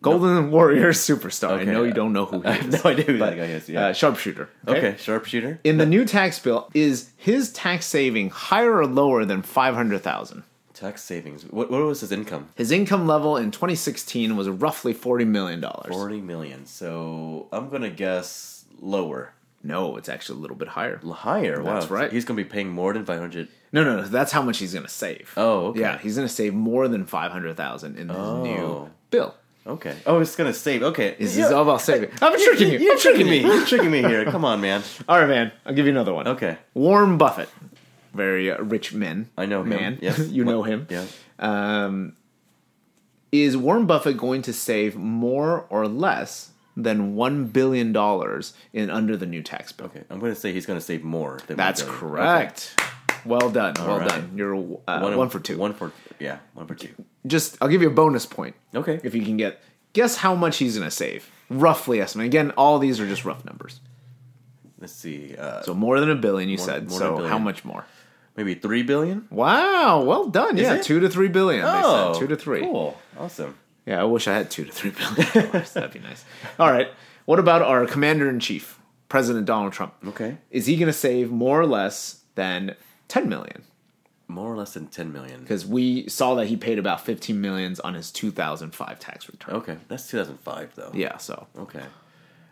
Golden 0.00 0.50
Warriors 0.50 0.98
superstar. 0.98 1.50
Okay. 1.50 1.54
I 1.58 1.62
Okay. 1.62 1.72
know 1.72 1.82
you 1.82 1.92
don't 1.92 2.12
know 2.12 2.24
who 2.24 2.40
he 2.40 2.46
I 2.48 2.56
is. 2.58 2.82
no 2.84 2.90
idea 2.90 3.06
but, 3.06 3.18
that 3.30 3.36
guy 3.36 3.44
is. 3.44 3.68
Yeah. 3.68 3.86
uh, 3.88 3.92
sharpshooter. 3.92 4.48
okay. 4.66 4.96
Sharpshooter. 4.98 5.60
In 5.64 5.76
the 5.78 5.86
new 5.86 6.04
tax 6.04 6.38
bill, 6.38 6.70
is 6.74 7.10
his 7.16 7.52
tax 7.52 7.86
saving 7.86 8.30
higher 8.30 8.76
or 8.78 8.86
lower 8.86 9.24
than 9.24 9.42
five 9.42 9.74
hundred 9.74 10.02
thousand? 10.02 10.44
Tax 10.72 11.02
savings. 11.02 11.42
What, 11.44 11.72
what 11.72 11.82
was 11.82 12.00
his 12.02 12.12
income? 12.12 12.50
His 12.54 12.70
income 12.70 13.08
level 13.08 13.36
in 13.36 13.50
2016 13.50 14.36
was 14.36 14.48
roughly 14.48 14.92
forty 14.92 15.24
million 15.24 15.60
dollars. 15.60 15.92
Forty 15.92 16.20
million. 16.20 16.64
So 16.66 17.48
I'm 17.50 17.68
gonna 17.68 17.90
guess 17.90 18.57
lower. 18.80 19.32
No, 19.62 19.96
it's 19.96 20.08
actually 20.08 20.38
a 20.38 20.42
little 20.42 20.56
bit 20.56 20.68
higher. 20.68 20.98
Higher. 20.98 21.62
Wow. 21.62 21.74
That's 21.74 21.90
right. 21.90 22.12
He's 22.12 22.24
gonna 22.24 22.36
be 22.36 22.44
paying 22.44 22.68
more 22.70 22.92
than 22.92 23.04
five 23.04 23.18
hundred. 23.20 23.48
No, 23.72 23.84
no, 23.84 23.96
no. 23.96 24.02
That's 24.02 24.32
how 24.32 24.40
much 24.42 24.58
he's 24.58 24.72
going 24.72 24.86
to 24.86 24.90
save. 24.90 25.34
Oh, 25.36 25.66
okay. 25.66 25.80
Yeah, 25.80 25.98
he's 25.98 26.16
going 26.16 26.26
to 26.26 26.32
save 26.32 26.54
more 26.54 26.88
than 26.88 27.04
five 27.04 27.32
hundred 27.32 27.54
thousand 27.58 27.98
in 27.98 28.06
this 28.08 28.16
Oh. 28.16 28.42
new 28.42 28.90
bill. 29.10 29.34
Okay. 29.66 29.94
Oh, 30.06 30.20
it's 30.20 30.34
gonna 30.36 30.54
save. 30.54 30.82
Okay. 30.82 31.14
This 31.18 31.36
is 31.36 31.52
all 31.52 31.64
about 31.64 31.82
saving. 31.82 32.08
I'm 32.22 32.32
tricking 32.42 32.72
you. 32.72 32.78
You're 32.78 32.92
I'm 32.94 32.98
tricking 32.98 33.26
me. 33.26 33.40
you. 33.40 33.46
You're 33.52 33.66
tricking 33.66 33.90
me 33.90 34.00
here. 34.00 34.24
Come 34.24 34.42
on, 34.46 34.62
man. 34.62 34.82
All 35.08 35.18
right, 35.20 35.28
man. 35.28 35.52
I'll 35.66 35.74
give 35.74 35.84
you 35.84 35.92
another 35.92 36.14
one. 36.14 36.26
Okay. 36.28 36.56
Warren 36.72 37.18
Buffett, 37.18 37.50
very 38.14 38.50
uh, 38.50 38.62
rich 38.62 38.94
man. 38.94 39.28
I 39.36 39.44
know 39.44 39.60
him. 39.60 39.68
man. 39.68 39.98
Yes. 40.00 40.18
you 40.30 40.46
know 40.46 40.62
him. 40.62 40.86
Yeah. 40.88 41.04
Um, 41.38 42.16
is 43.30 43.54
Warren 43.58 43.84
Buffett 43.84 44.16
going 44.16 44.40
to 44.42 44.54
save 44.54 44.96
more 44.96 45.66
or 45.68 45.86
less 45.86 46.52
than 46.82 47.14
one 47.16 47.46
billion 47.46 47.92
dollars 47.92 48.54
in 48.72 48.88
under 48.90 49.16
the 49.16 49.26
new 49.26 49.42
tax 49.42 49.72
bill? 49.72 49.86
Okay. 49.86 50.04
I'm 50.08 50.18
gonna 50.20 50.34
say 50.34 50.52
he's 50.52 50.64
gonna 50.66 50.80
save 50.80 51.02
more. 51.04 51.38
Than 51.46 51.56
That's 51.56 51.82
one 51.82 51.92
correct. 51.96 52.80
Well 53.24 53.50
done. 53.50 53.74
well 53.78 53.98
right. 53.98 54.08
done. 54.08 54.32
You're 54.36 54.54
uh, 54.54 55.00
Okay. 55.04 55.16
one, 55.16 55.28
for 55.28 55.40
two. 55.40 55.58
One 55.58 55.74
for 55.74 55.92
yeah. 56.20 56.38
One 56.54 56.66
for 56.66 56.74
two. 56.74 56.90
Just 57.26 57.58
I'll 57.60 57.68
give 57.68 57.82
you 57.82 57.88
a 57.88 57.92
bonus 57.92 58.24
point 58.26 58.54
Okay. 58.74 59.00
if 59.02 59.14
you 59.14 59.22
can 59.24 59.36
get 59.36 59.60
guess 59.92 60.16
how 60.16 60.34
much 60.34 60.58
he's 60.58 60.76
going 60.76 60.86
to 60.88 60.94
save. 60.94 61.28
Roughly 61.50 62.00
estimate. 62.00 62.26
Again, 62.26 62.52
all 62.52 62.78
these 62.78 63.00
are 63.00 63.06
just 63.08 63.24
rough 63.24 63.44
numbers. 63.44 63.80
Let's 64.80 64.92
see. 64.92 65.34
Uh, 65.36 65.62
So 65.62 65.74
more 65.74 65.98
than 65.98 66.10
a 66.10 66.14
billion, 66.14 66.48
you 66.48 66.58
More- 66.58 66.66
said. 66.66 66.88
more 66.90 66.98
so 66.98 67.26
how 67.26 67.38
much 67.38 67.64
more? 67.64 67.84
maybe 68.36 68.54
three 68.54 68.84
billion. 68.84 69.26
Wow, 69.30 70.02
well 70.04 70.28
done. 70.28 70.56
yeah, 70.56 70.74
it? 70.74 70.84
two 70.84 71.00
to 71.00 71.08
three 71.08 71.26
billion. 71.28 71.64
They 71.64 71.82
said 71.82 72.14
two 72.14 72.26
to 72.28 72.36
three. 72.36 72.60
Oh, 72.62 72.70
Cool. 72.70 72.96
Awesome. 73.18 73.56
Yeah, 73.88 74.00
I 74.02 74.04
wish 74.04 74.28
I 74.28 74.34
had 74.34 74.50
two 74.50 74.64
to 74.66 74.70
three 74.72 74.90
billion 74.90 75.14
dollars. 75.52 75.72
That'd 75.72 75.92
be 75.92 75.98
nice. 76.00 76.24
All 76.58 76.70
right. 76.70 76.88
What 77.24 77.38
about 77.38 77.62
our 77.62 77.86
commander 77.86 78.28
in 78.28 78.38
chief, 78.38 78.78
President 79.08 79.46
Donald 79.46 79.72
Trump? 79.72 79.94
Okay. 80.08 80.36
Is 80.50 80.66
he 80.66 80.76
going 80.76 80.88
to 80.88 80.92
save 80.92 81.30
more 81.30 81.58
or 81.60 81.66
less 81.66 82.22
than 82.34 82.74
ten 83.08 83.28
million? 83.28 83.62
More 84.28 84.52
or 84.52 84.56
less 84.56 84.74
than 84.74 84.88
ten 84.88 85.10
million. 85.12 85.40
Because 85.40 85.64
we 85.64 86.06
saw 86.08 86.34
that 86.34 86.48
he 86.48 86.56
paid 86.56 86.78
about 86.78 87.00
fifteen 87.00 87.40
millions 87.40 87.80
on 87.80 87.94
his 87.94 88.10
two 88.10 88.30
thousand 88.30 88.74
five 88.74 88.98
tax 89.00 89.26
return. 89.28 89.54
Okay, 89.56 89.78
that's 89.88 90.06
2005 90.10 90.72
though. 90.74 90.90
Yeah. 90.94 91.16
So 91.16 91.46
Okay. 91.58 91.80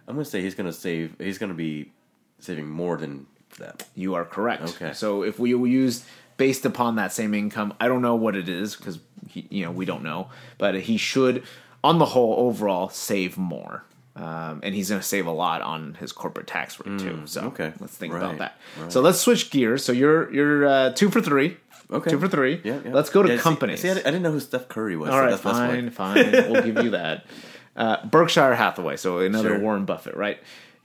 I'm 0.09 0.15
gonna 0.15 0.25
say 0.25 0.41
he's 0.41 0.55
gonna 0.55 0.73
save. 0.73 1.17
He's 1.19 1.37
gonna 1.37 1.53
be 1.53 1.93
saving 2.39 2.67
more 2.69 2.97
than 2.97 3.27
that. 3.59 3.85
you 3.95 4.15
are 4.15 4.25
correct. 4.25 4.63
Okay. 4.63 4.93
So 4.93 5.23
if 5.23 5.39
we 5.39 5.51
use 5.51 6.05
based 6.37 6.65
upon 6.67 6.97
that 6.97 7.13
same 7.13 7.35
income, 7.35 7.75
I 7.81 7.89
don't 7.89 8.03
know 8.03 8.15
what 8.17 8.37
it 8.37 8.49
is 8.49 8.77
because 8.77 8.99
you 9.33 9.65
know 9.65 9.71
we 9.71 9.85
don't 9.85 10.03
know, 10.03 10.29
but 10.59 10.75
he 10.75 10.97
should, 10.97 11.43
on 11.83 11.99
the 11.99 12.07
whole, 12.07 12.35
overall 12.49 12.89
save 12.89 13.37
more. 13.39 13.85
Um, 14.15 14.61
and 14.63 14.75
he's 14.75 14.89
going 14.89 15.01
to 15.01 15.07
save 15.07 15.27
a 15.27 15.31
lot 15.31 15.61
on 15.61 15.93
his 16.01 16.11
corporate 16.11 16.47
tax 16.47 16.81
rate 16.81 16.99
too. 16.99 17.23
So 17.27 17.43
Mm, 17.43 17.47
okay. 17.49 17.73
let's 17.81 17.95
think 17.95 18.15
Right, 18.15 18.23
about 18.23 18.39
that. 18.39 18.59
right. 18.81 18.91
So 18.91 19.03
let's 19.03 19.21
switch 19.21 19.51
gears. 19.51 19.85
So 19.85 19.93
you're 19.93 20.33
you're 20.33 20.67
uh, 20.67 20.91
two 20.93 21.11
for 21.11 21.21
three. 21.21 21.59
Okay. 21.91 22.11
Two 22.11 22.19
for 22.19 22.27
three. 22.27 22.61
Yeah. 22.65 22.81
yeah. 22.83 22.93
Let's 22.95 23.11
go 23.11 23.23
to 23.23 23.29
Yeah, 23.29 23.37
see- 23.37 23.43
companies. 23.43 23.81
See, 23.81 23.91
I, 23.91 23.95
didn't, 23.95 24.07
I 24.07 24.11
didn't 24.13 24.23
know 24.23 24.33
who 24.33 24.41
Steph 24.41 24.69
Curry 24.69 24.97
was. 24.97 25.11
All 25.11 25.17
so 25.17 25.21
right, 25.23 25.31
that's 25.31 25.43
fine, 25.43 25.91
fine. 25.91 26.33
We'll 26.51 26.63
give 26.63 26.83
you 26.83 26.91
that. 26.91 27.27
Uh, 27.77 28.03
Berkshire 28.07 28.55
Hathaway, 28.55 28.97
so 28.97 29.19
another 29.19 29.51
Sure. 29.51 29.59
Warren 29.59 29.85
Buffett, 29.85 30.17
right? 30.17 30.39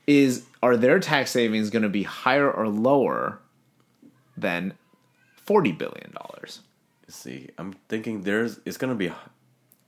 Is 0.07 0.43
are 0.61 0.77
their 0.77 0.99
tax 0.99 1.31
savings 1.31 1.69
going 1.69 1.83
to 1.83 1.89
be 1.89 2.03
higher 2.03 2.49
or 2.49 2.67
lower 2.67 3.39
than 4.37 4.73
forty 5.35 5.71
billion 5.71 6.11
dollars? 6.13 6.61
See, 7.07 7.49
I'm 7.57 7.73
thinking 7.89 8.21
there's. 8.21 8.59
It's 8.65 8.77
gonna 8.77 8.95
be 8.95 9.11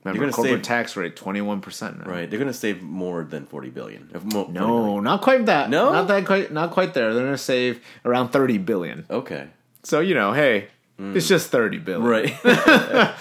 Remember, 0.04 0.30
corporate 0.30 0.56
save- 0.56 0.62
tax 0.62 0.96
rate 0.96 1.16
twenty 1.16 1.40
one 1.40 1.60
percent. 1.62 2.06
right. 2.06 2.28
They're 2.28 2.38
gonna 2.38 2.52
save 2.52 2.82
more 2.82 3.24
than 3.24 3.46
40 3.46 3.70
billion. 3.70 4.10
If 4.12 4.24
mo- 4.24 4.48
No, 4.50 4.66
billion. 4.84 5.04
not 5.04 5.22
quite 5.22 5.46
that. 5.46 5.70
No? 5.70 5.90
not 5.92 6.08
that 6.08 6.26
quite. 6.26 6.52
Not 6.52 6.70
quite 6.72 6.92
there. 6.92 7.14
They're 7.14 7.22
going 7.22 7.34
to 7.34 7.38
save 7.38 7.80
around 8.04 8.28
thirty 8.28 8.58
billion. 8.58 9.06
Okay. 9.08 9.48
So 9.84 10.00
you 10.00 10.14
know, 10.14 10.32
hey, 10.34 10.68
hmm. 10.98 11.16
it's 11.16 11.26
just 11.26 11.50
thirty 11.50 11.78
billion. 11.78 12.04
Right. 12.06 12.34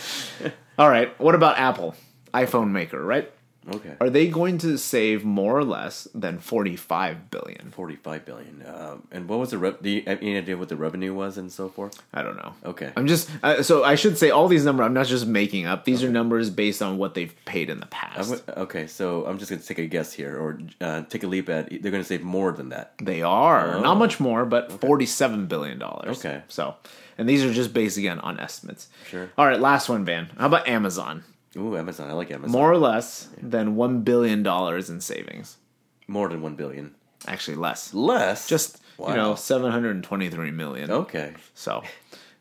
All 0.77 0.89
right. 0.89 1.17
What 1.19 1.35
about 1.35 1.57
Apple, 1.57 1.95
iPhone 2.33 2.71
maker? 2.71 3.01
Right? 3.01 3.31
Okay. 3.71 3.95
Are 4.01 4.09
they 4.09 4.27
going 4.27 4.57
to 4.59 4.77
save 4.77 5.23
more 5.23 5.57
or 5.57 5.63
less 5.63 6.07
than 6.13 6.39
forty 6.39 6.75
five 6.75 7.29
billion? 7.31 7.71
45 7.71 8.25
billion. 8.25 8.63
Um, 8.67 9.07
and 9.11 9.27
what 9.27 9.39
was 9.39 9.49
the 9.51 9.57
rev? 9.57 9.81
Do 9.81 9.89
you 9.89 10.03
have 10.05 10.21
any 10.21 10.37
idea 10.37 10.55
what 10.57 10.69
the 10.69 10.75
revenue 10.75 11.13
was 11.13 11.37
and 11.37 11.51
so 11.51 11.69
forth? 11.69 12.01
I 12.13 12.21
don't 12.21 12.35
know. 12.35 12.53
Okay. 12.65 12.91
I'm 12.95 13.07
just 13.07 13.29
uh, 13.41 13.63
so 13.63 13.83
I 13.83 13.95
should 13.95 14.17
say 14.17 14.29
all 14.29 14.47
these 14.47 14.65
numbers. 14.65 14.85
I'm 14.85 14.93
not 14.93 15.07
just 15.07 15.25
making 15.25 15.65
up. 15.65 15.85
These 15.85 16.03
are 16.03 16.09
numbers 16.09 16.49
based 16.49 16.81
on 16.81 16.97
what 16.97 17.13
they've 17.15 17.33
paid 17.45 17.69
in 17.69 17.79
the 17.79 17.85
I'm 17.85 17.89
past. 17.89 18.43
okay, 18.49 18.87
so 18.87 19.25
I'm 19.25 19.37
just 19.39 19.49
gonna 19.49 19.61
take 19.61 19.79
a 19.79 19.87
guess 19.87 20.13
here, 20.13 20.37
or 20.37 20.59
uh, 20.81 21.03
take 21.03 21.23
a 21.23 21.27
leap 21.27 21.49
at. 21.49 21.69
They're 21.81 21.91
gonna 21.91 22.03
save 22.03 22.21
more 22.23 22.51
than 22.51 22.69
that. 22.69 22.93
they 23.01 23.21
are 23.21 23.79
not 23.81 23.97
much 23.97 24.19
more, 24.19 24.45
but 24.45 24.71
forty-seven 24.71 25.47
billion 25.47 25.79
dollars. 25.79 26.19
Okay. 26.19 26.43
So, 26.47 26.75
and 27.17 27.27
these 27.27 27.43
are 27.43 27.53
just 27.53 27.73
based 27.73 27.97
again 27.97 28.19
on 28.19 28.39
estimates. 28.39 28.87
Sure. 29.09 29.29
All 29.37 29.47
right, 29.47 29.59
last 29.59 29.89
one, 29.89 30.05
Van. 30.05 30.27
How 30.37 30.45
about 30.47 30.67
Amazon? 30.67 31.23
Ooh, 31.55 31.77
Amazon. 31.77 32.09
I 32.09 32.13
like 32.13 32.31
Amazon. 32.31 32.51
More 32.51 32.71
or 32.71 32.77
less 32.77 33.29
than 33.41 33.75
one 33.75 34.01
billion 34.01 34.43
dollars 34.43 34.89
in 34.89 35.01
savings. 35.01 35.57
More 36.07 36.27
than 36.29 36.41
one 36.41 36.55
billion. 36.55 36.95
Actually, 37.27 37.57
less. 37.57 37.93
Less. 37.93 38.47
Just 38.47 38.79
Wow. 38.97 39.09
you 39.09 39.15
know, 39.15 39.35
seven 39.35 39.71
hundred 39.71 39.95
and 39.95 40.03
twenty-three 40.03 40.51
million. 40.51 40.91
Okay. 40.91 41.33
So, 41.55 41.83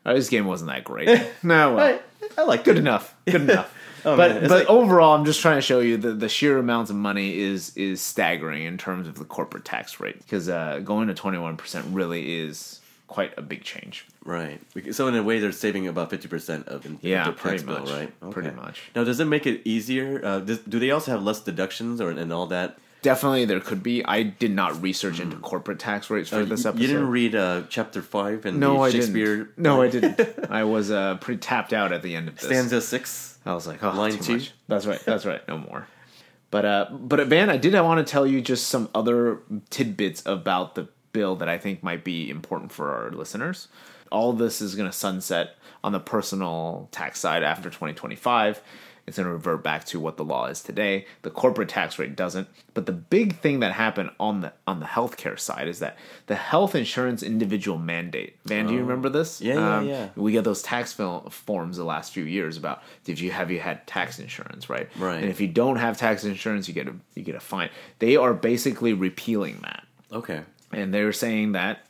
uh, 0.05 0.13
this 0.13 0.29
game 0.29 0.45
wasn't 0.45 0.69
that 0.71 0.83
great. 0.83 1.07
no, 1.43 1.75
well, 1.75 1.99
I, 2.37 2.41
I 2.41 2.43
like 2.45 2.63
good 2.63 2.77
enough. 2.77 3.15
Good 3.25 3.41
enough. 3.41 3.73
Oh, 4.05 4.17
but 4.17 4.41
but 4.41 4.51
like- 4.51 4.69
overall, 4.69 5.15
I'm 5.15 5.23
just 5.23 5.39
trying 5.39 5.55
to 5.55 5.61
show 5.61 5.79
you 5.79 5.95
that 5.95 6.19
the 6.19 6.27
sheer 6.27 6.57
amounts 6.57 6.91
of 6.91 6.97
money 6.97 7.37
is 7.39 7.71
is 7.77 8.01
staggering 8.01 8.63
in 8.63 8.77
terms 8.77 9.07
of 9.07 9.17
the 9.17 9.23
corporate 9.23 9.63
tax 9.63 9.97
rate 10.01 10.17
because 10.19 10.49
uh, 10.49 10.81
going 10.83 11.07
to 11.07 11.13
21 11.13 11.55
percent 11.55 11.85
really 11.89 12.35
is 12.41 12.81
quite 13.07 13.31
a 13.37 13.41
big 13.41 13.63
change. 13.63 14.05
Right. 14.25 14.61
So 14.91 15.07
in 15.07 15.15
a 15.15 15.23
way, 15.23 15.39
they're 15.39 15.51
saving 15.51 15.87
about 15.87 16.09
fifty 16.09 16.27
percent 16.27 16.67
of 16.69 16.83
the 16.83 16.95
Yeah, 17.01 17.25
the 17.25 17.31
pretty 17.33 17.57
tax 17.57 17.63
bill, 17.67 17.79
much. 17.81 17.91
right? 17.91 18.31
Pretty 18.31 18.51
much. 18.51 18.81
Now, 18.95 19.03
does 19.03 19.19
it 19.19 19.25
make 19.25 19.45
it 19.45 19.61
easier? 19.65 20.21
Uh, 20.23 20.39
does, 20.39 20.59
do 20.59 20.79
they 20.79 20.91
also 20.91 21.11
have 21.11 21.23
less 21.23 21.41
deductions 21.41 21.99
or 21.99 22.09
and 22.11 22.31
all 22.31 22.45
that? 22.47 22.77
Definitely, 23.01 23.43
there 23.43 23.59
could 23.59 23.83
be. 23.83 24.01
I 24.05 24.23
did 24.23 24.51
not 24.51 24.81
research 24.81 25.19
into 25.19 25.35
corporate 25.35 25.77
tax 25.77 26.09
rates 26.09 26.29
for 26.29 26.37
Uh, 26.37 26.45
this 26.45 26.65
episode. 26.65 26.81
You 26.81 26.87
didn't 26.87 27.09
read 27.09 27.35
uh, 27.35 27.63
chapter 27.67 28.01
five 28.01 28.45
and 28.45 28.61
no, 28.61 28.81
I 28.81 28.91
Shakespeare 28.91 29.35
didn't. 29.39 29.57
No, 29.57 29.81
I 29.81 29.89
didn't. 29.89 30.21
I 30.49 30.63
was 30.63 30.89
uh, 30.89 31.15
pretty 31.17 31.39
tapped 31.41 31.73
out 31.73 31.91
at 31.91 32.01
the 32.01 32.15
end 32.15 32.29
of 32.29 32.35
this. 32.35 32.45
stanza 32.45 32.79
six. 32.79 33.37
I 33.45 33.53
was 33.53 33.67
like, 33.67 33.83
oh, 33.83 33.91
Line 33.91 34.13
too 34.13 34.19
two? 34.19 34.33
much. 34.35 34.53
That's 34.69 34.85
right. 34.85 35.01
That's 35.01 35.25
right. 35.25 35.45
No 35.49 35.57
more. 35.57 35.85
But 36.49 36.63
uh, 36.63 36.85
but 36.93 37.27
Van, 37.27 37.49
I 37.49 37.57
did. 37.57 37.75
I 37.75 37.81
want 37.81 38.05
to 38.07 38.09
tell 38.09 38.25
you 38.25 38.39
just 38.39 38.67
some 38.67 38.87
other 38.95 39.39
tidbits 39.69 40.23
about 40.25 40.75
the 40.75 40.87
bill 41.11 41.35
that 41.35 41.49
I 41.49 41.57
think 41.57 41.83
might 41.83 42.05
be 42.05 42.29
important 42.29 42.71
for 42.71 42.89
our 42.95 43.11
listeners. 43.11 43.67
All 44.13 44.31
this 44.31 44.61
is 44.61 44.75
going 44.75 44.89
to 44.89 44.95
sunset 44.95 45.55
on 45.83 45.91
the 45.91 45.99
personal 45.99 46.87
tax 46.91 47.19
side 47.19 47.43
after 47.43 47.69
2025. 47.69 48.61
It's 49.05 49.17
going 49.17 49.27
to 49.27 49.33
revert 49.33 49.63
back 49.65 49.83
to 49.87 49.99
what 49.99 50.15
the 50.15 50.23
law 50.23 50.45
is 50.45 50.61
today. 50.63 51.05
The 51.23 51.29
corporate 51.29 51.67
tax 51.67 51.99
rate 51.99 52.15
doesn't. 52.15 52.47
But 52.73 52.85
the 52.85 52.93
big 52.93 53.35
thing 53.39 53.59
that 53.59 53.73
happened 53.73 54.11
on 54.17 54.39
the 54.39 54.53
on 54.65 54.79
the 54.79 54.85
healthcare 54.85 55.37
side 55.37 55.67
is 55.67 55.79
that 55.79 55.97
the 56.27 56.35
health 56.35 56.73
insurance 56.73 57.21
individual 57.21 57.77
mandate. 57.77 58.37
Van, 58.45 58.65
do 58.65 58.73
you 58.73 58.79
remember 58.79 59.09
this? 59.09 59.41
Oh. 59.41 59.45
Yeah, 59.45 59.53
yeah, 59.55 59.77
Um, 59.77 59.87
yeah. 59.89 60.09
we 60.15 60.31
get 60.31 60.45
those 60.45 60.61
tax 60.61 60.93
forms 60.93 61.75
the 61.75 61.83
last 61.83 62.13
few 62.13 62.23
years 62.23 62.55
about 62.55 62.81
did 63.03 63.19
you 63.19 63.31
have 63.31 63.51
you 63.51 63.59
had 63.59 63.85
tax 63.87 64.19
insurance, 64.19 64.69
right? 64.69 64.87
Right. 64.97 65.19
And 65.21 65.29
if 65.29 65.41
you 65.41 65.49
don't 65.49 65.75
have 65.77 65.97
tax 65.97 66.23
insurance, 66.23 66.69
you 66.69 66.73
get 66.73 66.87
a 66.87 66.93
you 67.15 67.23
get 67.23 67.35
a 67.35 67.41
fine. 67.41 67.71
They 67.99 68.15
are 68.15 68.33
basically 68.33 68.93
repealing 68.93 69.59
that, 69.63 69.83
Okay. 70.13 70.43
and 70.71 70.93
they're 70.93 71.11
saying 71.11 71.51
that 71.53 71.85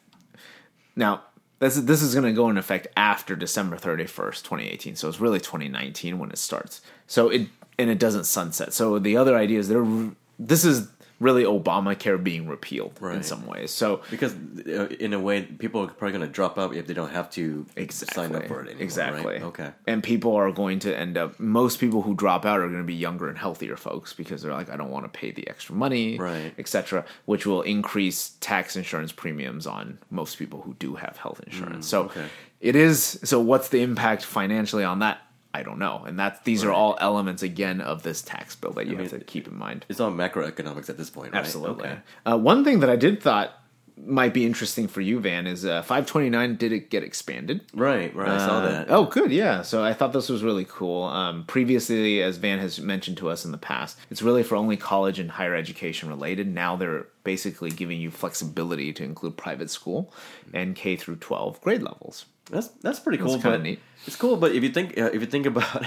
now. 0.95 1.21
This 1.63 1.77
is, 1.77 1.85
this 1.85 2.01
is 2.01 2.13
going 2.13 2.25
to 2.25 2.33
go 2.33 2.49
in 2.49 2.57
effect 2.57 2.87
after 2.97 3.37
December 3.37 3.77
31st, 3.77 4.43
2018. 4.43 4.95
So 4.97 5.07
it's 5.07 5.21
really 5.21 5.39
2019 5.39 6.19
when 6.19 6.29
it 6.29 6.37
starts. 6.37 6.81
So 7.07 7.29
it 7.29 7.47
and 7.79 7.89
it 7.89 7.99
doesn't 7.99 8.25
sunset. 8.25 8.73
So 8.73 8.99
the 8.99 9.15
other 9.17 9.37
idea 9.37 9.59
is 9.59 9.69
they're 9.69 10.11
this 10.37 10.65
is 10.65 10.89
really 11.19 11.43
Obamacare 11.43 12.21
being 12.21 12.47
repealed 12.47 12.99
in 13.01 13.23
some 13.23 13.45
ways. 13.45 13.71
So 13.71 14.01
Because 14.11 14.33
uh, 14.67 14.87
in 14.99 15.13
a 15.13 15.19
way, 15.19 15.43
people 15.43 15.81
are 15.81 15.87
probably 15.87 16.17
going 16.17 16.27
to 16.27 16.33
drop 16.33 16.57
out 16.59 16.75
if 16.75 16.85
they 16.87 16.93
don't 16.93 17.11
have 17.11 17.29
to 17.31 17.65
exactly 17.77 18.23
sign 18.27 18.35
up 18.35 18.47
for 18.47 18.59
it 18.61 18.65
anymore. 18.67 18.83
exactly 18.83 19.25
Right? 19.33 19.41
Okay. 19.43 19.71
and 19.87 20.03
people 20.03 20.35
are 20.35 20.51
going 20.51 20.79
to 20.79 20.97
end 20.97 21.17
up 21.17 21.39
most 21.39 21.79
people 21.79 22.01
who 22.01 22.13
drop 22.15 22.45
out 22.45 22.59
are 22.59 22.67
going 22.67 22.81
to 22.81 22.83
be 22.83 22.95
younger 22.95 23.29
and 23.29 23.37
healthier 23.37 23.77
folks 23.77 24.11
because 24.13 24.41
they're 24.41 24.51
like 24.53 24.69
i 24.69 24.75
don't 24.75 24.89
want 24.91 25.05
to 25.05 25.09
pay 25.19 25.31
the 25.31 25.47
extra 25.47 25.75
money 25.75 26.17
Right. 26.17 26.53
etc 26.57 27.05
which 27.25 27.45
will 27.45 27.61
increase 27.61 28.31
tax 28.41 28.75
insurance 28.75 29.11
premiums 29.11 29.65
on 29.67 29.99
most 30.09 30.37
people 30.37 30.61
who 30.61 30.73
do 30.75 30.95
have 30.95 31.17
health 31.17 31.39
insurance 31.45 31.87
so 31.87 32.03
Mm, 32.03 32.05
okay. 32.07 32.25
it 32.59 32.75
is 32.75 33.19
so 33.23 33.39
what's 33.39 33.69
the 33.69 33.81
impact 33.81 34.25
financially 34.25 34.83
on 34.83 34.99
that 34.99 35.19
i 35.53 35.63
don't 35.63 35.79
know 35.79 36.03
and 36.07 36.19
that 36.19 36.43
these 36.45 36.63
are 36.63 36.71
all 36.71 36.97
elements 36.99 37.43
again 37.43 37.81
of 37.81 38.03
this 38.03 38.21
tax 38.21 38.55
bill 38.55 38.71
that 38.71 38.85
you 38.87 38.95
mean, 38.97 39.07
have 39.09 39.19
to 39.19 39.25
keep 39.25 39.47
in 39.47 39.57
mind 39.57 39.85
It's 39.89 39.99
all 39.99 40.11
macroeconomics 40.11 40.89
at 40.89 40.97
this 40.97 41.09
point, 41.09 41.33
right? 41.33 41.39
Absolutely. 41.39 41.89
Okay. 41.89 41.99
Uh, 42.25 42.37
one 42.37 42.63
thing 42.63 42.79
that 42.81 42.89
I 42.89 42.95
did 42.95 43.21
thought 43.21 43.51
might 43.95 44.33
be 44.33 44.43
interesting 44.43 44.87
for 44.87 45.01
you, 45.01 45.19
Van, 45.19 45.45
is 45.45 45.65
uh, 45.65 45.83
529 45.83 46.55
did 46.55 46.71
it 46.71 46.89
get 46.89 47.03
expanded? 47.03 47.61
Right, 47.75 48.13
right. 48.15 48.27
I 48.27 48.37
saw 48.39 48.57
Uh, 48.57 48.61
that. 48.69 48.85
Oh, 48.89 49.05
good. 49.05 49.31
Yeah. 49.31 49.61
So 49.61 49.83
I 49.83 49.93
thought 49.93 50.13
this 50.13 50.29
was 50.29 50.41
really 50.43 50.65
cool. 50.67 51.03
Um, 51.03 51.43
previously, 51.45 52.23
as 52.23 52.37
Van 52.37 52.57
has 52.57 52.79
mentioned 52.79 53.17
to 53.17 53.29
us 53.29 53.45
in 53.45 53.51
the 53.51 53.57
past, 53.59 53.99
it's 54.09 54.23
really 54.23 54.41
for 54.41 54.55
only 54.55 54.77
college 54.77 55.19
and 55.19 55.29
higher 55.29 55.53
education 55.55 56.09
related. 56.09 56.47
Now 56.47 56.75
they're 56.75 57.05
basically 57.23 57.69
giving 57.69 58.01
you 58.01 58.09
flexibility 58.09 58.91
to 58.93 59.03
include 59.03 59.37
private 59.37 59.69
school 59.69 60.11
and 60.53 60.75
K 60.75 60.95
through 60.95 61.17
12 61.17 61.61
grade 61.61 61.83
levels. 61.83 62.25
That's 62.49 62.67
that's 62.81 62.99
pretty 62.99 63.17
cool. 63.17 63.33
kinda 63.33 63.51
but 63.51 63.61
neat. 63.61 63.79
It's 64.05 64.15
cool, 64.15 64.35
but 64.35 64.53
if 64.53 64.63
you 64.63 64.69
think 64.69 64.97
uh, 64.97 65.09
if 65.13 65.21
you 65.21 65.27
think 65.27 65.45
about 65.53 65.85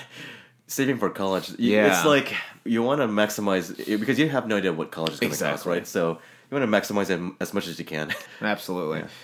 saving 0.66 0.98
for 0.98 1.10
college. 1.10 1.52
Yeah. 1.58 1.96
It's 1.96 2.04
like 2.04 2.34
you 2.64 2.82
want 2.82 3.00
to 3.00 3.08
maximize 3.08 3.76
because 4.00 4.18
you 4.18 4.28
have 4.28 4.46
no 4.46 4.56
idea 4.56 4.72
what 4.72 4.90
college 4.90 5.14
is 5.14 5.20
going 5.20 5.32
to 5.32 5.38
cost, 5.38 5.66
right? 5.66 5.86
So 5.86 6.18
you 6.50 6.58
want 6.58 6.70
to 6.70 6.94
maximize 6.94 7.10
it 7.10 7.20
as 7.40 7.54
much 7.54 7.66
as 7.66 7.78
you 7.78 7.84
can. 7.84 8.12
Absolutely. 8.40 9.04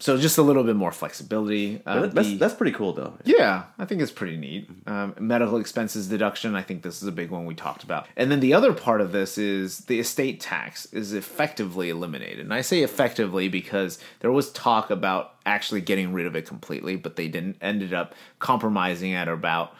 So 0.00 0.16
just 0.16 0.38
a 0.38 0.42
little 0.42 0.64
bit 0.64 0.74
more 0.76 0.90
flexibility. 0.92 1.80
But 1.84 2.14
that's 2.14 2.28
the- 2.28 2.36
that's 2.38 2.54
pretty 2.54 2.72
cool 2.72 2.92
though. 2.94 3.14
Yeah, 3.24 3.64
I 3.78 3.84
think 3.84 4.00
it's 4.02 4.10
pretty 4.10 4.36
neat. 4.36 4.68
Um, 4.86 5.14
medical 5.20 5.58
expenses 5.58 6.08
deduction, 6.08 6.56
I 6.56 6.62
think 6.62 6.82
this 6.82 7.02
is 7.02 7.06
a 7.08 7.12
big 7.12 7.30
one 7.30 7.44
we 7.46 7.54
talked 7.54 7.84
about. 7.84 8.06
And 8.16 8.30
then 8.32 8.40
the 8.40 8.54
other 8.54 8.72
part 8.72 9.00
of 9.00 9.12
this 9.12 9.38
is 9.38 9.78
the 9.80 10.00
estate 10.00 10.40
tax 10.40 10.86
is 10.86 11.12
effectively 11.12 11.90
eliminated. 11.90 12.40
And 12.40 12.52
I 12.52 12.62
say 12.62 12.82
effectively 12.82 13.48
because 13.48 13.98
there 14.20 14.32
was 14.32 14.50
talk 14.52 14.90
about 14.90 15.34
actually 15.46 15.82
getting 15.82 16.12
rid 16.12 16.26
of 16.26 16.34
it 16.34 16.46
completely, 16.46 16.96
but 16.96 17.16
they 17.16 17.28
didn't. 17.28 17.56
Ended 17.60 17.92
up 17.94 18.14
compromising 18.38 19.12
at 19.12 19.28
about 19.28 19.74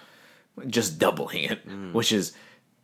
just 0.66 0.98
doubling 0.98 1.44
it, 1.44 1.60
which 1.92 2.12
is 2.12 2.32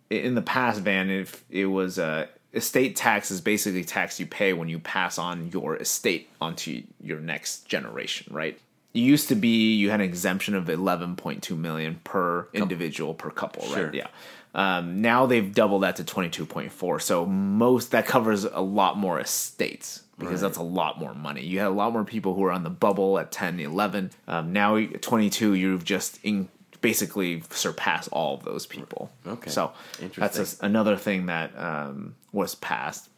in 0.08 0.34
the 0.34 0.42
past, 0.42 0.80
Van, 0.80 1.10
if 1.10 1.44
it 1.50 1.66
was 1.66 1.98
uh, 1.98 2.26
estate 2.52 2.96
tax 2.96 3.30
is 3.30 3.40
basically 3.40 3.84
tax 3.84 4.18
you 4.20 4.26
pay 4.26 4.52
when 4.52 4.68
you 4.68 4.78
pass 4.78 5.18
on 5.18 5.50
your 5.52 5.76
estate 5.76 6.28
onto 6.40 6.82
your 7.00 7.20
next 7.20 7.66
generation, 7.66 8.32
right? 8.34 8.58
It 8.94 9.00
used 9.00 9.28
to 9.28 9.34
be 9.34 9.74
you 9.74 9.90
had 9.90 10.00
an 10.00 10.06
exemption 10.06 10.54
of 10.54 10.64
11.2 10.66 11.56
million 11.56 12.00
per 12.04 12.48
individual 12.54 13.12
per 13.14 13.30
couple, 13.30 13.64
Sure. 13.64 13.86
right? 13.86 13.94
Yeah. 13.94 14.06
Um, 14.54 15.02
now 15.02 15.26
they've 15.26 15.54
doubled 15.54 15.82
that 15.82 15.96
to 15.96 16.04
22.4. 16.04 17.02
So 17.02 17.26
most 17.26 17.90
that 17.90 18.06
covers 18.06 18.44
a 18.44 18.60
lot 18.62 18.96
more 18.96 19.20
estates 19.20 20.02
because 20.18 20.40
that's 20.40 20.56
a 20.56 20.62
lot 20.62 20.98
more 20.98 21.12
money. 21.12 21.42
You 21.44 21.58
had 21.58 21.68
a 21.68 21.70
lot 21.74 21.92
more 21.92 22.04
people 22.04 22.32
who 22.34 22.40
were 22.40 22.52
on 22.52 22.62
the 22.62 22.70
bubble 22.70 23.18
at 23.18 23.30
10, 23.30 23.60
11. 23.60 24.12
Um, 24.26 24.54
now 24.54 24.80
22, 24.80 25.52
you've 25.52 25.84
just 25.84 26.18
in, 26.22 26.48
basically 26.80 27.42
surpass 27.50 28.08
all 28.08 28.34
of 28.34 28.44
those 28.44 28.66
people. 28.66 29.10
Okay. 29.26 29.50
So 29.50 29.72
that's 30.16 30.60
a, 30.60 30.64
another 30.66 30.96
thing 30.96 31.26
that 31.26 31.56
um, 31.58 32.14
was 32.32 32.54
passed 32.54 33.08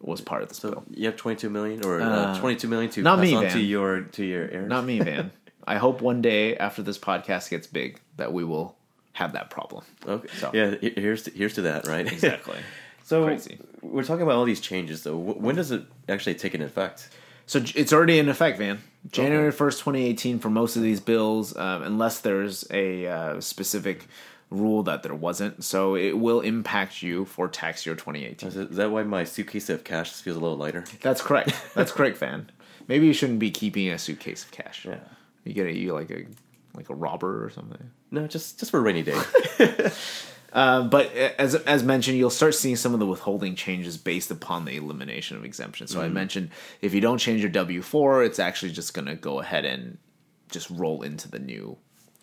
was 0.00 0.20
part 0.20 0.42
of 0.42 0.48
this 0.48 0.58
So 0.58 0.70
bill. 0.70 0.84
you 0.90 1.06
have 1.06 1.16
twenty 1.16 1.38
two 1.40 1.50
million 1.50 1.84
or 1.84 2.00
uh, 2.00 2.38
twenty 2.38 2.56
two 2.56 2.68
million 2.68 2.90
to 2.92 3.02
not 3.02 3.18
pass 3.18 3.22
me, 3.26 3.34
Van. 3.34 3.52
to 3.52 3.60
your 3.60 4.00
to 4.02 4.24
your 4.24 4.48
heirs. 4.50 4.68
Not 4.68 4.84
me, 4.84 5.00
Van. 5.00 5.30
I 5.66 5.76
hope 5.78 6.02
one 6.02 6.20
day 6.20 6.56
after 6.58 6.82
this 6.82 6.98
podcast 6.98 7.48
gets 7.48 7.66
big 7.66 7.98
that 8.18 8.32
we 8.32 8.44
will 8.44 8.76
have 9.14 9.32
that 9.32 9.48
problem. 9.48 9.84
Okay. 10.06 10.28
So- 10.38 10.50
Yeah. 10.52 10.74
Here's 10.80 11.22
to, 11.22 11.30
here's 11.30 11.54
to 11.54 11.62
that, 11.62 11.86
right? 11.86 12.06
Exactly. 12.10 12.58
so 13.04 13.24
Crazy. 13.24 13.58
we're 13.80 14.04
talking 14.04 14.22
about 14.22 14.34
all 14.34 14.44
these 14.44 14.60
changes, 14.60 15.04
though. 15.04 15.16
When 15.16 15.54
does 15.56 15.70
it 15.70 15.84
actually 16.08 16.34
take 16.34 16.52
an 16.52 16.60
effect? 16.60 17.08
So 17.46 17.62
it's 17.74 17.92
already 17.92 18.18
in 18.18 18.28
effect, 18.28 18.58
Van. 18.58 18.82
January 19.10 19.52
first, 19.52 19.80
twenty 19.80 20.04
eighteen, 20.04 20.38
for 20.38 20.48
most 20.48 20.76
of 20.76 20.82
these 20.82 21.00
bills, 21.00 21.56
um, 21.56 21.82
unless 21.82 22.20
there's 22.20 22.66
a 22.70 23.06
uh, 23.06 23.40
specific 23.40 24.06
rule 24.50 24.82
that 24.84 25.02
there 25.02 25.14
wasn't. 25.14 25.62
So 25.62 25.94
it 25.94 26.18
will 26.18 26.40
impact 26.40 27.02
you 27.02 27.24
for 27.26 27.48
tax 27.48 27.84
year 27.84 27.94
twenty 27.94 28.24
eighteen. 28.24 28.48
Is, 28.48 28.76
that 28.76 28.90
why 28.90 29.02
my 29.02 29.24
suitcase 29.24 29.68
of 29.68 29.84
cash 29.84 30.12
feels 30.12 30.36
a 30.36 30.40
little 30.40 30.56
lighter? 30.56 30.84
That's 31.02 31.20
correct. 31.20 31.54
That's 31.74 31.92
correct, 31.92 32.16
Van. 32.18 32.50
Maybe 32.88 33.06
you 33.06 33.12
shouldn't 33.12 33.38
be 33.38 33.50
keeping 33.50 33.88
a 33.88 33.98
suitcase 33.98 34.44
of 34.44 34.50
cash. 34.50 34.84
Yeah. 34.84 35.00
You 35.44 35.52
get 35.52 35.66
a 35.66 35.72
you 35.76 35.92
like 35.92 36.10
a 36.10 36.24
like 36.74 36.88
a 36.88 36.94
robber 36.94 37.44
or 37.44 37.50
something. 37.50 37.90
No, 38.10 38.26
just 38.26 38.58
just 38.58 38.70
for 38.70 38.78
a 38.78 38.82
rainy 38.82 39.02
day. 39.02 39.20
Uh, 40.54 40.84
but 40.84 41.12
as 41.12 41.56
as 41.56 41.82
mentioned, 41.82 42.16
you'll 42.16 42.30
start 42.30 42.54
seeing 42.54 42.76
some 42.76 42.94
of 42.94 43.00
the 43.00 43.06
withholding 43.06 43.56
changes 43.56 43.98
based 43.98 44.30
upon 44.30 44.64
the 44.64 44.76
elimination 44.76 45.36
of 45.36 45.44
exemptions. 45.44 45.90
So 45.90 46.00
I 46.00 46.08
mentioned 46.08 46.50
if 46.80 46.94
you 46.94 47.00
don't 47.00 47.18
change 47.18 47.40
your 47.40 47.50
W 47.50 47.82
four, 47.82 48.22
it's 48.22 48.38
actually 48.38 48.70
just 48.70 48.94
going 48.94 49.06
to 49.06 49.16
go 49.16 49.40
ahead 49.40 49.64
and 49.64 49.98
just 50.50 50.70
roll 50.70 51.02
into 51.02 51.28
the 51.28 51.40
new 51.40 51.76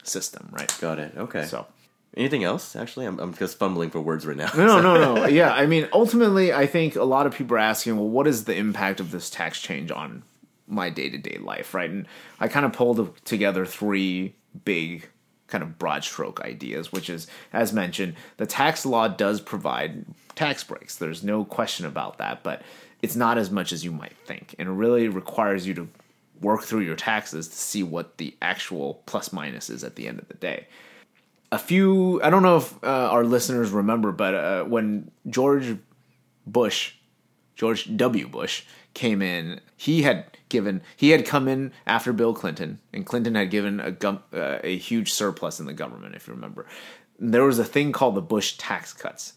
system, 0.03 0.49
right? 0.51 0.73
Got 0.79 0.99
it. 0.99 1.13
Okay. 1.17 1.43
So 1.45 1.67
anything 2.15 2.45
else? 2.45 2.75
Actually, 2.77 3.05
I'm 3.05 3.19
I'm 3.19 3.33
just 3.33 3.59
fumbling 3.59 3.89
for 3.89 3.99
words 3.99 4.25
right 4.25 4.37
now. 4.37 4.49
no, 4.55 4.81
no, 4.81 5.15
no. 5.15 5.25
Yeah, 5.27 5.53
I 5.53 5.65
mean, 5.65 5.89
ultimately, 5.91 6.53
I 6.53 6.67
think 6.67 6.95
a 6.95 7.03
lot 7.03 7.25
of 7.27 7.35
people 7.35 7.57
are 7.57 7.59
asking, 7.59 7.97
well, 7.97 8.07
what 8.07 8.27
is 8.27 8.45
the 8.45 8.55
impact 8.55 9.01
of 9.01 9.11
this 9.11 9.29
tax 9.29 9.61
change 9.61 9.91
on 9.91 10.23
my 10.67 10.89
day 10.89 11.09
to 11.09 11.17
day 11.17 11.37
life, 11.37 11.73
right? 11.73 11.89
And 11.89 12.07
I 12.39 12.47
kind 12.47 12.65
of 12.65 12.71
pulled 12.71 13.23
together 13.25 13.65
three 13.65 14.35
big 14.63 15.09
kind 15.51 15.63
of 15.63 15.77
broad 15.77 16.03
stroke 16.03 16.41
ideas, 16.41 16.91
which 16.91 17.09
is, 17.09 17.27
as 17.53 17.71
mentioned, 17.71 18.15
the 18.37 18.47
tax 18.47 18.85
law 18.85 19.07
does 19.07 19.39
provide 19.39 20.05
tax 20.35 20.63
breaks. 20.63 20.95
There's 20.95 21.23
no 21.23 21.45
question 21.45 21.85
about 21.85 22.17
that, 22.17 22.41
but 22.41 22.63
it's 23.03 23.15
not 23.15 23.37
as 23.37 23.51
much 23.51 23.71
as 23.71 23.85
you 23.85 23.91
might 23.91 24.17
think. 24.25 24.55
And 24.57 24.67
it 24.67 24.71
really 24.71 25.07
requires 25.07 25.67
you 25.67 25.73
to 25.75 25.87
work 26.41 26.63
through 26.63 26.81
your 26.81 26.95
taxes 26.95 27.47
to 27.47 27.55
see 27.55 27.83
what 27.83 28.17
the 28.17 28.35
actual 28.41 29.03
plus 29.05 29.31
minus 29.31 29.69
is 29.69 29.83
at 29.83 29.95
the 29.95 30.07
end 30.07 30.19
of 30.19 30.27
the 30.27 30.33
day 30.33 30.67
a 31.51 31.59
few 31.59 32.21
i 32.23 32.29
don't 32.29 32.43
know 32.43 32.57
if 32.57 32.83
uh, 32.83 32.87
our 33.11 33.23
listeners 33.23 33.69
remember 33.71 34.11
but 34.11 34.33
uh, 34.33 34.63
when 34.63 35.11
george 35.29 35.77
bush 36.47 36.95
george 37.61 37.95
w. 37.95 38.27
Bush 38.27 38.63
came 38.95 39.21
in. 39.21 39.61
He 39.77 40.01
had 40.01 40.25
given 40.49 40.81
he 40.97 41.11
had 41.11 41.27
come 41.27 41.47
in 41.47 41.71
after 41.85 42.11
bill 42.11 42.33
clinton 42.33 42.79
and 42.91 43.05
clinton 43.05 43.35
had 43.35 43.51
given 43.51 43.79
a 43.79 43.91
gum, 43.91 44.19
uh, 44.33 44.57
a 44.63 44.75
huge 44.75 45.13
surplus 45.13 45.59
in 45.59 45.67
the 45.67 45.73
government 45.73 46.15
if 46.15 46.27
you 46.27 46.33
remember. 46.33 46.65
There 47.19 47.43
was 47.43 47.59
a 47.59 47.63
thing 47.63 47.91
called 47.91 48.15
the 48.15 48.21
bush 48.21 48.57
tax 48.57 48.93
cuts. 48.93 49.33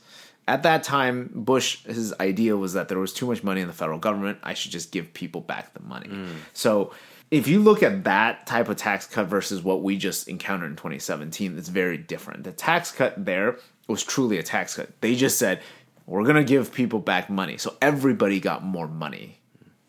At 0.48 0.62
that 0.62 0.84
time 0.84 1.30
bush 1.34 1.84
his 1.84 2.14
idea 2.18 2.56
was 2.56 2.72
that 2.72 2.88
there 2.88 2.98
was 2.98 3.12
too 3.12 3.26
much 3.26 3.44
money 3.44 3.60
in 3.60 3.66
the 3.66 3.74
federal 3.74 3.98
government 3.98 4.38
i 4.42 4.54
should 4.54 4.72
just 4.72 4.90
give 4.90 5.12
people 5.12 5.42
back 5.42 5.74
the 5.74 5.82
money. 5.82 6.08
So 6.54 6.94
if 7.30 7.46
you 7.46 7.60
look 7.60 7.82
at 7.82 8.04
that 8.04 8.46
type 8.46 8.70
of 8.70 8.76
tax 8.78 9.06
cut 9.06 9.26
versus 9.26 9.62
what 9.62 9.82
we 9.82 9.98
just 9.98 10.28
encountered 10.28 10.70
in 10.70 10.76
2017 10.76 11.58
it's 11.58 11.68
very 11.68 11.98
different. 11.98 12.44
The 12.44 12.52
tax 12.52 12.90
cut 12.90 13.22
there 13.22 13.58
was 13.86 14.02
truly 14.02 14.38
a 14.38 14.42
tax 14.42 14.76
cut. 14.76 14.88
They 15.02 15.14
just 15.14 15.38
said 15.38 15.60
we're 16.06 16.24
going 16.24 16.36
to 16.36 16.44
give 16.44 16.72
people 16.72 16.98
back 16.98 17.30
money. 17.30 17.56
So 17.56 17.76
everybody 17.80 18.40
got 18.40 18.62
more 18.62 18.88
money 18.88 19.40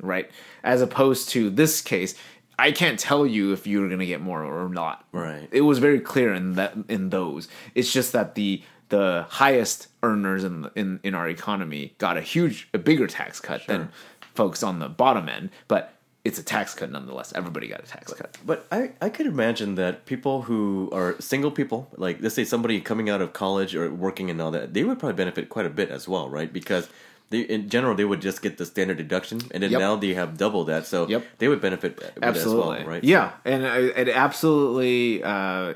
right? 0.01 0.29
As 0.63 0.81
opposed 0.81 1.29
to 1.29 1.49
this 1.49 1.81
case 1.81 2.13
i 2.57 2.71
can't 2.71 2.99
tell 2.99 3.25
you 3.25 3.53
if 3.53 3.67
you're 3.67 3.87
going 3.87 3.99
to 3.99 4.05
get 4.05 4.21
more 4.21 4.43
or 4.43 4.69
not. 4.69 5.05
Right. 5.11 5.47
it 5.51 5.61
was 5.61 5.79
very 5.79 5.99
clear 5.99 6.33
in 6.33 6.53
that 6.53 6.75
in 6.87 7.09
those. 7.09 7.47
It's 7.73 7.91
just 7.91 8.13
that 8.13 8.35
the 8.35 8.63
the 8.89 9.25
highest 9.29 9.87
earners 10.03 10.43
in 10.43 10.69
in 10.75 10.99
in 11.03 11.15
our 11.15 11.27
economy 11.27 11.95
got 11.97 12.17
a 12.17 12.21
huge 12.21 12.69
a 12.73 12.77
bigger 12.77 13.07
tax 13.07 13.39
cut 13.39 13.65
than 13.67 13.89
folks 14.33 14.63
on 14.63 14.79
the 14.79 14.89
bottom 14.89 15.27
end. 15.27 15.49
But 15.67 15.94
it's 16.25 16.39
a 16.39 16.43
tax 16.43 16.73
cut 16.73 16.91
nonetheless 16.91 17.31
everybody 17.35 17.67
got 17.67 17.79
a 17.79 17.87
tax 17.87 18.11
cut 18.13 18.35
But 18.45 18.65
I, 18.71 18.91
I 19.01 19.09
could 19.09 19.27
imagine 19.27 19.75
that 19.75 20.05
people 20.05 20.41
who 20.43 20.89
are 20.91 21.15
single 21.21 21.51
people, 21.51 21.87
like 21.97 22.17
let's 22.21 22.35
say 22.35 22.43
somebody 22.43 22.81
coming 22.81 23.09
out 23.09 23.21
of 23.21 23.31
college 23.31 23.75
or 23.75 23.89
working 23.91 24.29
and 24.31 24.41
all 24.41 24.51
that, 24.51 24.73
they 24.73 24.83
would 24.83 24.99
probably 24.99 25.15
benefit 25.15 25.49
quite 25.49 25.65
a 25.67 25.69
bit 25.81 25.89
as 25.91 26.07
well, 26.07 26.27
right? 26.29 26.51
Because 26.51 26.89
they, 27.29 27.41
in 27.41 27.69
general, 27.69 27.95
they 27.95 28.05
would 28.05 28.21
just 28.21 28.41
get 28.41 28.57
the 28.57 28.65
standard 28.65 28.97
deduction, 28.97 29.37
and 29.51 29.63
then 29.63 29.71
Yep. 29.71 29.79
now 29.79 29.95
they 29.95 30.13
have 30.13 30.37
double 30.37 30.63
that, 30.65 30.85
so 30.85 31.07
Yep. 31.07 31.23
they 31.39 31.47
would 31.47 31.61
benefit 31.61 31.91
absolutely 32.21 32.77
as 32.77 32.79
well, 32.79 32.87
right? 32.93 33.03
yeah 33.03 33.31
and 33.45 33.63
it 33.63 34.09
absolutely 34.09 35.23
uh, 35.23 35.73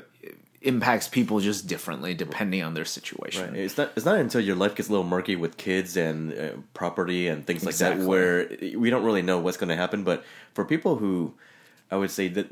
impacts 0.62 1.08
people 1.08 1.40
just 1.40 1.66
differently 1.66 2.12
depending 2.12 2.62
on 2.62 2.74
their 2.74 2.84
situation 2.84 3.46
Right. 3.54 3.60
It's 3.60 3.78
not. 3.78 3.92
It's 3.96 4.04
not 4.04 4.16
until 4.16 4.42
your 4.42 4.56
life 4.56 4.74
gets 4.74 4.88
a 4.88 4.92
little 4.92 5.06
murky 5.06 5.34
with 5.36 5.56
kids 5.56 5.96
and 5.96 6.32
uh, 6.38 6.50
property 6.74 7.28
and 7.28 7.46
things 7.46 7.64
like 7.64 7.72
Exactly. 7.72 8.02
that 8.02 8.08
where 8.08 8.48
we 8.78 8.90
don't 8.90 9.02
really 9.04 9.22
know 9.22 9.38
what's 9.38 9.56
going 9.56 9.70
to 9.70 9.76
happen. 9.76 10.04
But 10.04 10.22
for 10.52 10.64
people 10.66 10.96
who, 10.96 11.34
I 11.90 11.96
would 11.96 12.10
say 12.10 12.28
that 12.28 12.46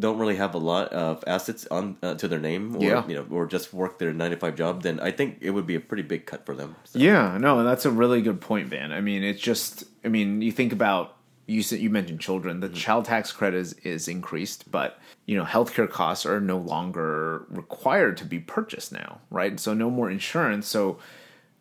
don't 0.00 0.18
really 0.18 0.36
have 0.36 0.54
a 0.54 0.58
lot 0.58 0.92
of 0.92 1.22
assets 1.26 1.66
on 1.70 1.96
uh, 2.02 2.14
to 2.16 2.26
their 2.28 2.40
name, 2.40 2.74
or 2.76 2.82
Yeah. 2.82 3.06
you 3.06 3.14
know, 3.14 3.26
or 3.30 3.46
just 3.46 3.72
work 3.72 3.98
their 3.98 4.12
nine 4.12 4.32
to 4.32 4.36
five 4.36 4.56
job, 4.56 4.82
then 4.82 4.98
I 5.00 5.12
think 5.12 5.38
it 5.40 5.50
would 5.50 5.66
be 5.66 5.76
a 5.76 5.80
pretty 5.80 6.02
big 6.02 6.26
cut 6.26 6.44
for 6.44 6.54
them. 6.54 6.74
So, 6.84 6.98
Yeah, 6.98 7.38
no, 7.38 7.62
that's 7.64 7.84
a 7.86 7.90
really 7.90 8.22
good 8.22 8.40
point, 8.40 8.68
Van. 8.68 8.90
I 8.92 9.00
mean, 9.00 9.22
it's 9.22 9.40
just, 9.40 9.84
I 10.04 10.08
mean, 10.08 10.42
you 10.42 10.50
think 10.52 10.72
about 10.72 11.15
you 11.46 11.62
said 11.62 11.78
you 11.78 11.90
mentioned 11.90 12.20
children. 12.20 12.60
The 12.60 12.68
child 12.68 13.04
tax 13.04 13.32
credit 13.32 13.58
is, 13.58 13.72
is 13.84 14.08
increased, 14.08 14.70
but 14.70 14.98
you 15.26 15.36
know, 15.36 15.44
healthcare 15.44 15.88
costs 15.88 16.26
are 16.26 16.40
no 16.40 16.58
longer 16.58 17.46
required 17.48 18.16
to 18.18 18.24
be 18.24 18.40
purchased 18.40 18.92
now, 18.92 19.20
right? 19.30 19.58
So 19.58 19.72
no 19.72 19.90
more 19.90 20.10
insurance. 20.10 20.66
So 20.66 20.98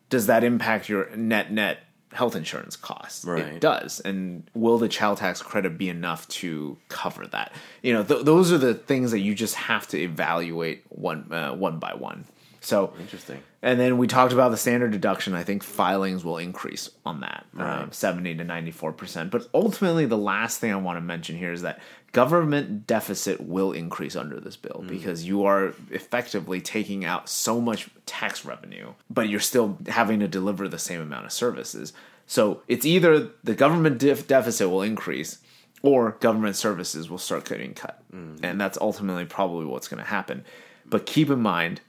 does 0.09 0.27
that 0.27 0.43
impact 0.43 0.89
your 0.89 1.15
net 1.15 1.51
net 1.51 1.79
health 2.11 2.35
insurance 2.35 2.75
costs? 2.75 3.25
Right. 3.25 3.45
It 3.45 3.61
does. 3.61 3.99
And 3.99 4.49
will 4.53 4.77
the 4.77 4.87
child 4.87 5.19
tax 5.19 5.41
credit 5.41 5.77
be 5.77 5.89
enough 5.89 6.27
to 6.29 6.77
cover 6.89 7.27
that? 7.27 7.53
You 7.83 7.93
know, 7.93 8.03
th- 8.03 8.25
those 8.25 8.51
are 8.51 8.57
the 8.57 8.73
things 8.73 9.11
that 9.11 9.19
you 9.19 9.35
just 9.35 9.55
have 9.55 9.87
to 9.89 9.99
evaluate 9.99 10.83
one 10.89 11.31
uh, 11.31 11.53
one 11.53 11.77
by 11.79 11.93
one. 11.93 12.25
So 12.65 12.93
Interesting. 12.99 13.43
and 13.61 13.79
then 13.79 13.99
we 13.99 14.07
talked 14.07 14.33
about 14.33 14.49
the 14.49 14.57
standard 14.57 14.91
deduction. 14.91 15.35
I 15.35 15.43
think 15.43 15.61
filings 15.61 16.25
will 16.25 16.39
increase 16.39 16.89
on 17.05 17.19
that, 17.19 17.45
um, 17.57 17.91
70 17.91 18.35
to 18.37 18.43
94%. 18.43 19.29
But 19.29 19.47
ultimately, 19.53 20.07
the 20.07 20.17
last 20.17 20.59
thing 20.59 20.73
I 20.73 20.75
want 20.77 20.97
to 20.97 21.01
mention 21.01 21.37
here 21.37 21.53
is 21.53 21.61
that 21.61 21.79
government 22.11 22.87
deficit 22.87 23.39
will 23.39 23.71
increase 23.71 24.15
under 24.15 24.39
this 24.39 24.55
bill 24.55 24.83
because 24.87 25.25
you 25.25 25.45
are 25.45 25.73
effectively 25.91 26.59
taking 26.59 27.05
out 27.05 27.29
so 27.29 27.61
much 27.61 27.87
tax 28.07 28.43
revenue, 28.45 28.93
but 29.11 29.29
you're 29.29 29.39
still 29.39 29.77
having 29.87 30.19
to 30.21 30.27
deliver 30.27 30.67
the 30.67 30.79
same 30.79 31.01
amount 31.01 31.25
of 31.25 31.31
services. 31.31 31.93
So 32.25 32.63
it's 32.67 32.85
either 32.85 33.29
the 33.43 33.53
government 33.53 33.99
def- 33.99 34.25
deficit 34.27 34.71
will 34.71 34.81
increase 34.81 35.37
or 35.83 36.17
government 36.19 36.55
services 36.55 37.11
will 37.11 37.19
start 37.19 37.45
getting 37.47 37.75
cut. 37.75 38.01
And 38.41 38.59
that's 38.59 38.79
ultimately 38.81 39.25
probably 39.25 39.67
what's 39.67 39.87
going 39.87 40.01
to 40.01 40.09
happen. 40.09 40.45
But 40.87 41.05
keep 41.05 41.29
in 41.29 41.41
mind, 41.41 41.81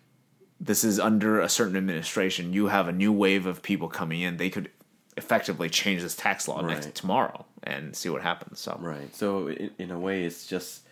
this 0.60 0.84
is 0.84 0.98
under 0.98 1.40
a 1.40 1.48
certain 1.48 1.76
administration. 1.76 2.52
You 2.52 2.68
have 2.68 2.88
a 2.88 2.92
new 2.92 3.12
wave 3.12 3.46
of 3.46 3.62
people 3.62 3.88
coming 3.88 4.20
in. 4.20 4.36
They 4.36 4.50
could 4.50 4.70
effectively 5.16 5.68
change 5.70 6.02
this 6.02 6.14
tax 6.16 6.46
law 6.48 6.60
Right. 6.60 6.74
next 6.74 6.94
tomorrow 6.94 7.46
and 7.62 7.96
see 7.96 8.08
what 8.08 8.22
happens. 8.22 8.60
So 8.60 8.76
Right. 8.80 9.14
So 9.14 9.48
in, 9.48 9.70
in 9.78 9.90
a 9.90 9.98
way, 9.98 10.24
it's 10.24 10.46
just 10.46 10.82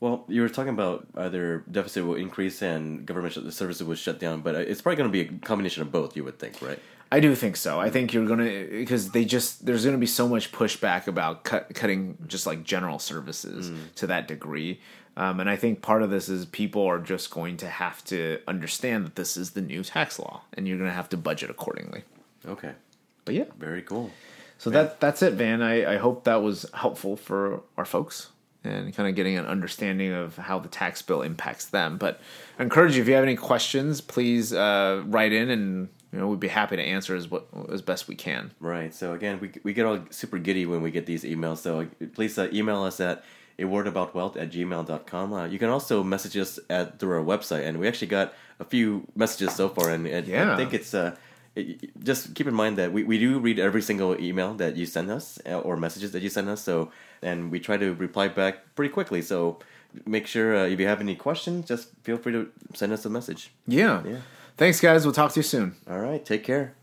well, 0.00 0.24
you 0.28 0.42
were 0.42 0.50
talking 0.50 0.74
about 0.74 1.06
either 1.16 1.64
deficit 1.70 2.04
will 2.04 2.16
increase 2.16 2.60
and 2.60 3.06
government 3.06 3.32
sh- 3.32 3.54
services 3.54 3.86
will 3.86 3.94
shut 3.94 4.18
down, 4.18 4.42
but 4.42 4.54
uh, 4.54 4.58
it's 4.58 4.82
probably 4.82 4.96
going 4.96 5.10
to 5.10 5.12
be 5.12 5.20
a 5.36 5.38
combination 5.46 5.80
of 5.82 5.90
both. 5.90 6.14
You 6.14 6.24
would 6.24 6.38
think, 6.38 6.60
right? 6.60 6.78
I 7.10 7.20
do 7.20 7.34
think 7.34 7.56
so. 7.56 7.80
I 7.80 7.90
think 7.90 8.12
you're 8.12 8.26
gonna 8.26 8.66
because 8.70 9.12
they 9.12 9.24
just 9.24 9.64
there's 9.64 9.84
gonna 9.84 9.98
be 9.98 10.06
so 10.06 10.26
much 10.28 10.50
pushback 10.52 11.06
about 11.06 11.44
cut, 11.44 11.72
cutting 11.72 12.18
just 12.26 12.44
like 12.44 12.64
general 12.64 12.98
services 12.98 13.70
to 13.96 14.06
that 14.08 14.26
degree, 14.26 14.80
um, 15.16 15.40
and 15.40 15.48
I 15.48 15.56
think 15.56 15.80
part 15.82 16.02
of 16.02 16.10
this 16.10 16.28
is 16.28 16.44
people 16.46 16.84
are 16.86 16.98
just 16.98 17.30
going 17.30 17.56
to 17.58 17.68
have 17.68 18.04
to 18.06 18.40
understand 18.48 19.04
that 19.06 19.14
this 19.16 19.36
is 19.36 19.50
the 19.52 19.60
new 19.60 19.82
tax 19.84 20.18
law, 20.18 20.42
and 20.54 20.66
you're 20.66 20.78
gonna 20.78 20.90
have 20.92 21.08
to 21.10 21.16
budget 21.16 21.50
accordingly. 21.50 22.02
Okay. 22.46 22.72
But 23.24 23.34
yeah, 23.34 23.44
Very 23.58 23.82
cool. 23.82 24.10
so 24.58 24.70
that 24.70 25.00
that's 25.00 25.22
it, 25.22 25.34
Van. 25.34 25.62
I, 25.62 25.94
I 25.94 25.96
hope 25.96 26.24
that 26.24 26.42
was 26.42 26.66
helpful 26.74 27.16
for 27.16 27.62
our 27.78 27.84
folks 27.84 28.30
and 28.64 28.94
kind 28.94 29.08
of 29.08 29.14
getting 29.14 29.36
an 29.36 29.44
understanding 29.46 30.12
of 30.12 30.36
how 30.36 30.58
the 30.58 30.68
tax 30.68 31.02
bill 31.02 31.22
impacts 31.22 31.66
them. 31.66 31.98
But 31.98 32.20
I 32.58 32.62
encourage 32.62 32.96
you 32.96 33.02
if 33.02 33.08
you 33.08 33.14
have 33.14 33.22
any 33.22 33.36
questions, 33.36 34.00
please 34.00 34.52
uh, 34.52 35.02
write 35.06 35.32
in, 35.32 35.50
and 35.50 35.88
you 36.12 36.18
know 36.18 36.28
we'd 36.28 36.40
be 36.40 36.48
happy 36.48 36.76
to 36.76 36.82
answer 36.82 37.14
as 37.14 37.30
what 37.30 37.46
as 37.72 37.82
best 37.82 38.08
we 38.08 38.14
can. 38.14 38.50
Right. 38.60 38.92
So 38.92 39.12
again, 39.14 39.38
we 39.40 39.52
we 39.62 39.72
get 39.74 39.86
all 39.86 40.00
super 40.10 40.38
giddy 40.38 40.66
when 40.66 40.82
we 40.82 40.90
get 40.90 41.06
these 41.06 41.24
emails. 41.24 41.58
So 41.58 41.86
please 42.14 42.36
uh, 42.38 42.48
email 42.52 42.82
us 42.82 43.00
at 43.00 43.24
a 43.58 43.64
word 43.64 43.86
about 43.86 44.14
wealth 44.14 44.36
at 44.36 44.50
gmail.com. 44.50 45.32
Uh, 45.32 45.46
you 45.46 45.58
can 45.58 45.68
also 45.70 46.02
message 46.02 46.36
us 46.36 46.58
at 46.70 46.98
through 46.98 47.16
our 47.18 47.24
website, 47.24 47.64
and 47.66 47.78
we 47.78 47.86
actually 47.88 48.08
got 48.08 48.32
a 48.60 48.64
few 48.64 49.06
messages 49.16 49.54
so 49.54 49.68
far, 49.68 49.90
and, 49.90 50.06
and 50.06 50.26
I 50.52 50.56
think 50.56 50.74
it's 50.74 50.94
uh. 50.94 51.14
it- 51.16 51.90
just 52.02 52.34
keep 52.34 52.48
in 52.48 52.54
mind 52.54 52.76
that 52.78 52.92
we, 52.92 53.04
we 53.04 53.16
do 53.16 53.38
read 53.38 53.60
every 53.60 53.80
single 53.80 54.20
email 54.20 54.54
that 54.54 54.74
you 54.76 54.86
send 54.86 55.08
us 55.08 55.38
uh, 55.46 55.60
or 55.60 55.76
messages 55.76 56.10
that 56.10 56.20
you 56.20 56.28
send 56.28 56.48
us 56.48 56.60
so 56.60 56.90
and 57.22 57.52
we 57.52 57.60
try 57.60 57.76
to 57.76 57.94
reply 57.94 58.26
back 58.26 58.74
pretty 58.74 58.92
quickly 58.92 59.22
so 59.22 59.60
make 60.04 60.26
sure 60.26 60.56
uh, 60.56 60.66
if 60.66 60.80
you 60.80 60.88
have 60.88 61.00
any 61.00 61.14
questions 61.14 61.64
just 61.68 61.90
feel 62.02 62.16
free 62.18 62.32
to 62.32 62.50
send 62.74 62.92
us 62.92 63.04
a 63.06 63.08
message 63.08 63.52
Yeah. 63.68 64.02
Yeah. 64.04 64.18
Thanks, 64.56 64.80
guys. 64.80 65.04
We'll 65.06 65.14
talk 65.14 65.30
to 65.34 65.38
you 65.38 65.44
soon. 65.44 65.76
all 65.88 66.00
right 66.00 66.24
take 66.26 66.42
care 66.42 66.74